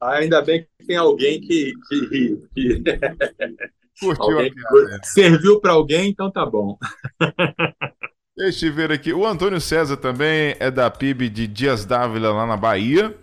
Ah, 0.00 0.14
ainda 0.14 0.42
bem 0.42 0.66
que 0.78 0.86
tem 0.86 0.96
alguém 0.96 1.40
que, 1.40 1.72
que, 1.88 2.48
que... 2.52 2.82
Curtiu 4.00 4.38
alguém 4.38 4.52
piada, 4.52 5.00
Serviu 5.04 5.60
para 5.60 5.72
alguém, 5.72 6.10
então 6.10 6.30
tá 6.30 6.44
bom. 6.44 6.78
Deixa 8.36 8.66
eu 8.66 8.72
ver 8.72 8.90
aqui. 8.90 9.12
O 9.12 9.26
Antônio 9.26 9.60
César 9.60 9.96
também 9.96 10.56
é 10.58 10.70
da 10.70 10.90
PIB 10.90 11.28
de 11.28 11.46
Dias 11.46 11.84
Dávila, 11.84 12.32
lá 12.32 12.46
na 12.46 12.56
Bahia. 12.56 13.14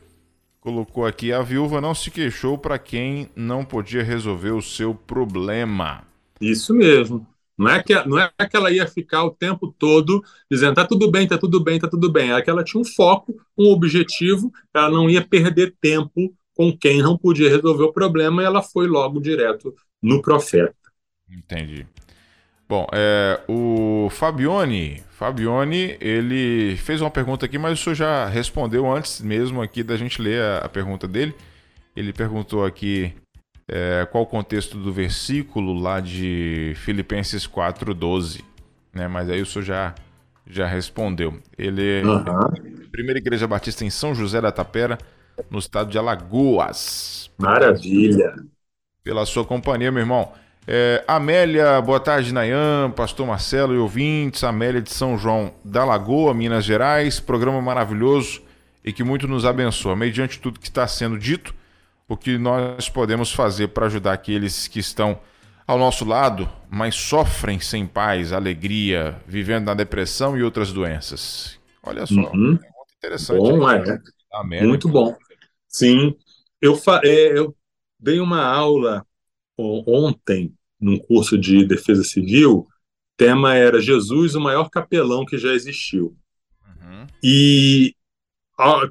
Colocou 0.59 1.05
aqui: 1.05 1.34
a 1.34 1.41
viúva 1.41 1.82
não 1.82 1.95
se 1.95 2.11
queixou 2.11 2.57
para 2.57 2.78
quem 2.78 3.30
não 3.36 3.65
podia 3.65 4.03
resolver 4.03 4.51
o 4.51 4.61
seu 4.61 4.93
problema. 4.93 6.03
Isso 6.39 6.74
mesmo. 6.74 7.26
Não 7.57 7.70
é, 7.70 7.84
que, 7.84 7.93
não 8.05 8.17
é 8.17 8.30
que 8.49 8.55
ela 8.55 8.72
ia 8.72 8.88
ficar 8.88 9.26
o 9.26 9.32
tempo 9.32 9.76
todo 9.78 10.24
dizendo 10.49 10.76
tá 10.76 10.86
tudo 10.86 11.11
bem, 11.11 11.28
tá 11.28 11.38
tudo 11.38 11.61
bem, 11.61 11.78
tá 11.78 11.89
tudo 11.89 12.09
bem. 12.09 12.32
É 12.32 12.41
que 12.41 12.49
ela 12.49 12.63
tinha 12.63 12.80
um 12.80 12.86
foco, 12.86 13.36
um 13.57 13.70
objetivo, 13.72 14.49
ela 14.74 14.89
não 14.89 15.09
ia 15.09 15.22
perder 15.22 15.76
tempo 15.82 16.34
com 16.55 16.72
quem 16.78 17.01
não 17.01 17.17
podia 17.17 17.49
resolver 17.49 17.84
o 17.84 17.91
problema 17.91 18.41
e 18.41 18.45
ela 18.45 18.61
foi 18.61 18.88
logo 18.88 19.20
direto 19.20 19.76
no 20.01 20.21
profeta. 20.21 20.73
Entendi. 21.29 21.85
Bom, 22.67 22.87
é, 22.91 23.39
o 23.47 24.09
Fabione, 24.11 25.03
Fabione, 25.09 25.97
ele 25.99 26.75
fez 26.77 27.01
uma 27.01 27.09
pergunta 27.09 27.45
aqui, 27.45 27.57
mas 27.57 27.79
o 27.79 27.83
senhor 27.83 27.95
já 27.95 28.27
respondeu 28.27 28.89
antes 28.89 29.21
mesmo 29.21 29.61
aqui 29.61 29.81
da 29.81 29.97
gente 29.97 30.21
ler 30.21 30.41
a, 30.41 30.57
a 30.59 30.69
pergunta 30.69 31.07
dele. 31.07 31.33
Ele 31.95 32.13
perguntou 32.13 32.63
aqui 32.63 33.13
é, 33.67 34.07
qual 34.11 34.23
o 34.23 34.27
contexto 34.27 34.77
do 34.77 34.93
versículo 34.93 35.73
lá 35.73 35.99
de 35.99 36.73
Filipenses 36.77 37.47
4,12. 37.47 38.43
Né? 38.93 39.07
Mas 39.07 39.29
aí 39.29 39.41
o 39.41 39.45
senhor 39.45 39.65
já, 39.65 39.95
já 40.47 40.67
respondeu. 40.67 41.39
Ele 41.57 42.03
uhum. 42.03 42.87
primeira 42.91 43.19
igreja 43.19 43.47
batista 43.47 43.83
em 43.83 43.89
São 43.89 44.13
José 44.13 44.39
da 44.39 44.51
Tapera, 44.51 44.97
no 45.49 45.57
estado 45.57 45.89
de 45.89 45.97
Alagoas. 45.97 47.31
Maravilha! 47.37 48.35
Pela 49.03 49.25
sua 49.25 49.45
companhia, 49.45 49.91
meu 49.91 50.01
irmão. 50.01 50.31
É, 50.67 51.03
Amélia, 51.07 51.81
boa 51.81 51.99
tarde, 51.99 52.33
Nayan, 52.33 52.91
Pastor 52.95 53.25
Marcelo 53.25 53.73
e 53.73 53.77
ouvintes. 53.77 54.43
Amélia 54.43 54.81
de 54.81 54.91
São 54.91 55.17
João 55.17 55.53
da 55.63 55.83
Lagoa, 55.83 56.33
Minas 56.33 56.63
Gerais. 56.65 57.19
Programa 57.19 57.61
maravilhoso 57.61 58.41
e 58.83 58.93
que 58.93 59.03
muito 59.03 59.27
nos 59.27 59.45
abençoa. 59.45 59.95
Mediante 59.95 60.39
tudo 60.39 60.59
que 60.59 60.67
está 60.67 60.87
sendo 60.87 61.17
dito, 61.17 61.55
o 62.07 62.15
que 62.15 62.37
nós 62.37 62.89
podemos 62.89 63.31
fazer 63.31 63.69
para 63.69 63.87
ajudar 63.87 64.13
aqueles 64.13 64.67
que 64.67 64.79
estão 64.79 65.19
ao 65.65 65.77
nosso 65.77 66.03
lado, 66.03 66.49
mas 66.69 66.95
sofrem 66.95 67.59
sem 67.59 67.85
paz, 67.85 68.33
alegria, 68.33 69.15
vivendo 69.27 69.65
na 69.65 69.75
depressão 69.75 70.35
e 70.35 70.43
outras 70.43 70.73
doenças. 70.73 71.59
Olha 71.83 72.05
só, 72.07 72.31
uhum. 72.33 72.57
Interessante. 72.97 73.37
Bom, 73.37 73.69
é. 73.69 74.63
Muito 74.63 74.89
bom. 74.89 75.15
Sim. 75.67 76.15
Eu, 76.61 76.75
fa 76.75 76.99
é, 77.03 77.37
eu 77.37 77.55
dei 77.99 78.19
uma 78.19 78.43
aula 78.43 79.05
ontem 79.57 80.53
num 80.79 80.97
curso 80.97 81.37
de 81.37 81.65
defesa 81.65 82.03
civil. 82.03 82.67
Tema 83.17 83.55
era 83.55 83.81
Jesus, 83.81 84.35
o 84.35 84.39
maior 84.39 84.69
capelão 84.69 85.25
que 85.25 85.37
já 85.37 85.53
existiu. 85.53 86.15
Uhum. 86.65 87.07
E 87.21 87.93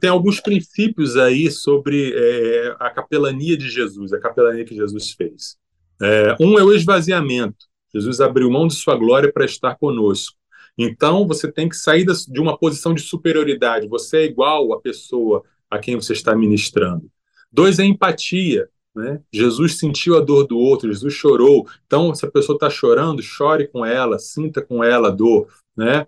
tem 0.01 0.11
alguns 0.11 0.41
princípios 0.41 1.17
aí 1.17 1.51
sobre 1.51 2.13
é, 2.15 2.77
a 2.79 2.91
capelania 2.91 3.57
de 3.57 3.71
Jesus, 3.71 4.13
a 4.13 4.21
capelania 4.21 4.65
que 4.65 4.75
Jesus 4.75 5.13
fez. 5.13 5.57
É, 6.01 6.37
um 6.41 6.59
é 6.59 6.63
o 6.63 6.73
esvaziamento. 6.73 7.67
Jesus 7.93 8.21
abriu 8.21 8.51
mão 8.51 8.67
de 8.67 8.75
sua 8.75 8.97
glória 8.97 9.33
para 9.33 9.45
estar 9.45 9.75
conosco. 9.77 10.37
Então, 10.77 11.27
você 11.27 11.51
tem 11.51 11.69
que 11.69 11.77
sair 11.77 12.05
de 12.05 12.41
uma 12.41 12.57
posição 12.57 12.95
de 12.95 13.03
superioridade. 13.03 13.89
Você 13.89 14.19
é 14.19 14.25
igual 14.25 14.73
à 14.73 14.81
pessoa 14.81 15.43
a 15.71 15.79
quem 15.79 15.97
você 15.97 16.13
está 16.13 16.37
ministrando. 16.37 17.11
Dois 17.51 17.79
é 17.79 17.85
empatia. 17.85 18.69
Né? 18.99 19.21
Jesus 19.33 19.79
sentiu 19.79 20.17
a 20.17 20.21
dor 20.21 20.45
do 20.45 20.59
outro, 20.59 20.93
Jesus 20.93 21.15
chorou. 21.15 21.69
Então, 21.87 22.13
se 22.13 22.27
a 22.27 22.31
pessoa 22.31 22.57
está 22.57 22.69
chorando, 22.69 23.23
chore 23.23 23.69
com 23.69 23.87
ela, 23.87 24.19
sinta 24.19 24.61
com 24.61 24.83
ela 24.83 25.07
a 25.07 25.13
dor. 25.13 25.47
Né? 25.77 26.05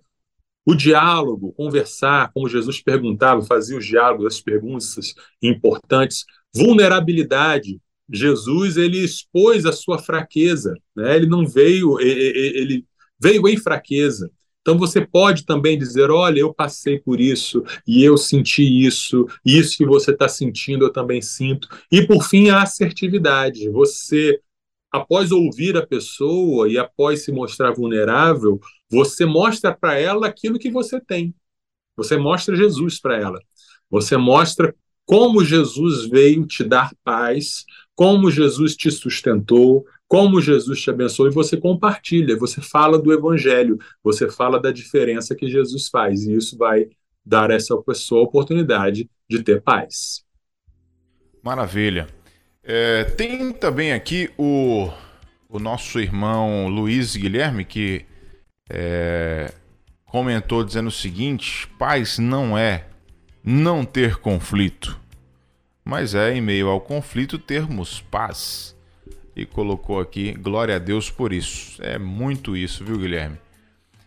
O 0.67 0.75
diálogo, 0.75 1.53
conversar, 1.53 2.33
como 2.33 2.49
Jesus 2.49 2.83
perguntava, 2.83 3.43
fazia 3.43 3.79
os 3.79 3.87
diálogos, 3.87 4.27
as 4.27 4.41
perguntas 4.41 5.15
importantes. 5.41 6.25
Vulnerabilidade. 6.53 7.81
Jesus 8.13 8.77
ele 8.77 8.99
expôs 8.99 9.65
a 9.65 9.73
sua 9.73 9.97
fraqueza, 9.97 10.75
né? 10.97 11.15
Ele 11.15 11.27
não 11.27 11.47
veio, 11.47 12.01
ele 12.01 12.85
veio 13.21 13.47
em 13.47 13.57
fraqueza. 13.57 14.33
Então 14.61 14.79
você 14.79 15.05
pode 15.05 15.47
também 15.47 15.79
dizer, 15.79 16.11
olha, 16.11 16.41
eu 16.41 16.53
passei 16.53 16.99
por 16.99 17.21
isso 17.21 17.65
e 17.87 18.05
eu 18.05 18.17
senti 18.17 18.63
isso, 18.63 19.27
isso 19.45 19.77
que 19.77 19.87
você 19.87 20.11
está 20.11 20.29
sentindo 20.29 20.85
eu 20.85 20.93
também 20.93 21.23
sinto. 21.23 21.67
E 21.91 22.07
por 22.07 22.23
fim 22.23 22.51
a 22.51 22.63
assertividade. 22.63 23.69
Você 23.71 24.41
após 24.91 25.31
ouvir 25.31 25.77
a 25.77 25.87
pessoa 25.87 26.69
e 26.69 26.77
após 26.77 27.25
se 27.25 27.31
mostrar 27.31 27.73
vulnerável, 27.73 28.61
você 28.91 29.25
mostra 29.25 29.75
para 29.75 29.99
ela 29.99 30.27
aquilo 30.27 30.59
que 30.59 30.71
você 30.71 31.01
tem. 31.01 31.35
Você 31.97 32.17
mostra 32.17 32.57
Jesus 32.57 33.01
para 33.01 33.17
ela. 33.17 33.41
Você 33.89 34.17
mostra 34.17 34.75
como 35.05 35.45
Jesus 35.45 36.07
veio 36.07 36.47
te 36.47 36.65
dar 36.65 36.91
paz, 37.05 37.65
como 37.95 38.31
Jesus 38.31 38.77
te 38.77 38.91
sustentou, 38.91 39.85
como 40.11 40.41
Jesus 40.41 40.83
te 40.83 40.91
abençoou, 40.91 41.29
e 41.29 41.33
você 41.33 41.57
compartilha, 41.57 42.37
você 42.37 42.61
fala 42.61 42.99
do 42.99 43.13
evangelho, 43.13 43.79
você 44.03 44.29
fala 44.29 44.61
da 44.61 44.73
diferença 44.73 45.37
que 45.37 45.49
Jesus 45.49 45.87
faz, 45.87 46.25
e 46.25 46.35
isso 46.35 46.59
vai 46.59 46.89
dar 47.25 47.53
a 47.53 47.55
essa 47.55 47.77
pessoa 47.81 48.23
a 48.23 48.25
oportunidade 48.25 49.09
de 49.29 49.41
ter 49.41 49.63
paz. 49.63 50.25
Maravilha. 51.41 52.09
É, 52.65 53.05
tem 53.05 53.53
também 53.53 53.93
aqui 53.93 54.29
o, 54.37 54.91
o 55.49 55.61
nosso 55.61 56.01
irmão 56.01 56.67
Luiz 56.67 57.15
Guilherme, 57.15 57.65
que 57.65 58.05
é, 58.69 59.55
comentou 60.07 60.65
dizendo 60.65 60.89
o 60.89 60.93
seguinte: 60.93 61.69
paz 61.79 62.19
não 62.19 62.59
é 62.59 62.89
não 63.45 63.85
ter 63.85 64.17
conflito, 64.17 65.01
mas 65.85 66.17
é 66.17 66.35
em 66.35 66.41
meio 66.41 66.69
ao 66.69 66.81
conflito 66.81 67.39
termos 67.39 68.01
paz. 68.01 68.77
E 69.35 69.47
colocou 69.47 70.01
aqui, 70.01 70.33
glória 70.33 70.77
a 70.77 70.79
Deus 70.79 71.11
por 71.11 71.33
isso. 71.33 71.81
É 71.83 71.99
muito 71.99 72.57
isso, 72.57 72.85
viu, 72.85 72.99
Guilherme? 72.99 73.39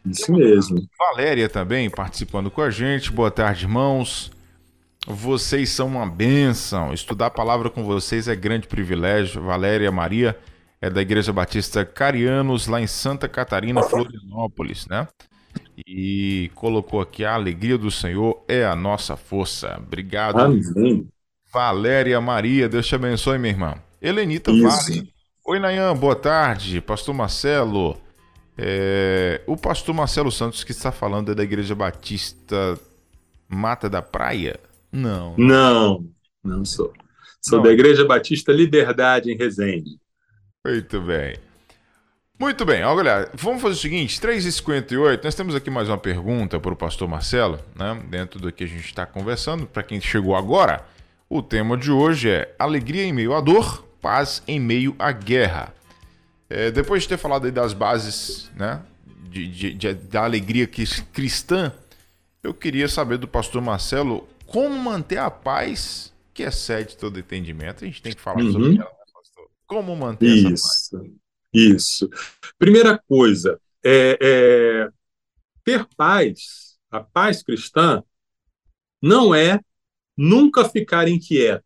Isso 0.05 0.33
mesmo. 0.33 0.85
Valéria 0.97 1.47
também 1.47 1.89
participando 1.89 2.51
com 2.51 2.61
a 2.61 2.69
gente. 2.69 3.11
Boa 3.11 3.31
tarde, 3.31 3.65
irmãos. 3.65 4.31
Vocês 5.07 5.69
são 5.69 5.87
uma 5.87 6.05
bênção. 6.05 6.93
Estudar 6.93 7.27
a 7.27 7.31
palavra 7.31 7.69
com 7.69 7.83
vocês 7.83 8.27
é 8.27 8.35
grande 8.35 8.67
privilégio. 8.67 9.41
Valéria 9.41 9.91
Maria 9.91 10.37
é 10.81 10.89
da 10.89 11.01
Igreja 11.01 11.31
Batista 11.31 11.85
Carianos, 11.85 12.67
lá 12.67 12.81
em 12.81 12.87
Santa 12.87 13.29
Catarina, 13.29 13.81
Florianópolis, 13.83 14.85
né? 14.87 15.07
E 15.87 16.51
colocou 16.55 16.99
aqui 16.99 17.23
a 17.23 17.33
alegria 17.33 17.77
do 17.77 17.89
Senhor 17.89 18.43
é 18.47 18.65
a 18.65 18.75
nossa 18.75 19.15
força. 19.15 19.77
Obrigado. 19.77 20.39
Amém. 20.39 21.07
Valéria 21.51 22.19
Maria, 22.19 22.67
Deus 22.67 22.87
te 22.87 22.95
abençoe, 22.95 23.37
minha 23.37 23.53
irmã. 23.53 23.75
Helenita 24.01 24.51
Isso. 24.51 24.63
Vale. 24.63 25.12
Oi, 25.45 25.59
Nayan, 25.59 25.93
boa 25.93 26.15
tarde. 26.15 26.79
Pastor 26.79 27.13
Marcelo. 27.13 27.97
É... 28.57 29.41
O 29.45 29.57
pastor 29.57 29.93
Marcelo 29.93 30.31
Santos 30.31 30.63
que 30.63 30.71
está 30.71 30.89
falando 30.89 31.33
é 31.33 31.35
da 31.35 31.43
Igreja 31.43 31.75
Batista 31.75 32.79
Mata 33.49 33.89
da 33.89 34.01
Praia? 34.01 34.57
Não. 34.89 35.35
Não, 35.37 36.05
não 36.41 36.63
sou. 36.63 36.93
Sou 37.41 37.57
não. 37.57 37.65
da 37.65 37.71
Igreja 37.73 38.05
Batista 38.05 38.53
Liberdade 38.53 39.33
em 39.33 39.35
Resende. 39.35 39.99
Muito 40.65 41.01
bem. 41.01 41.35
Muito 42.39 42.65
bem, 42.65 42.83
olha, 42.83 43.29
vamos 43.33 43.61
fazer 43.61 43.75
o 43.75 43.77
seguinte, 43.77 44.19
3h58, 44.19 45.23
nós 45.23 45.35
temos 45.35 45.55
aqui 45.55 45.69
mais 45.69 45.87
uma 45.87 45.97
pergunta 45.97 46.59
para 46.59 46.73
o 46.73 46.75
pastor 46.75 47.07
Marcelo, 47.07 47.59
né? 47.75 48.01
Dentro 48.09 48.39
do 48.39 48.51
que 48.51 48.63
a 48.63 48.67
gente 48.67 48.85
está 48.85 49.05
conversando, 49.05 49.67
para 49.67 49.83
quem 49.83 50.01
chegou 50.01 50.35
agora, 50.35 50.85
o 51.29 51.41
tema 51.41 51.77
de 51.77 51.91
hoje 51.91 52.29
é 52.29 52.55
alegria 52.57 53.03
em 53.03 53.13
meio 53.13 53.33
à 53.33 53.39
dor, 53.39 53.85
paz 54.03 54.43
em 54.45 54.59
meio 54.59 54.93
à 54.99 55.13
guerra. 55.13 55.73
É, 56.49 56.69
depois 56.69 57.03
de 57.03 57.09
ter 57.09 57.17
falado 57.17 57.49
das 57.49 57.73
bases, 57.73 58.51
né? 58.55 58.83
De, 59.29 59.47
de, 59.47 59.73
de, 59.73 59.93
da 59.93 60.25
alegria 60.25 60.67
cristã, 60.67 61.73
eu 62.43 62.53
queria 62.53 62.87
saber 62.87 63.17
do 63.17 63.27
pastor 63.27 63.61
Marcelo 63.61 64.27
como 64.45 64.77
manter 64.77 65.17
a 65.17 65.31
paz 65.31 66.13
que 66.33 66.43
excede 66.43 66.97
todo 66.97 67.17
entendimento. 67.17 67.83
A 67.83 67.87
gente 67.87 68.01
tem 68.01 68.13
que 68.13 68.21
falar 68.21 68.43
uhum. 68.43 68.51
sobre 68.51 68.75
ela, 68.75 68.83
né, 68.83 69.05
pastor? 69.13 69.49
Como 69.65 69.95
manter 69.95 70.27
isso, 70.27 70.91
paz? 70.91 71.11
Isso. 71.53 72.09
Primeira 72.59 73.01
coisa, 73.07 73.59
é, 73.83 74.17
é, 74.21 74.89
ter 75.63 75.87
paz, 75.95 76.77
a 76.91 76.99
paz 76.99 77.41
cristã, 77.41 78.03
não 79.01 79.33
é 79.33 79.59
nunca 80.15 80.67
ficar 80.67 81.07
inquieto. 81.07 81.63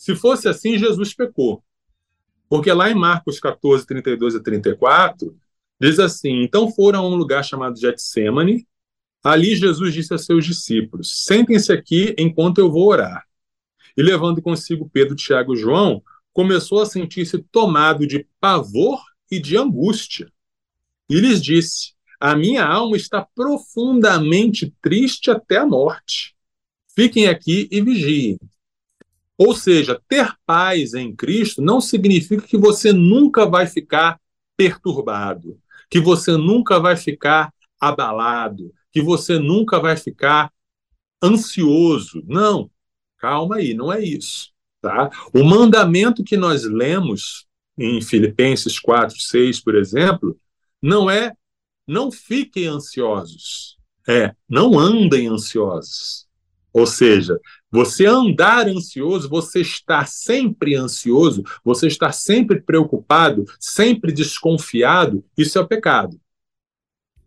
Se 0.00 0.16
fosse 0.16 0.48
assim, 0.48 0.78
Jesus 0.78 1.12
pecou. 1.12 1.62
Porque 2.48 2.72
lá 2.72 2.90
em 2.90 2.94
Marcos 2.94 3.38
14, 3.38 3.86
32 3.86 4.34
a 4.34 4.42
34, 4.42 5.36
diz 5.78 5.98
assim: 5.98 6.42
Então 6.42 6.72
foram 6.72 7.00
a 7.00 7.06
um 7.06 7.16
lugar 7.16 7.44
chamado 7.44 7.78
Getsemane, 7.78 8.66
Ali 9.22 9.54
Jesus 9.54 9.92
disse 9.92 10.14
a 10.14 10.16
seus 10.16 10.46
discípulos: 10.46 11.24
Sentem-se 11.26 11.70
aqui 11.70 12.14
enquanto 12.16 12.56
eu 12.56 12.72
vou 12.72 12.88
orar. 12.88 13.26
E 13.94 14.02
levando 14.02 14.40
consigo 14.40 14.88
Pedro, 14.88 15.14
Tiago 15.14 15.52
e 15.52 15.58
João, 15.58 16.02
começou 16.32 16.80
a 16.80 16.86
sentir-se 16.86 17.36
tomado 17.52 18.06
de 18.06 18.26
pavor 18.40 19.02
e 19.30 19.38
de 19.38 19.58
angústia. 19.58 20.32
E 21.10 21.20
lhes 21.20 21.42
disse: 21.42 21.92
A 22.18 22.34
minha 22.34 22.64
alma 22.64 22.96
está 22.96 23.20
profundamente 23.34 24.74
triste 24.80 25.30
até 25.30 25.58
a 25.58 25.66
morte. 25.66 26.34
Fiquem 26.96 27.28
aqui 27.28 27.68
e 27.70 27.82
vigiem. 27.82 28.38
Ou 29.42 29.54
seja, 29.54 29.98
ter 30.06 30.34
paz 30.44 30.92
em 30.92 31.16
Cristo 31.16 31.62
não 31.62 31.80
significa 31.80 32.46
que 32.46 32.58
você 32.58 32.92
nunca 32.92 33.46
vai 33.46 33.66
ficar 33.66 34.20
perturbado, 34.54 35.58
que 35.88 35.98
você 35.98 36.36
nunca 36.36 36.78
vai 36.78 36.94
ficar 36.94 37.50
abalado, 37.80 38.70
que 38.92 39.00
você 39.00 39.38
nunca 39.38 39.80
vai 39.80 39.96
ficar 39.96 40.52
ansioso. 41.22 42.22
Não, 42.26 42.70
calma 43.16 43.56
aí, 43.56 43.72
não 43.72 43.90
é 43.90 44.04
isso. 44.04 44.52
Tá? 44.82 45.10
O 45.32 45.42
mandamento 45.42 46.22
que 46.22 46.36
nós 46.36 46.64
lemos 46.64 47.46
em 47.78 48.02
Filipenses 48.02 48.78
4, 48.78 49.18
6, 49.18 49.58
por 49.60 49.74
exemplo, 49.74 50.38
não 50.82 51.08
é 51.08 51.32
não 51.86 52.12
fiquem 52.12 52.66
ansiosos, 52.66 53.78
é 54.06 54.34
não 54.46 54.78
andem 54.78 55.28
ansiosos. 55.28 56.28
Ou 56.72 56.86
seja, 56.86 57.38
você 57.70 58.06
andar 58.06 58.68
ansioso, 58.68 59.28
você 59.28 59.60
está 59.60 60.04
sempre 60.04 60.76
ansioso, 60.76 61.42
você 61.64 61.86
está 61.86 62.12
sempre 62.12 62.60
preocupado, 62.60 63.44
sempre 63.58 64.12
desconfiado, 64.12 65.24
isso 65.36 65.58
é 65.58 65.66
pecado 65.66 66.20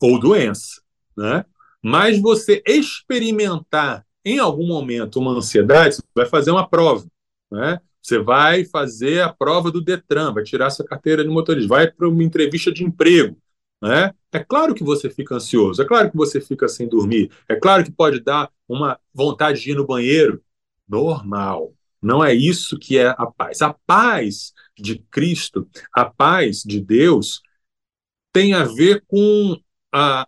ou 0.04 0.20
doença, 0.20 0.82
né? 1.16 1.46
Mas 1.82 2.20
você 2.20 2.62
experimentar 2.66 4.06
em 4.26 4.40
algum 4.40 4.68
momento 4.68 5.20
uma 5.20 5.32
ansiedade, 5.32 5.96
você 5.96 6.02
vai 6.16 6.26
fazer 6.26 6.52
uma 6.52 6.68
prova, 6.68 7.06
né? 7.52 7.80
Você 8.02 8.20
vai 8.20 8.66
fazer 8.66 9.22
a 9.22 9.32
prova 9.32 9.72
do 9.72 9.82
Detran, 9.82 10.34
vai 10.34 10.44
tirar 10.44 10.70
sua 10.70 10.86
carteira 10.86 11.24
de 11.24 11.30
motorista, 11.30 11.70
vai 11.70 11.90
para 11.90 12.08
uma 12.08 12.24
entrevista 12.24 12.72
de 12.72 12.84
emprego, 12.84 13.38
né? 13.84 14.14
É 14.32 14.40
claro 14.40 14.74
que 14.74 14.84
você 14.84 15.10
fica 15.10 15.36
ansioso, 15.36 15.82
é 15.82 15.86
claro 15.86 16.10
que 16.10 16.16
você 16.16 16.40
fica 16.40 16.70
sem 16.70 16.88
dormir, 16.88 17.30
é 17.50 17.56
claro 17.58 17.84
que 17.84 17.92
pode 17.92 18.22
dar 18.22 18.50
uma 18.66 18.98
vontade 19.14 19.62
de 19.62 19.72
ir 19.72 19.76
no 19.76 19.86
banheiro, 19.86 20.42
normal. 20.88 21.74
Não 22.02 22.24
é 22.24 22.34
isso 22.34 22.80
que 22.80 22.98
é 22.98 23.10
a 23.10 23.26
paz. 23.26 23.62
A 23.62 23.74
paz 23.86 24.54
de 24.78 25.00
Cristo, 25.12 25.68
a 25.94 26.06
paz 26.06 26.64
de 26.64 26.80
Deus, 26.80 27.42
tem 28.32 28.54
a 28.54 28.64
ver 28.64 29.04
com 29.06 29.60
a, 29.92 30.26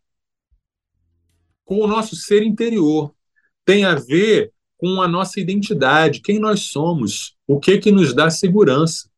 com 1.63 1.79
o 1.79 1.87
nosso 1.87 2.15
ser 2.17 2.43
interior, 2.43 3.15
tem 3.63 3.85
a 3.85 3.95
ver 3.95 4.53
com 4.77 5.01
a 5.01 5.07
nossa 5.07 5.39
identidade, 5.39 6.19
quem 6.19 6.39
nós 6.39 6.63
somos, 6.63 7.37
o 7.47 7.57
que 7.57 7.77
que 7.77 7.91
nos 7.91 8.13
dá 8.13 8.29
segurança. 8.29 9.09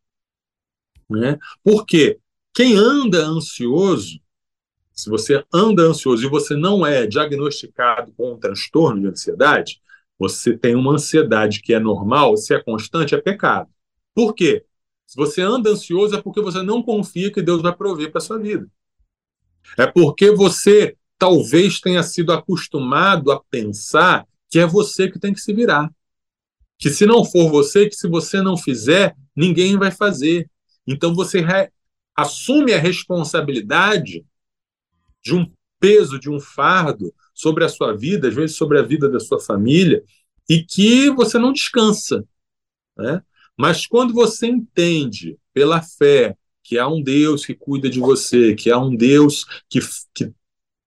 Né? 1.09 1.39
Porque 1.63 2.19
quem 2.53 2.75
anda 2.75 3.25
ansioso, 3.25 4.19
se 4.97 5.11
você 5.11 5.45
anda 5.53 5.83
ansioso 5.83 6.25
e 6.25 6.29
você 6.29 6.55
não 6.55 6.83
é 6.83 7.05
diagnosticado 7.05 8.11
com 8.17 8.33
um 8.33 8.37
transtorno 8.37 9.01
de 9.01 9.07
ansiedade, 9.07 9.79
você 10.17 10.57
tem 10.57 10.75
uma 10.75 10.93
ansiedade 10.93 11.61
que 11.61 11.71
é 11.71 11.79
normal, 11.79 12.35
se 12.35 12.55
é 12.55 12.61
constante, 12.61 13.13
é 13.13 13.21
pecado. 13.21 13.69
Por 14.15 14.33
quê? 14.33 14.65
Se 15.05 15.15
você 15.15 15.41
anda 15.41 15.69
ansioso 15.69 16.15
é 16.15 16.21
porque 16.21 16.41
você 16.41 16.63
não 16.63 16.81
confia 16.81 17.31
que 17.31 17.43
Deus 17.43 17.61
vai 17.61 17.75
prover 17.75 18.11
para 18.11 18.19
sua 18.19 18.39
vida. 18.39 18.67
É 19.77 19.85
porque 19.85 20.31
você 20.31 20.97
talvez 21.19 21.79
tenha 21.79 22.01
sido 22.01 22.33
acostumado 22.33 23.31
a 23.31 23.39
pensar 23.39 24.27
que 24.49 24.57
é 24.57 24.65
você 24.65 25.11
que 25.11 25.19
tem 25.19 25.31
que 25.31 25.39
se 25.39 25.53
virar. 25.53 25.91
Que 26.79 26.89
se 26.89 27.05
não 27.05 27.23
for 27.23 27.51
você, 27.51 27.87
que 27.87 27.95
se 27.95 28.07
você 28.07 28.41
não 28.41 28.57
fizer, 28.57 29.15
ninguém 29.35 29.77
vai 29.77 29.91
fazer. 29.91 30.49
Então 30.87 31.13
você 31.13 31.45
assume 32.15 32.73
a 32.73 32.79
responsabilidade 32.79 34.25
de 35.27 35.35
um 35.35 35.45
peso, 35.79 36.17
de 36.17 36.29
um 36.29 36.39
fardo 36.39 37.13
sobre 37.33 37.65
a 37.65 37.69
sua 37.69 37.95
vida, 37.95 38.29
às 38.29 38.33
vezes 38.33 38.55
sobre 38.55 38.79
a 38.79 38.81
vida 38.81 39.09
da 39.09 39.19
sua 39.19 39.39
família, 39.39 40.01
e 40.49 40.63
que 40.63 41.09
você 41.11 41.37
não 41.37 41.51
descansa. 41.51 42.25
Né? 42.97 43.21
Mas 43.57 43.85
quando 43.85 44.13
você 44.13 44.47
entende 44.47 45.37
pela 45.53 45.81
fé 45.81 46.35
que 46.63 46.77
há 46.77 46.87
um 46.87 47.01
Deus 47.01 47.45
que 47.45 47.53
cuida 47.53 47.89
de 47.89 47.99
você, 47.99 48.55
que 48.55 48.71
há 48.71 48.79
um 48.79 48.95
Deus 48.95 49.45
que, 49.69 49.79
que 50.13 50.31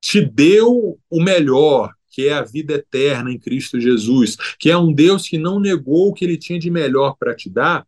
te 0.00 0.20
deu 0.22 0.98
o 1.10 1.22
melhor, 1.22 1.92
que 2.10 2.26
é 2.26 2.32
a 2.32 2.42
vida 2.42 2.74
eterna 2.74 3.30
em 3.30 3.38
Cristo 3.38 3.78
Jesus, 3.78 4.36
que 4.58 4.70
é 4.70 4.76
um 4.76 4.92
Deus 4.92 5.28
que 5.28 5.38
não 5.38 5.60
negou 5.60 6.08
o 6.08 6.14
que 6.14 6.24
ele 6.24 6.38
tinha 6.38 6.58
de 6.58 6.70
melhor 6.70 7.16
para 7.18 7.34
te 7.34 7.50
dar, 7.50 7.86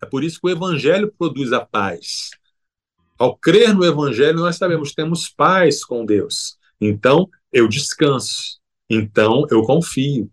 é 0.00 0.06
por 0.06 0.24
isso 0.24 0.40
que 0.40 0.46
o 0.46 0.50
Evangelho 0.50 1.12
produz 1.18 1.52
a 1.52 1.60
paz. 1.60 2.30
Ao 3.18 3.36
crer 3.36 3.74
no 3.74 3.84
Evangelho, 3.84 4.38
nós 4.38 4.56
sabemos, 4.56 4.92
temos 4.92 5.28
paz 5.28 5.84
com 5.84 6.04
Deus. 6.04 6.56
Então, 6.80 7.28
eu 7.52 7.66
descanso. 7.66 8.60
Então, 8.88 9.44
eu 9.50 9.62
confio. 9.62 10.30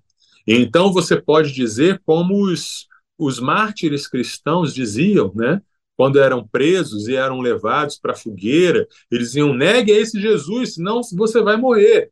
Então, 0.47 0.93
você 0.93 1.19
pode 1.19 1.51
dizer 1.51 2.01
como 2.05 2.43
os, 2.43 2.88
os 3.17 3.39
mártires 3.39 4.07
cristãos 4.07 4.73
diziam, 4.73 5.33
né? 5.33 5.61
Quando 5.97 6.19
eram 6.19 6.45
presos 6.45 7.07
e 7.07 7.15
eram 7.15 7.39
levados 7.39 7.97
para 7.97 8.11
a 8.11 8.15
fogueira, 8.15 8.88
eles 9.09 9.29
diziam: 9.29 9.53
negue 9.53 9.91
a 9.91 9.97
esse 9.97 10.19
Jesus, 10.21 10.75
senão 10.75 11.01
você 11.13 11.41
vai 11.41 11.57
morrer. 11.57 12.11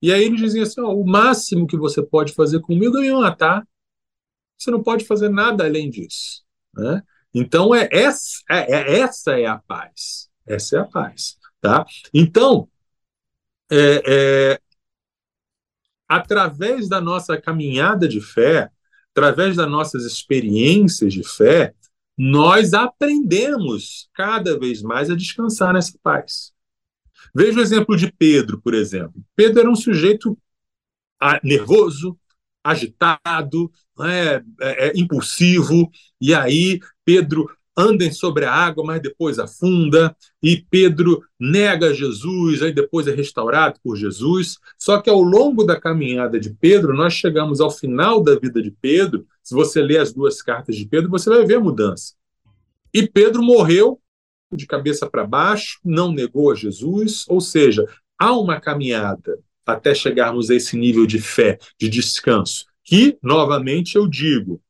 E 0.00 0.12
aí 0.12 0.24
eles 0.24 0.40
diziam 0.40 0.62
assim: 0.64 0.80
oh, 0.80 1.00
o 1.00 1.06
máximo 1.06 1.66
que 1.66 1.76
você 1.76 2.02
pode 2.02 2.32
fazer 2.34 2.60
comigo 2.60 2.98
é 2.98 3.02
me 3.02 3.12
matar. 3.12 3.66
Você 4.58 4.70
não 4.70 4.82
pode 4.82 5.04
fazer 5.04 5.28
nada 5.28 5.64
além 5.64 5.90
disso. 5.90 6.42
Né? 6.74 7.02
Então, 7.34 7.74
é 7.74 7.88
essa, 7.90 8.42
é, 8.50 8.72
é, 8.72 9.00
essa 9.00 9.38
é 9.38 9.46
a 9.46 9.58
paz. 9.58 10.28
Essa 10.46 10.76
é 10.76 10.80
a 10.80 10.84
paz. 10.84 11.38
Tá? 11.60 11.84
Então, 12.12 12.68
é, 13.70 14.02
é, 14.06 14.60
através 16.08 16.88
da 16.88 17.00
nossa 17.00 17.40
caminhada 17.40 18.06
de 18.06 18.20
fé, 18.20 18.70
através 19.12 19.56
das 19.56 19.70
nossas 19.70 20.04
experiências 20.04 21.12
de 21.14 21.22
fé, 21.26 21.74
nós 22.16 22.74
aprendemos 22.74 24.08
cada 24.12 24.58
vez 24.58 24.82
mais 24.82 25.10
a 25.10 25.16
descansar 25.16 25.72
nessa 25.72 25.98
paz. 26.02 26.52
Veja 27.34 27.58
o 27.58 27.62
exemplo 27.62 27.96
de 27.96 28.12
Pedro, 28.12 28.60
por 28.60 28.74
exemplo. 28.74 29.24
Pedro 29.34 29.60
era 29.60 29.70
um 29.70 29.76
sujeito 29.76 30.38
ah, 31.18 31.40
nervoso, 31.42 32.18
agitado, 32.62 33.70
é, 34.00 34.42
é, 34.60 34.88
é, 34.88 34.92
impulsivo, 34.94 35.90
e 36.20 36.34
aí 36.34 36.80
Pedro 37.04 37.48
anda 37.76 38.10
sobre 38.12 38.44
a 38.44 38.52
água, 38.52 38.84
mas 38.84 39.00
depois 39.00 39.38
afunda, 39.38 40.14
e 40.42 40.64
Pedro 40.70 41.22
nega 41.40 41.94
Jesus, 41.94 42.62
aí 42.62 42.72
depois 42.72 43.06
é 43.06 43.14
restaurado 43.14 43.80
por 43.82 43.96
Jesus. 43.96 44.58
Só 44.78 45.00
que 45.00 45.08
ao 45.08 45.22
longo 45.22 45.64
da 45.64 45.80
caminhada 45.80 46.38
de 46.38 46.50
Pedro, 46.50 46.94
nós 46.94 47.14
chegamos 47.14 47.60
ao 47.60 47.70
final 47.70 48.22
da 48.22 48.38
vida 48.38 48.62
de 48.62 48.70
Pedro. 48.70 49.26
Se 49.42 49.54
você 49.54 49.80
ler 49.80 49.98
as 49.98 50.12
duas 50.12 50.42
cartas 50.42 50.76
de 50.76 50.86
Pedro, 50.86 51.10
você 51.10 51.30
vai 51.30 51.44
ver 51.44 51.56
a 51.56 51.60
mudança. 51.60 52.14
E 52.92 53.08
Pedro 53.08 53.42
morreu 53.42 53.98
de 54.52 54.66
cabeça 54.66 55.08
para 55.08 55.26
baixo, 55.26 55.80
não 55.82 56.12
negou 56.12 56.52
a 56.52 56.54
Jesus, 56.54 57.24
ou 57.26 57.40
seja, 57.40 57.86
há 58.18 58.36
uma 58.36 58.60
caminhada 58.60 59.38
até 59.64 59.94
chegarmos 59.94 60.50
a 60.50 60.54
esse 60.54 60.76
nível 60.76 61.06
de 61.06 61.18
fé, 61.18 61.58
de 61.80 61.88
descanso, 61.88 62.66
que, 62.84 63.16
novamente, 63.22 63.96
eu 63.96 64.06
digo, 64.06 64.60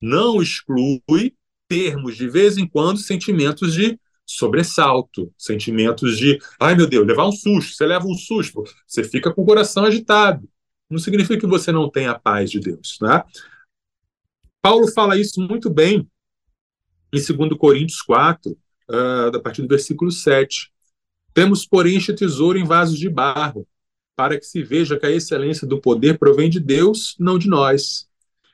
não 0.00 0.40
exclui 0.40 1.34
termos, 1.68 2.16
de 2.16 2.28
vez 2.28 2.56
em 2.56 2.66
quando, 2.66 2.98
sentimentos 2.98 3.74
de 3.74 3.98
sobressalto, 4.24 5.32
sentimentos 5.38 6.18
de, 6.18 6.38
ai 6.58 6.74
meu 6.74 6.86
Deus, 6.86 7.06
levar 7.06 7.26
um 7.26 7.32
susto. 7.32 7.74
Você 7.74 7.86
leva 7.86 8.06
um 8.06 8.14
susto, 8.14 8.64
você 8.86 9.04
fica 9.04 9.32
com 9.32 9.42
o 9.42 9.46
coração 9.46 9.84
agitado. 9.84 10.48
Não 10.90 10.98
significa 10.98 11.38
que 11.38 11.46
você 11.46 11.70
não 11.70 11.90
tenha 11.90 12.12
a 12.12 12.18
paz 12.18 12.50
de 12.50 12.60
Deus. 12.60 12.98
Né? 13.00 13.22
Paulo 14.62 14.90
fala 14.92 15.18
isso 15.18 15.40
muito 15.40 15.70
bem 15.70 16.08
em 17.12 17.36
2 17.36 17.58
Coríntios 17.58 18.02
4, 18.02 18.50
uh, 18.50 18.56
ah, 18.90 19.30
a 19.34 19.40
partir 19.40 19.62
do 19.62 19.68
versículo 19.68 20.10
7. 20.10 20.70
Temos, 21.32 21.66
porém, 21.66 21.96
este 21.96 22.12
tesouro 22.14 22.58
em 22.58 22.64
vasos 22.64 22.98
de 22.98 23.08
barro, 23.08 23.66
para 24.16 24.38
que 24.38 24.44
se 24.44 24.62
veja 24.62 24.98
que 24.98 25.06
a 25.06 25.10
excelência 25.10 25.66
do 25.66 25.80
poder 25.80 26.18
provém 26.18 26.50
de 26.50 26.60
Deus, 26.60 27.14
não 27.18 27.38
de 27.38 27.48
nós. 27.48 28.08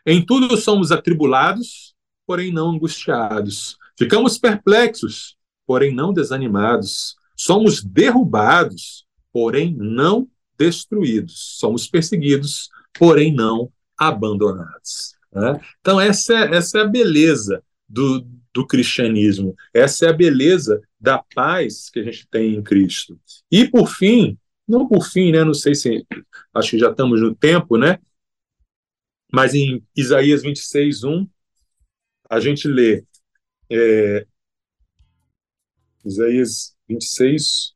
Em 0.07 0.25
tudo 0.25 0.57
somos 0.57 0.93
atribulados, 0.93 1.94
porém 2.27 2.53
não 2.53 2.71
angustiados. 2.71 3.77
Ficamos 3.99 4.39
perplexos, 4.39 5.37
porém 5.67 5.95
não 5.95 6.13
desanimados. 6.13 7.17
Somos 7.37 7.83
derrubados, 7.83 9.07
porém 9.33 9.75
não 9.77 10.29
destruídos. 10.59 11.57
Somos 11.59 11.87
perseguidos, 11.87 12.71
porém 12.99 13.33
não 13.33 13.73
abandonados. 13.97 15.15
Né? 15.33 15.61
Então, 15.81 16.01
essa 16.01 16.35
é, 16.35 16.57
essa 16.57 16.79
é 16.79 16.83
a 16.83 16.87
beleza 16.87 17.63
do, 17.89 18.27
do 18.53 18.67
cristianismo. 18.67 19.55
Essa 19.73 20.07
é 20.07 20.09
a 20.11 20.13
beleza 20.13 20.81
da 21.01 21.23
paz 21.35 21.91
que 21.91 22.01
a 22.01 22.03
gente 22.03 22.27
tem 22.29 22.55
em 22.55 22.63
Cristo. 22.63 23.19
E, 23.51 23.69
por 23.69 23.89
fim, 23.89 24.39
não 24.67 24.89
por 24.89 25.07
fim, 25.07 25.33
né? 25.33 25.45
Não 25.45 25.55
sei 25.55 25.75
se 25.75 26.07
acho 26.55 26.71
que 26.71 26.79
já 26.79 26.91
estamos 26.91 27.21
no 27.21 27.35
tempo, 27.35 27.77
né? 27.77 27.99
Mas 29.33 29.55
em 29.55 29.85
Isaías 29.97 30.43
26, 30.43 31.05
1, 31.05 31.29
a 32.35 32.41
gente 32.41 32.67
lê 32.67 33.05
é, 33.71 34.27
Isaías 36.05 36.77
26, 36.89 37.75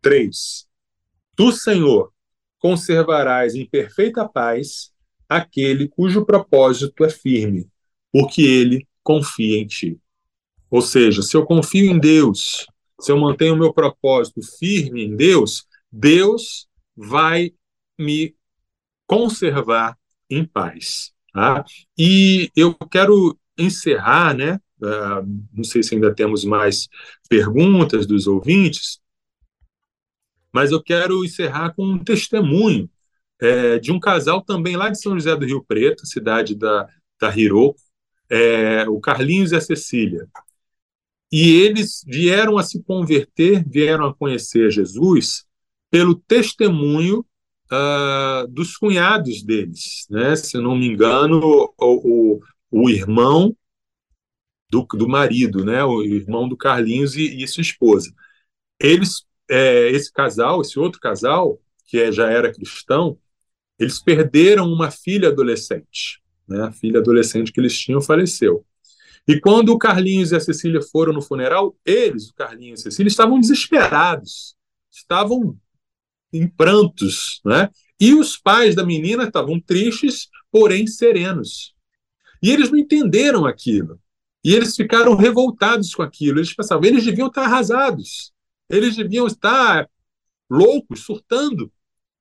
3. 0.00 0.68
Tu, 1.34 1.52
Senhor, 1.52 2.12
conservarás 2.60 3.56
em 3.56 3.68
perfeita 3.68 4.26
paz 4.28 4.92
aquele 5.28 5.88
cujo 5.88 6.24
propósito 6.24 7.04
é 7.04 7.10
firme, 7.10 7.68
porque 8.12 8.42
ele 8.42 8.86
confia 9.02 9.58
em 9.58 9.66
ti. 9.66 9.98
Ou 10.70 10.80
seja, 10.80 11.22
se 11.22 11.36
eu 11.36 11.44
confio 11.44 11.90
em 11.90 11.98
Deus, 11.98 12.66
se 13.00 13.10
eu 13.10 13.18
mantenho 13.18 13.54
o 13.54 13.58
meu 13.58 13.74
propósito 13.74 14.40
firme 14.58 15.04
em 15.04 15.16
Deus, 15.16 15.66
Deus 15.90 16.68
vai 16.96 17.52
me 17.98 18.36
conservar 19.08 19.98
em 20.30 20.44
paz. 20.44 21.15
Tá? 21.36 21.66
E 21.98 22.50
eu 22.56 22.74
quero 22.90 23.38
encerrar, 23.58 24.34
né? 24.34 24.58
Uh, 24.80 25.44
não 25.52 25.64
sei 25.64 25.82
se 25.82 25.94
ainda 25.94 26.14
temos 26.14 26.46
mais 26.46 26.88
perguntas 27.28 28.06
dos 28.06 28.26
ouvintes, 28.26 29.00
mas 30.50 30.72
eu 30.72 30.82
quero 30.82 31.22
encerrar 31.26 31.74
com 31.74 31.84
um 31.84 32.02
testemunho 32.02 32.88
é, 33.38 33.78
de 33.78 33.92
um 33.92 34.00
casal 34.00 34.40
também 34.40 34.78
lá 34.78 34.88
de 34.88 34.98
São 34.98 35.12
José 35.12 35.36
do 35.36 35.44
Rio 35.44 35.62
Preto, 35.62 36.06
cidade 36.06 36.54
da, 36.54 36.88
da 37.20 37.36
Hiroko, 37.36 37.78
é, 38.30 38.88
o 38.88 38.98
Carlinhos 38.98 39.52
e 39.52 39.56
a 39.56 39.60
Cecília. 39.60 40.26
E 41.30 41.54
eles 41.54 42.02
vieram 42.06 42.56
a 42.56 42.62
se 42.62 42.82
converter, 42.82 43.62
vieram 43.68 44.06
a 44.06 44.14
conhecer 44.14 44.70
Jesus 44.70 45.44
pelo 45.90 46.14
testemunho 46.14 47.26
uh, 47.72 48.46
dos 48.48 48.76
cunhados 48.76 49.42
deles. 49.42 50.06
Né? 50.10 50.36
Se 50.36 50.58
não 50.58 50.76
me 50.76 50.86
engano, 50.86 51.40
o, 51.40 51.72
o, 51.78 52.40
o 52.70 52.90
irmão 52.90 53.56
do, 54.70 54.82
do, 54.84 55.08
marido, 55.08 55.64
né? 55.64 55.84
o 55.84 56.02
irmão 56.02 56.48
do 56.48 56.56
Carlinhos 56.56 57.16
e, 57.16 57.42
e 57.42 57.48
sua 57.48 57.62
esposa. 57.62 58.12
Eles, 58.80 59.24
é, 59.48 59.88
esse 59.90 60.12
casal, 60.12 60.60
esse 60.60 60.78
outro 60.78 61.00
casal, 61.00 61.60
que 61.86 61.98
é, 61.98 62.12
já 62.12 62.30
era 62.30 62.52
cristão, 62.52 63.18
eles 63.78 64.02
perderam 64.02 64.66
uma 64.66 64.90
filha 64.90 65.28
adolescente. 65.28 66.22
Né? 66.48 66.62
A 66.62 66.72
filha 66.72 67.00
adolescente 67.00 67.52
que 67.52 67.60
eles 67.60 67.78
tinham 67.78 68.00
faleceu. 68.00 68.64
E 69.28 69.40
quando 69.40 69.70
o 69.70 69.78
Carlinhos 69.78 70.30
e 70.30 70.36
a 70.36 70.40
Cecília 70.40 70.80
foram 70.80 71.12
no 71.12 71.20
funeral, 71.20 71.76
eles, 71.84 72.28
o 72.28 72.34
Carlinhos 72.34 72.80
e 72.80 72.82
a 72.82 72.90
Cecília, 72.90 73.08
estavam 73.08 73.40
desesperados, 73.40 74.54
estavam 74.90 75.58
em 76.32 76.48
prantos, 76.48 77.40
né? 77.44 77.70
E 77.98 78.14
os 78.14 78.36
pais 78.36 78.74
da 78.74 78.84
menina 78.84 79.24
estavam 79.24 79.60
tristes, 79.60 80.28
porém 80.50 80.86
serenos. 80.86 81.74
E 82.42 82.50
eles 82.50 82.70
não 82.70 82.78
entenderam 82.78 83.46
aquilo. 83.46 83.98
E 84.44 84.54
eles 84.54 84.76
ficaram 84.76 85.16
revoltados 85.16 85.94
com 85.94 86.02
aquilo. 86.02 86.38
Eles 86.38 86.54
pensavam, 86.54 86.84
eles 86.84 87.04
deviam 87.04 87.28
estar 87.28 87.44
arrasados. 87.44 88.32
Eles 88.68 88.94
deviam 88.94 89.26
estar 89.26 89.88
loucos, 90.48 91.00
surtando. 91.00 91.72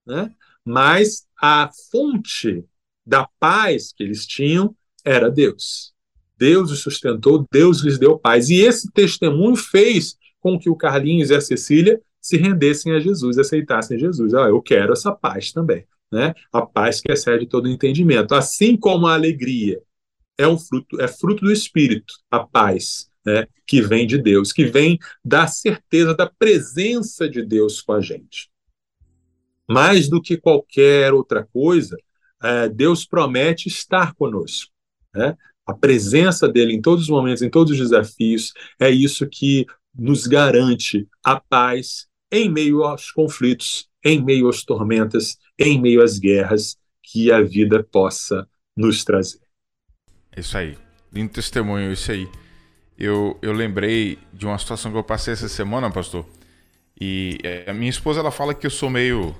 Né? 0.06 0.34
Mas 0.64 1.28
a 1.40 1.70
fonte 1.92 2.66
da 3.06 3.30
paz 3.40 3.94
que 3.94 4.04
eles 4.04 4.26
tinham 4.26 4.76
era 5.04 5.30
Deus. 5.30 5.94
Deus 6.38 6.72
os 6.72 6.80
sustentou, 6.80 7.46
Deus 7.52 7.82
lhes 7.82 8.00
deu 8.00 8.18
paz. 8.18 8.50
E 8.50 8.56
esse 8.56 8.92
testemunho 8.92 9.56
fez 9.56 10.18
com 10.40 10.60
que 10.60 10.70
o 10.70 10.76
Carlinhos 10.76 11.30
e 11.30 11.36
a 11.36 11.42
Cecília 11.42 12.02
se 12.26 12.38
rendessem 12.38 12.92
a 12.92 13.00
Jesus, 13.00 13.38
aceitassem 13.38 14.00
Jesus. 14.00 14.34
Ah, 14.34 14.48
eu 14.48 14.60
quero 14.60 14.94
essa 14.94 15.12
paz 15.12 15.52
também, 15.52 15.86
né? 16.12 16.34
A 16.52 16.66
paz 16.66 17.00
que 17.00 17.12
excede 17.12 17.46
todo 17.46 17.70
entendimento. 17.70 18.34
Assim 18.34 18.76
como 18.76 19.06
a 19.06 19.14
alegria 19.14 19.80
é 20.36 20.48
um 20.48 20.58
fruto, 20.58 21.00
é 21.00 21.08
fruto 21.08 21.46
do 21.46 21.52
Espírito, 21.52 22.16
a 22.32 22.40
paz, 22.40 23.12
né? 23.24 23.46
Que 23.68 23.80
vem 23.80 24.08
de 24.08 24.18
Deus, 24.18 24.52
que 24.52 24.66
vem 24.66 24.98
da 25.24 25.46
certeza 25.46 26.16
da 26.16 26.26
presença 26.26 27.30
de 27.30 27.44
Deus 27.44 27.80
com 27.80 27.94
a 27.94 28.02
gente. 28.02 28.50
Mais 29.70 30.10
do 30.10 30.20
que 30.20 30.36
qualquer 30.36 31.14
outra 31.14 31.48
coisa, 31.54 31.96
é, 32.42 32.68
Deus 32.68 33.06
promete 33.06 33.68
estar 33.68 34.16
conosco. 34.16 34.72
Né? 35.14 35.38
A 35.64 35.76
presença 35.76 36.48
dele 36.48 36.74
em 36.74 36.82
todos 36.82 37.04
os 37.04 37.10
momentos, 37.10 37.44
em 37.44 37.52
todos 37.52 37.72
os 37.74 37.78
desafios, 37.78 38.52
é 38.80 38.90
isso 38.90 39.28
que 39.30 39.68
nos 39.94 40.26
garante 40.26 41.08
a 41.24 41.40
paz 41.40 42.08
em 42.36 42.52
meio 42.52 42.84
aos 42.84 43.12
conflitos, 43.12 43.88
em 44.04 44.22
meio 44.22 44.50
às 44.50 44.64
tormentas, 44.64 45.38
em 45.58 45.82
meio 45.82 46.04
às 46.04 46.20
guerras 46.20 46.78
que 47.02 47.32
a 47.32 47.42
vida 47.42 47.82
possa 47.82 48.46
nos 48.76 49.06
trazer. 49.06 49.40
Isso 50.36 50.58
aí. 50.58 50.78
Lindo 51.14 51.32
testemunho, 51.32 51.94
isso 51.94 52.12
aí. 52.12 52.28
Eu, 52.98 53.38
eu 53.42 53.54
lembrei 53.54 54.20
de 54.34 54.46
uma 54.46 54.58
situação 54.58 54.92
que 54.92 54.98
eu 54.98 55.04
passei 55.04 55.32
essa 55.32 55.48
semana, 55.48 55.90
pastor. 55.90 56.26
E 57.00 57.38
é, 57.42 57.70
a 57.70 57.74
minha 57.74 57.90
esposa 57.90 58.20
ela 58.20 58.32
fala 58.32 58.54
que 58.54 58.68
eu 58.68 58.72
sou 58.72 58.90
meio 58.90 59.34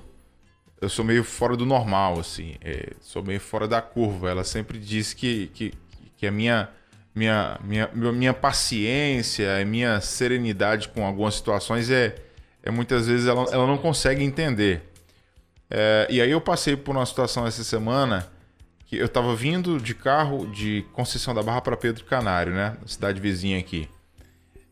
eu 0.82 0.90
sou 0.90 1.04
meio 1.04 1.24
fora 1.24 1.56
do 1.56 1.66
normal, 1.66 2.20
assim, 2.20 2.56
é, 2.62 2.94
sou 3.02 3.24
meio 3.24 3.40
fora 3.40 3.68
da 3.68 3.82
curva. 3.82 4.30
Ela 4.30 4.44
sempre 4.44 4.78
diz 4.78 5.14
que, 5.14 5.48
que, 5.48 5.74
que 6.16 6.28
a 6.28 6.32
minha, 6.32 6.70
minha, 7.14 7.60
minha, 7.64 7.90
minha 8.12 8.34
paciência, 8.34 9.62
a 9.62 9.66
minha 9.66 10.00
serenidade 10.00 10.90
com 10.90 11.06
algumas 11.06 11.36
situações 11.36 11.90
é, 11.90 12.25
é 12.66 12.72
muitas 12.72 13.08
vezes 13.08 13.28
ela, 13.28 13.46
ela 13.52 13.68
não 13.68 13.78
consegue 13.78 14.24
entender. 14.24 14.82
É, 15.70 16.08
e 16.10 16.20
aí 16.20 16.32
eu 16.32 16.42
passei 16.42 16.76
por 16.76 16.96
uma 16.96 17.06
situação 17.06 17.46
essa 17.46 17.64
semana 17.64 18.28
que 18.86 18.98
eu 18.98 19.06
estava 19.06 19.36
vindo 19.36 19.80
de 19.80 19.94
carro 19.94 20.48
de 20.48 20.84
Conceição 20.92 21.34
da 21.34 21.44
Barra 21.44 21.62
para 21.62 21.78
Pedro 21.78 22.04
Canário, 22.06 22.54
né? 22.54 22.76
Cidade 22.86 23.22
vizinha 23.22 23.60
aqui. 23.60 23.88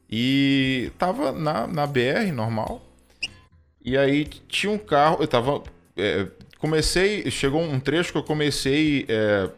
E 0.10 0.92
tava 0.98 1.32
na, 1.32 1.68
na 1.68 1.88
BR 1.88 2.32
normal. 2.34 2.82
E 3.84 3.98
aí 3.98 4.26
tinha 4.26 4.72
um 4.72 4.78
carro, 4.78 5.18
eu 5.22 5.28
tava. 5.28 5.64
É, 5.96 6.28
comecei. 6.58 7.30
Chegou 7.30 7.62
um 7.62 7.80
trecho 7.80 8.12
que 8.12 8.18
eu 8.18 8.24
comecei 8.24 9.06
é, 9.08 9.50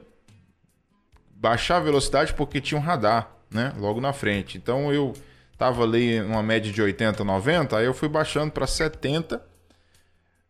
baixar 1.36 1.78
a 1.78 1.82
velocidade 1.82 2.34
porque 2.34 2.62
tinha 2.62 2.80
um 2.80 2.84
radar, 2.84 3.30
né? 3.50 3.74
Logo 3.78 4.00
na 4.00 4.14
frente. 4.14 4.58
Então 4.58 4.94
eu 4.94 5.14
Tava 5.58 5.84
ali 5.84 6.22
uma 6.22 6.44
média 6.44 6.72
de 6.72 6.82
80, 6.82 7.24
90, 7.24 7.78
aí 7.78 7.86
eu 7.86 7.94
fui 7.94 8.10
baixando 8.10 8.52
para 8.52 8.68
70. 8.68 9.42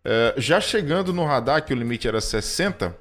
É, 0.03 0.33
já 0.37 0.59
chegando 0.59 1.13
no 1.13 1.25
radar, 1.25 1.63
que 1.63 1.73
o 1.73 1.75
limite 1.75 2.07
era 2.07 2.19
60, 2.19 2.95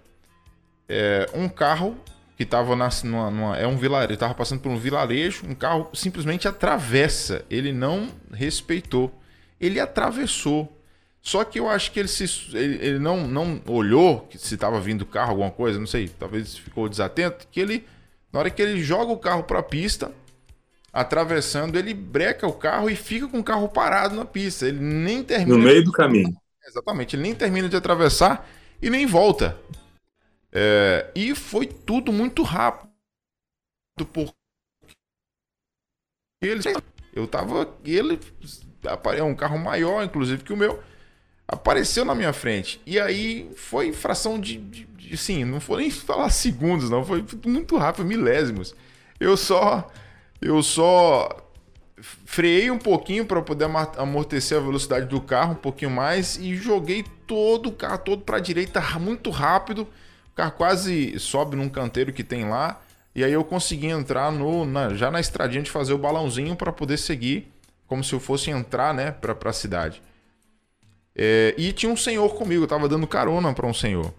é, 0.88 1.28
um 1.34 1.48
carro 1.48 1.96
que 2.36 2.44
tava 2.44 2.74
na, 2.74 2.88
numa, 3.04 3.30
numa, 3.30 3.56
é 3.56 3.66
um 3.66 3.76
vilarejo, 3.76 4.18
tava 4.18 4.34
passando 4.34 4.60
por 4.60 4.70
um 4.70 4.76
vilarejo, 4.76 5.46
um 5.46 5.54
carro 5.54 5.88
simplesmente 5.94 6.48
atravessa. 6.48 7.44
Ele 7.48 7.72
não 7.72 8.08
respeitou. 8.32 9.12
Ele 9.60 9.78
atravessou. 9.78 10.70
Só 11.22 11.42
que 11.42 11.58
eu 11.58 11.70
acho 11.70 11.90
que 11.90 12.00
ele, 12.00 12.08
se, 12.08 12.24
ele, 12.54 12.84
ele 12.84 12.98
não, 12.98 13.26
não 13.26 13.62
olhou 13.66 14.28
se 14.36 14.54
estava 14.54 14.78
vindo 14.78 15.06
carro, 15.06 15.30
alguma 15.30 15.50
coisa, 15.50 15.78
não 15.78 15.86
sei, 15.86 16.06
talvez 16.06 16.58
ficou 16.58 16.86
desatento, 16.86 17.48
que 17.50 17.58
ele, 17.60 17.86
na 18.30 18.40
hora 18.40 18.50
que 18.50 18.60
ele 18.60 18.82
joga 18.82 19.10
o 19.10 19.16
carro 19.16 19.42
para 19.42 19.60
a 19.60 19.62
pista, 19.62 20.12
atravessando, 20.94 21.76
ele 21.76 21.92
breca 21.92 22.46
o 22.46 22.52
carro 22.52 22.88
e 22.88 22.94
fica 22.94 23.26
com 23.26 23.40
o 23.40 23.44
carro 23.44 23.68
parado 23.68 24.14
na 24.14 24.24
pista. 24.24 24.68
Ele 24.68 24.78
nem 24.78 25.24
termina. 25.24 25.58
No 25.58 25.64
meio 25.64 25.84
do 25.84 25.90
caminho. 25.90 26.32
Exatamente, 26.64 27.16
ele 27.16 27.24
nem 27.24 27.34
termina 27.34 27.68
de 27.68 27.76
atravessar 27.76 28.48
e 28.80 28.88
nem 28.88 29.04
volta. 29.04 29.58
É, 30.52 31.10
e 31.16 31.34
foi 31.34 31.66
tudo 31.66 32.12
muito 32.12 32.44
rápido. 32.44 32.88
Porque 34.12 34.32
ele, 36.40 36.62
eu 37.12 37.26
tava. 37.26 37.76
Ele 37.84 38.20
é 39.16 39.22
um 39.22 39.34
carro 39.34 39.58
maior, 39.58 40.04
inclusive, 40.04 40.44
que 40.44 40.52
o 40.52 40.56
meu. 40.56 40.80
Apareceu 41.46 42.04
na 42.04 42.14
minha 42.14 42.32
frente. 42.32 42.80
E 42.86 42.98
aí 42.98 43.50
foi 43.56 43.92
fração 43.92 44.40
de, 44.40 44.56
de, 44.56 44.84
de. 44.84 45.16
Sim, 45.16 45.44
não 45.44 45.60
foi 45.60 45.82
nem 45.82 45.90
falar 45.90 46.30
segundos, 46.32 46.88
não. 46.88 47.04
Foi 47.04 47.24
muito 47.44 47.76
rápido, 47.76 48.06
milésimos. 48.06 48.74
Eu 49.20 49.36
só 49.36 49.90
eu 50.44 50.62
só 50.62 51.28
freiei 52.26 52.70
um 52.70 52.78
pouquinho 52.78 53.24
para 53.24 53.40
poder 53.40 53.66
amortecer 53.96 54.58
a 54.58 54.60
velocidade 54.60 55.06
do 55.06 55.20
carro 55.20 55.52
um 55.52 55.56
pouquinho 55.56 55.90
mais 55.90 56.36
e 56.36 56.54
joguei 56.54 57.02
todo 57.26 57.70
o 57.70 57.72
carro 57.72 57.98
todo 57.98 58.22
para 58.22 58.36
a 58.36 58.40
direita 58.40 58.80
muito 58.98 59.30
rápido. 59.30 59.88
O 60.30 60.34
carro 60.34 60.52
quase 60.52 61.18
sobe 61.18 61.56
num 61.56 61.68
canteiro 61.68 62.12
que 62.12 62.22
tem 62.22 62.46
lá. 62.48 62.82
E 63.14 63.24
aí 63.24 63.32
eu 63.32 63.42
consegui 63.42 63.86
entrar 63.86 64.30
no, 64.30 64.66
na, 64.66 64.92
já 64.92 65.10
na 65.10 65.18
estradinha 65.18 65.62
de 65.62 65.70
fazer 65.70 65.94
o 65.94 65.98
balãozinho 65.98 66.54
para 66.56 66.72
poder 66.72 66.98
seguir, 66.98 67.50
como 67.86 68.04
se 68.04 68.12
eu 68.12 68.20
fosse 68.20 68.50
entrar, 68.50 68.92
né, 68.92 69.12
para 69.12 69.36
a 69.48 69.52
cidade. 69.52 70.02
É, 71.14 71.54
e 71.56 71.72
tinha 71.72 71.90
um 71.90 71.96
senhor 71.96 72.34
comigo, 72.34 72.64
eu 72.64 72.68
tava 72.68 72.88
dando 72.88 73.06
carona 73.06 73.54
para 73.54 73.66
um 73.66 73.72
senhor. 73.72 74.12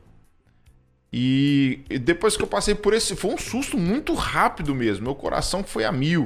E 1.12 1.84
depois 2.02 2.36
que 2.36 2.44
eu 2.44 2.48
passei 2.48 2.76
por 2.76 2.94
esse. 2.94 3.16
Foi 3.16 3.34
um 3.34 3.38
susto 3.38 3.78
muito 3.78 4.14
rápido 4.14 4.76
mesmo. 4.76 5.06
Meu 5.06 5.16
coração 5.16 5.64
foi 5.64 5.86
a 5.86 5.92
mil. 5.92 6.26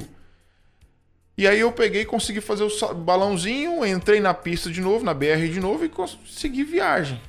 E 1.38 1.46
aí 1.46 1.60
eu 1.60 1.72
peguei, 1.72 2.04
consegui 2.04 2.40
fazer 2.40 2.64
o 2.64 2.94
balãozinho, 2.94 3.86
entrei 3.86 4.20
na 4.20 4.34
pista 4.34 4.70
de 4.70 4.80
novo, 4.80 5.04
na 5.04 5.14
BR 5.14 5.48
de 5.50 5.58
novo 5.58 5.84
e 5.84 5.88
consegui 5.88 6.64
viagem. 6.64 7.20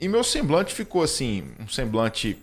E 0.00 0.08
meu 0.08 0.24
semblante 0.24 0.72
ficou 0.72 1.02
assim, 1.02 1.44
um 1.60 1.68
semblante 1.68 2.38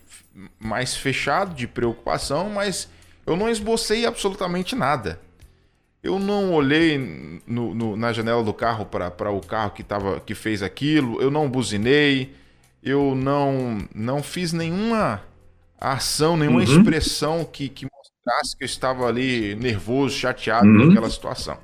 mais 0.59 0.95
fechado 0.95 1.55
de 1.55 1.65
preocupação, 1.65 2.49
mas 2.49 2.89
eu 3.25 3.35
não 3.35 3.49
esbocei 3.49 4.05
absolutamente 4.05 4.75
nada. 4.75 5.19
Eu 6.03 6.19
não 6.19 6.53
olhei 6.53 7.41
no, 7.47 7.73
no, 7.73 7.97
na 7.97 8.13
janela 8.13 8.43
do 8.43 8.53
carro 8.53 8.85
para 8.85 9.31
o 9.31 9.41
carro 9.41 9.71
que, 9.71 9.83
tava, 9.83 10.19
que 10.19 10.35
fez 10.35 10.61
aquilo, 10.61 11.19
eu 11.19 11.31
não 11.31 11.49
buzinei 11.49 12.35
eu 12.85 13.15
não, 13.15 13.79
não 13.93 14.21
fiz 14.21 14.53
nenhuma 14.53 15.23
ação, 15.79 16.37
nenhuma 16.37 16.59
uhum. 16.59 16.63
expressão 16.63 17.43
que, 17.43 17.67
que 17.67 17.87
mostrasse 17.91 18.55
que 18.55 18.63
eu 18.63 18.67
estava 18.67 19.07
ali 19.07 19.55
nervoso, 19.55 20.15
chateado 20.15 20.67
uhum. 20.67 20.85
com 20.85 20.91
aquela 20.91 21.09
situação. 21.09 21.57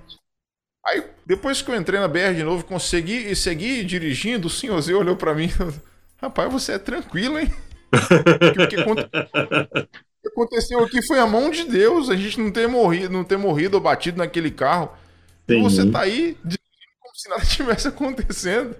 Aí, 0.84 1.04
depois 1.28 1.62
que 1.62 1.70
eu 1.70 1.76
entrei 1.76 2.00
na 2.00 2.08
BR 2.08 2.34
de 2.36 2.44
novo, 2.44 2.66
consegui 2.66 3.30
e 3.30 3.36
segui 3.36 3.84
dirigindo, 3.84 4.48
o 4.48 4.50
senhorzinho 4.50 4.98
olhou 4.98 5.16
para 5.16 5.36
mim 5.36 5.50
rapaz, 6.20 6.52
você 6.52 6.74
é 6.74 6.80
tranquilo, 6.80 7.38
hein? 7.38 7.54
o 7.94 8.68
que, 8.68 8.68
que 8.68 10.30
aconteceu 10.30 10.84
aqui 10.84 11.06
foi 11.06 11.20
a 11.20 11.28
mão 11.28 11.52
de 11.52 11.66
Deus, 11.66 12.10
a 12.10 12.16
gente 12.16 12.40
não 12.40 12.52
ter 12.52 12.68
morrido, 12.68 13.14
não 13.14 13.24
ter 13.24 13.38
morrido 13.38 13.78
ou 13.78 13.84
batido 13.84 14.18
naquele 14.18 14.50
carro. 14.50 14.92
Sim. 15.48 15.60
E 15.60 15.62
você 15.62 15.90
tá 15.92 16.02
aí 16.02 16.38
dirigindo 16.44 16.96
como 17.00 17.16
se 17.16 17.30
nada 17.30 17.46
tivesse 17.46 17.88
acontecendo. 17.88 18.76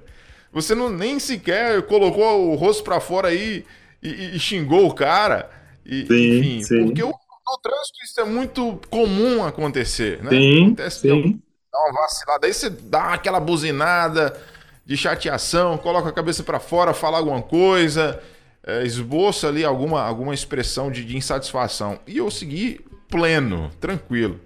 Você 0.52 0.76
não 0.76 0.90
nem 0.90 1.20
sequer 1.20 1.82
colocou 1.84 2.52
o 2.52 2.56
rosto 2.56 2.84
para 2.84 3.00
fora 3.00 3.30
aí 3.30 3.66
e, 4.02 4.36
e, 4.36 4.40
xingou 4.40 4.88
o 4.88 4.94
cara. 4.94 5.50
E, 5.86 6.06
sim, 6.06 6.38
enfim, 6.38 6.64
sim. 6.64 6.86
porque 6.86 7.04
o, 7.04 7.08
no 7.08 7.58
trânsito 7.62 8.04
isso 8.04 8.20
é 8.20 8.26
muito 8.26 8.80
comum 8.90 9.46
acontecer, 9.46 10.22
né? 10.24 10.30
Sim, 10.30 10.66
Acontece 10.66 11.00
sim. 11.02 11.42
Dá 11.72 11.80
uma 11.80 12.02
vacilada, 12.02 12.48
aí 12.48 12.54
você 12.54 12.70
dá 12.70 13.14
aquela 13.14 13.40
buzinada 13.40 14.38
de 14.86 14.98
chateação, 14.98 15.78
coloca 15.78 16.10
a 16.10 16.12
cabeça 16.12 16.44
para 16.44 16.60
fora, 16.60 16.94
fala 16.94 17.18
alguma 17.18 17.42
coisa, 17.42 18.22
é, 18.62 18.84
esboça 18.84 19.48
ali 19.48 19.64
alguma, 19.64 20.02
alguma 20.02 20.34
expressão 20.34 20.92
de, 20.92 21.06
de 21.06 21.16
insatisfação. 21.16 22.00
E 22.06 22.18
eu 22.18 22.30
segui 22.30 22.82
pleno, 23.08 23.72
tranquilo. 23.80 24.40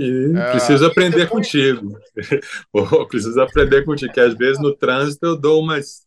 E 0.00 0.32
é, 0.34 0.50
preciso 0.52 0.86
aprender 0.86 1.24
depois... 1.24 1.46
contigo. 1.46 1.98
preciso 3.08 3.40
aprender 3.40 3.84
contigo, 3.84 4.12
que 4.12 4.20
às 4.20 4.34
vezes 4.34 4.60
no 4.60 4.74
trânsito 4.74 5.26
eu 5.26 5.36
dou 5.36 5.60
umas, 5.60 6.06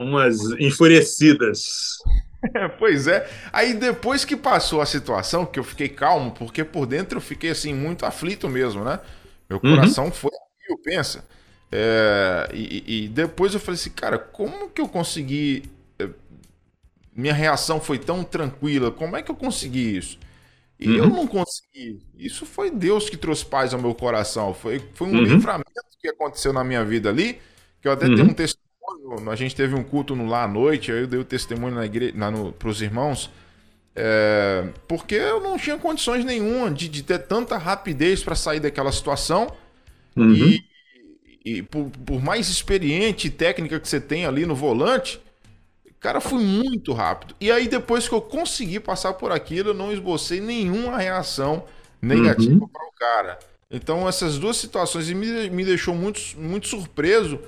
umas 0.00 0.40
enfurecidas. 0.58 1.98
pois 2.78 3.06
é. 3.06 3.28
Aí 3.52 3.74
depois 3.74 4.24
que 4.24 4.36
passou 4.36 4.80
a 4.80 4.86
situação, 4.86 5.46
que 5.46 5.60
eu 5.60 5.64
fiquei 5.64 5.88
calmo, 5.88 6.32
porque 6.32 6.64
por 6.64 6.86
dentro 6.86 7.18
eu 7.18 7.22
fiquei 7.22 7.50
assim, 7.50 7.72
muito 7.72 8.04
aflito 8.04 8.48
mesmo, 8.48 8.82
né? 8.82 8.98
Meu 9.48 9.60
uhum. 9.62 9.76
coração 9.76 10.06
uhum. 10.06 10.12
foi 10.12 10.30
eu 10.68 10.78
pensa. 10.78 11.24
É, 11.72 12.48
e, 12.52 13.04
e, 13.04 13.08
depois 13.08 13.54
eu 13.54 13.60
falei 13.60 13.78
assim, 13.78 13.90
cara, 13.90 14.18
como 14.18 14.70
que 14.70 14.80
eu 14.80 14.88
consegui. 14.88 15.64
É, 15.98 16.08
minha 17.14 17.34
reação 17.34 17.80
foi 17.80 17.98
tão 17.98 18.24
tranquila, 18.24 18.90
como 18.90 19.16
é 19.16 19.22
que 19.22 19.30
eu 19.30 19.36
consegui 19.36 19.96
isso? 19.96 20.18
E 20.80 20.88
uhum. 20.88 20.96
eu 20.96 21.08
não 21.08 21.26
consegui. 21.26 22.00
Isso 22.18 22.46
foi 22.46 22.70
Deus 22.70 23.10
que 23.10 23.16
trouxe 23.16 23.44
paz 23.44 23.74
ao 23.74 23.80
meu 23.80 23.94
coração. 23.94 24.54
Foi, 24.54 24.82
foi 24.94 25.08
um 25.08 25.12
uhum. 25.12 25.24
livramento 25.24 25.70
que 26.00 26.08
aconteceu 26.08 26.52
na 26.52 26.64
minha 26.64 26.82
vida 26.82 27.10
ali, 27.10 27.38
que 27.82 27.86
eu 27.86 27.92
até 27.92 28.06
uhum. 28.06 28.16
tenho 28.16 28.30
um 28.30 28.32
testemunho. 28.32 29.30
A 29.30 29.36
gente 29.36 29.54
teve 29.54 29.74
um 29.74 29.82
culto 29.82 30.16
no 30.16 30.26
lá 30.26 30.44
à 30.44 30.48
noite, 30.48 30.90
aí 30.90 31.00
eu 31.00 31.06
dei 31.06 31.20
o 31.20 31.24
testemunho 31.24 31.74
na 31.74 31.84
igreja, 31.84 32.14
na, 32.16 32.30
no, 32.30 32.52
pros 32.52 32.80
irmãos. 32.80 33.30
É, 33.94 34.68
porque 34.88 35.16
eu 35.16 35.40
não 35.40 35.58
tinha 35.58 35.76
condições 35.76 36.24
nenhuma 36.24 36.70
de, 36.70 36.88
de 36.88 37.02
ter 37.02 37.18
tanta 37.18 37.58
rapidez 37.58 38.22
para 38.22 38.34
sair 38.34 38.60
daquela 38.60 38.90
situação. 38.90 39.52
Uhum. 40.16 40.32
E, 40.34 40.64
e 41.44 41.62
por, 41.62 41.90
por, 41.90 42.22
mais 42.22 42.48
experiente 42.48 43.26
e 43.26 43.30
técnica 43.30 43.78
que 43.78 43.88
você 43.88 44.00
tem 44.00 44.24
ali 44.24 44.46
no 44.46 44.54
volante, 44.54 45.20
cara, 46.00 46.20
foi 46.20 46.40
muito 46.40 46.92
rápido. 46.92 47.34
E 47.40 47.50
aí, 47.52 47.68
depois 47.68 48.08
que 48.08 48.14
eu 48.14 48.20
consegui 48.20 48.80
passar 48.80 49.12
por 49.14 49.30
aquilo, 49.30 49.70
eu 49.70 49.74
não 49.74 49.92
esbocei 49.92 50.40
nenhuma 50.40 50.96
reação 50.98 51.64
negativa 52.00 52.52
uhum. 52.52 52.68
para 52.68 52.86
o 52.86 52.92
cara. 52.92 53.38
Então, 53.70 54.08
essas 54.08 54.38
duas 54.38 54.56
situações 54.56 55.08
me, 55.10 55.48
me 55.50 55.64
deixou 55.64 55.94
muito, 55.94 56.20
muito 56.36 56.66
surpreso. 56.66 57.38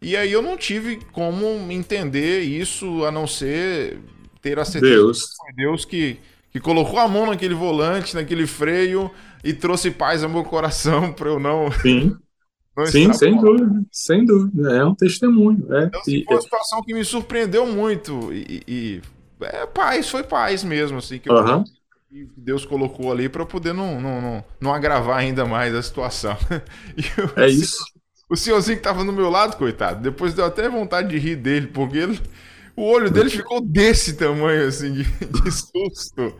E 0.00 0.16
aí 0.16 0.32
eu 0.32 0.40
não 0.40 0.56
tive 0.56 1.00
como 1.12 1.44
entender 1.70 2.40
isso 2.40 3.04
a 3.04 3.10
não 3.10 3.26
ser 3.26 3.98
ter 4.40 4.58
a 4.58 4.64
certeza 4.64 4.94
Deus. 4.94 5.24
que 5.24 5.36
foi 5.36 5.52
Deus 5.54 5.84
que, 5.84 6.20
que 6.52 6.60
colocou 6.60 6.98
a 6.98 7.08
mão 7.08 7.26
naquele 7.26 7.54
volante, 7.54 8.14
naquele 8.14 8.46
freio 8.46 9.10
e 9.42 9.52
trouxe 9.52 9.90
paz 9.90 10.22
ao 10.22 10.30
meu 10.30 10.44
coração 10.44 11.12
para 11.14 11.28
eu 11.28 11.40
não. 11.40 11.70
Sim. 11.82 12.16
Não 12.78 12.86
Sim, 12.86 13.12
sem 13.12 13.36
dúvida, 13.36 13.82
sem 13.90 14.24
dúvida. 14.24 14.76
É 14.76 14.84
um 14.84 14.94
testemunho. 14.94 15.66
É. 15.74 15.84
Então, 15.84 16.00
assim, 16.00 16.24
foi 16.24 16.36
uma 16.36 16.42
situação 16.42 16.82
que 16.82 16.94
me 16.94 17.04
surpreendeu 17.04 17.66
muito. 17.66 18.32
E, 18.32 18.62
e 18.68 19.02
é 19.40 19.66
paz, 19.66 20.08
foi 20.08 20.22
paz 20.22 20.62
mesmo, 20.62 20.98
assim, 20.98 21.18
que, 21.18 21.30
uhum. 21.30 21.64
Deus 22.36 22.64
colocou 22.64 23.10
ali 23.10 23.28
para 23.28 23.44
poder 23.44 23.74
não, 23.74 24.00
não, 24.00 24.20
não, 24.20 24.44
não, 24.60 24.72
agravar 24.72 25.18
ainda 25.18 25.44
mais 25.44 25.74
a 25.74 25.82
situação. 25.82 26.36
Eu, 27.18 27.42
é 27.42 27.48
isso. 27.48 27.82
O 28.30 28.36
senhorzinho 28.36 28.76
que 28.76 28.82
tava 28.82 29.02
no 29.02 29.12
meu 29.12 29.28
lado, 29.28 29.56
coitado, 29.56 30.00
depois 30.00 30.32
deu 30.32 30.44
até 30.44 30.68
vontade 30.68 31.08
de 31.08 31.18
rir 31.18 31.34
dele, 31.34 31.66
porque 31.66 31.98
ele, 31.98 32.20
o 32.76 32.84
olho 32.84 33.10
dele 33.10 33.28
ficou 33.28 33.60
desse 33.60 34.14
tamanho, 34.14 34.68
assim, 34.68 34.92
de, 34.92 35.02
de 35.02 35.50
susto. 35.50 36.32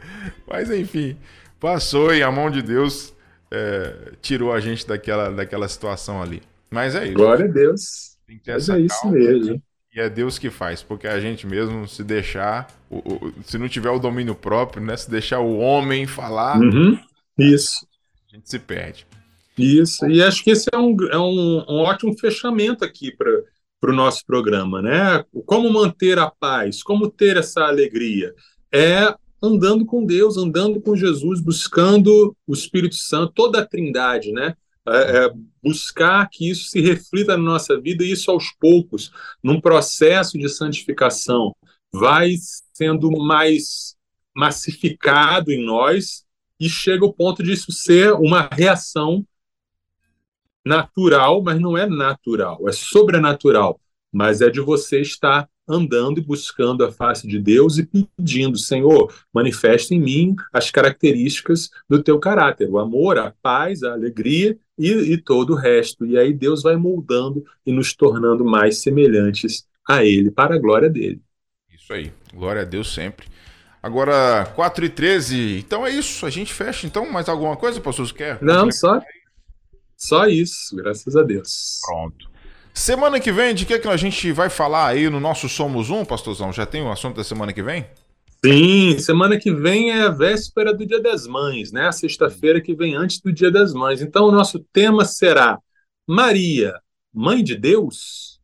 Mas 0.47 0.70
enfim, 0.70 1.16
passou 1.59 2.14
e 2.14 2.22
a 2.22 2.30
mão 2.30 2.49
de 2.49 2.62
Deus 2.62 3.12
é, 3.51 4.13
tirou 4.21 4.53
a 4.53 4.61
gente 4.61 4.87
daquela, 4.87 5.31
daquela 5.31 5.69
situação 5.69 6.23
ali. 6.23 6.43
Mas 6.71 6.95
é 6.95 7.05
isso. 7.05 7.15
Glória 7.15 7.47
a 7.47 7.49
Deus. 7.49 8.17
Mas 8.47 8.69
é 8.69 8.81
isso 8.81 9.09
mesmo. 9.11 9.63
E 9.95 10.01
é 10.01 10.09
Deus 10.09 10.39
que 10.39 10.51
faz, 10.51 10.83
porque 10.83 11.07
a 11.09 11.19
gente 11.19 11.47
mesmo 11.47 11.89
se 11.89 12.05
deixar, 12.05 12.69
o, 12.91 12.99
o, 12.99 13.35
se 13.43 13.57
não 13.57 13.69
tiver 13.69 13.91
o 13.91 13.99
domínio 13.99 14.35
próprio, 14.35 14.85
né? 14.85 14.97
Se 14.97 15.11
deixar 15.11 15.41
o 15.41 15.59
homem 15.59 16.07
falar, 16.07 16.61
uhum. 16.61 16.99
isso. 17.39 17.87
A 18.31 18.37
gente 18.37 18.51
se 18.51 18.59
perde. 18.59 19.07
Isso, 19.57 20.07
e 20.07 20.23
acho 20.23 20.45
que 20.45 20.51
esse 20.51 20.69
é 20.73 20.79
um, 20.79 20.97
é 21.11 21.19
um, 21.19 21.65
um 21.69 21.79
ótimo 21.81 22.17
fechamento 22.17 22.85
aqui 22.85 23.11
para 23.11 23.43
para 23.81 23.93
o 23.93 23.95
nosso 23.95 24.25
programa, 24.27 24.83
né? 24.83 25.25
Como 25.47 25.73
manter 25.73 26.19
a 26.19 26.31
paz, 26.31 26.83
como 26.83 27.11
ter 27.11 27.37
essa 27.37 27.63
alegria? 27.63 28.35
É 28.73 29.15
andando 29.43 29.84
com 29.86 30.05
Deus, 30.05 30.36
andando 30.36 30.80
com 30.80 30.97
Jesus, 30.97 31.41
buscando 31.41 32.36
o 32.47 32.53
Espírito 32.53 32.97
Santo, 32.97 33.32
toda 33.34 33.61
a 33.61 33.66
Trindade, 33.66 34.32
né? 34.32 34.55
É, 34.86 35.26
é 35.26 35.32
buscar 35.62 36.28
que 36.30 36.51
isso 36.51 36.70
se 36.70 36.80
reflita 36.80 37.36
na 37.36 37.43
nossa 37.43 37.78
vida 37.80 38.05
e 38.05 38.11
isso 38.11 38.30
aos 38.30 38.51
poucos, 38.59 39.12
num 39.43 39.61
processo 39.61 40.39
de 40.39 40.49
santificação, 40.49 41.55
vai 41.93 42.34
sendo 42.72 43.11
mais 43.11 43.97
massificado 44.34 45.53
em 45.53 45.64
nós 45.64 46.24
e 46.61 46.68
chega 46.68 47.05
ao 47.05 47.12
ponto 47.12 47.43
de 47.43 47.53
isso 47.53 47.70
ser 47.70 48.12
uma 48.14 48.49
reação 48.53 49.26
natural, 50.64 51.43
mas 51.43 51.61
não 51.61 51.76
é 51.76 51.86
natural, 51.86 52.68
é 52.68 52.72
sobrenatural. 52.72 53.80
Mas 54.12 54.41
é 54.41 54.51
de 54.51 54.61
você 54.61 55.01
estar 55.01 55.49
andando 55.69 56.19
e 56.19 56.23
buscando 56.23 56.85
a 56.85 56.91
face 56.91 57.27
de 57.27 57.39
Deus 57.39 57.79
e 57.79 57.89
pedindo, 58.16 58.57
Senhor, 58.57 59.12
manifesta 59.33 59.95
em 59.95 60.01
mim 60.01 60.37
as 60.53 60.71
características 60.71 61.71
do 61.89 62.03
teu 62.03 62.19
caráter, 62.19 62.69
o 62.69 62.79
amor, 62.79 63.19
a 63.19 63.35
paz, 63.43 63.83
a 63.83 63.93
alegria 63.93 64.57
e, 64.79 64.91
e 64.91 65.19
todo 65.19 65.53
o 65.53 65.57
resto. 65.57 66.07
E 66.07 66.16
aí 66.19 66.33
Deus 66.33 66.62
vai 66.62 66.77
moldando 66.77 67.45
e 67.66 67.73
nos 67.73 67.95
tornando 67.95 68.45
mais 68.45 68.81
semelhantes 68.83 69.66
a 69.89 70.05
Ele, 70.05 70.31
para 70.31 70.55
a 70.55 70.59
glória 70.59 70.89
dele. 70.89 71.21
Isso 71.73 71.93
aí, 71.93 72.12
glória 72.35 72.62
a 72.62 72.64
Deus 72.64 72.93
sempre. 72.93 73.27
Agora, 73.83 74.45
4 74.55 74.85
e 74.85 74.89
13. 74.89 75.59
Então 75.59 75.87
é 75.87 75.91
isso, 75.91 76.27
a 76.27 76.31
gente 76.31 76.53
fecha. 76.53 76.87
Então, 76.87 77.11
mais 77.11 77.29
alguma 77.29 77.57
coisa, 77.57 77.81
pastor? 77.81 78.12
Quer? 78.12 78.43
Não, 78.43 78.71
só, 78.71 79.01
só 79.97 80.27
isso, 80.27 80.77
graças 80.77 81.16
a 81.16 81.23
Deus. 81.23 81.81
Pronto. 81.87 82.29
Semana 82.79 83.18
que 83.18 83.33
vem, 83.33 83.57
de 83.57 83.66
que, 83.66 83.74
é 83.74 83.79
que 83.81 83.89
a 83.89 83.97
gente 83.97 84.31
vai 84.31 84.49
falar 84.49 84.87
aí 84.87 85.11
no 85.11 85.18
nosso 85.18 85.49
Somos 85.49 85.91
Um, 85.91 86.05
pastorzão? 86.05 86.53
Já 86.53 86.64
tem 86.64 86.81
o 86.81 86.85
um 86.85 86.93
assunto 86.93 87.16
da 87.16 87.24
semana 87.24 87.53
que 87.53 87.61
vem? 87.61 87.85
Sim, 88.43 88.97
semana 89.01 89.37
que 89.37 89.53
vem 89.53 89.91
é 89.91 90.03
a 90.03 90.11
véspera 90.11 90.72
do 90.72 90.87
Dia 90.87 91.03
das 91.03 91.26
Mães, 91.26 91.72
né? 91.72 91.89
A 91.89 91.93
sexta-feira 91.93 92.61
que 92.61 92.76
vem 92.76 92.95
antes 92.95 93.20
do 93.20 93.33
Dia 93.33 93.51
das 93.51 93.74
Mães. 93.74 94.01
Então, 94.01 94.26
o 94.26 94.31
nosso 94.31 94.61
tema 94.72 95.05
será 95.05 95.59
Maria, 96.07 96.72
Mãe 97.12 97.43
de 97.43 97.57
Deus? 97.57 98.39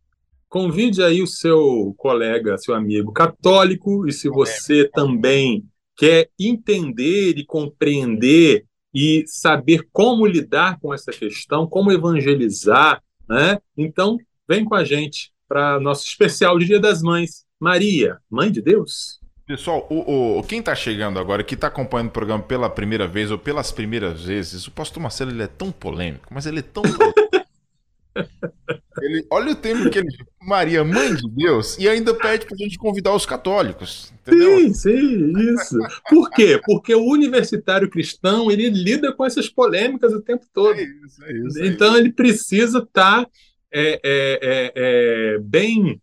Convide 0.48 1.00
aí 1.00 1.22
o 1.22 1.28
seu 1.28 1.94
colega, 1.96 2.58
seu 2.58 2.74
amigo 2.74 3.12
católico, 3.12 4.04
e 4.08 4.12
se 4.12 4.28
você 4.28 4.90
também 4.92 5.64
quer 5.96 6.28
entender 6.38 7.38
e 7.38 7.46
compreender 7.46 8.64
e 8.92 9.22
saber 9.28 9.86
como 9.92 10.26
lidar 10.26 10.80
com 10.80 10.92
essa 10.92 11.12
questão, 11.12 11.68
como 11.68 11.92
evangelizar, 11.92 13.00
né? 13.28 13.58
Então, 13.76 14.18
vem 14.48 14.64
com 14.64 14.74
a 14.74 14.84
gente 14.84 15.32
para 15.48 15.80
nosso 15.80 16.06
especial 16.06 16.58
de 16.58 16.66
Dia 16.66 16.80
das 16.80 17.02
Mães. 17.02 17.44
Maria, 17.60 18.18
Mãe 18.30 18.50
de 18.50 18.60
Deus. 18.60 19.20
Pessoal, 19.46 19.86
o, 19.90 20.38
o 20.38 20.42
quem 20.42 20.60
está 20.60 20.74
chegando 20.74 21.18
agora, 21.18 21.44
que 21.44 21.54
está 21.54 21.66
acompanhando 21.66 22.08
o 22.08 22.12
programa 22.12 22.42
pela 22.42 22.70
primeira 22.70 23.06
vez 23.06 23.30
ou 23.30 23.38
pelas 23.38 23.70
primeiras 23.70 24.24
vezes, 24.24 24.66
o 24.66 24.70
pastor 24.70 25.02
Marcelo 25.02 25.30
ele 25.30 25.42
é 25.42 25.46
tão 25.46 25.70
polêmico, 25.70 26.32
mas 26.32 26.46
ele 26.46 26.60
é 26.60 26.62
tão 26.62 26.82
ele, 29.02 29.26
olha 29.30 29.52
o 29.52 29.56
tempo 29.56 29.90
que 29.90 29.98
ele. 29.98 30.08
Maria, 30.42 30.84
mãe 30.84 31.14
de 31.14 31.28
Deus, 31.30 31.78
e 31.78 31.88
ainda 31.88 32.14
pede 32.14 32.46
para 32.46 32.54
a 32.54 32.58
gente 32.58 32.76
convidar 32.76 33.14
os 33.14 33.24
católicos. 33.24 34.12
Entendeu? 34.20 34.58
Sim, 34.58 34.74
sim, 34.74 35.32
isso. 35.54 35.78
Por 36.08 36.30
quê? 36.30 36.60
Porque 36.64 36.94
o 36.94 37.04
universitário 37.04 37.88
cristão 37.88 38.50
ele 38.50 38.68
lida 38.68 39.12
com 39.12 39.24
essas 39.24 39.48
polêmicas 39.48 40.12
o 40.12 40.20
tempo 40.20 40.46
todo. 40.52 40.78
É 40.78 40.82
isso, 40.82 41.24
é 41.24 41.32
isso, 41.32 41.62
é 41.62 41.66
então 41.66 41.96
ele 41.96 42.12
precisa 42.12 42.78
estar 42.78 43.24
tá, 43.24 43.30
é, 43.72 44.00
é, 44.04 44.72
é, 44.74 45.38
bem 45.38 46.00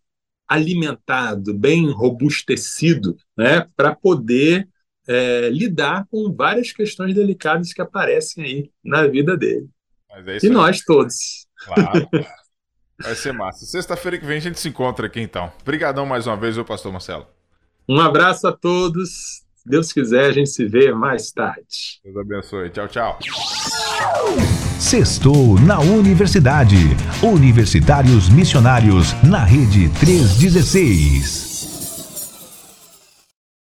alimentado, 0.48 1.54
bem 1.54 1.90
robustecido, 1.90 3.16
né, 3.36 3.66
para 3.76 3.94
poder 3.94 4.68
lidar 5.50 6.06
com 6.08 6.32
várias 6.32 6.70
questões 6.70 7.12
delicadas 7.12 7.72
que 7.72 7.82
aparecem 7.82 8.44
aí 8.44 8.70
na 8.84 9.06
vida 9.06 9.36
dele. 9.36 9.68
e 10.42 10.48
nós 10.48 10.80
todos. 10.82 11.46
Claro. 11.74 12.08
Vai 13.02 13.14
ser 13.14 13.32
massa. 13.32 13.66
Sexta-feira 13.66 14.18
que 14.18 14.24
vem 14.24 14.36
a 14.36 14.40
gente 14.40 14.60
se 14.60 14.68
encontra 14.68 15.06
aqui 15.06 15.20
então. 15.20 15.52
Obrigadão 15.62 16.06
mais 16.06 16.26
uma 16.26 16.36
vez, 16.36 16.56
o 16.56 16.64
pastor 16.64 16.92
Marcelo. 16.92 17.26
Um 17.88 18.00
abraço 18.00 18.46
a 18.46 18.52
todos. 18.52 19.42
Se 19.54 19.68
Deus 19.68 19.92
quiser, 19.92 20.26
a 20.26 20.32
gente 20.32 20.50
se 20.50 20.66
vê 20.66 20.92
mais 20.92 21.30
tarde. 21.32 22.00
Deus 22.04 22.16
abençoe. 22.16 22.70
Tchau, 22.70 22.88
tchau. 22.88 23.18
Sextou 24.78 25.58
na 25.60 25.78
Universidade. 25.80 26.76
Universitários 27.22 28.28
Missionários 28.28 29.12
na 29.22 29.44
Rede 29.44 29.88
316. 30.00 31.51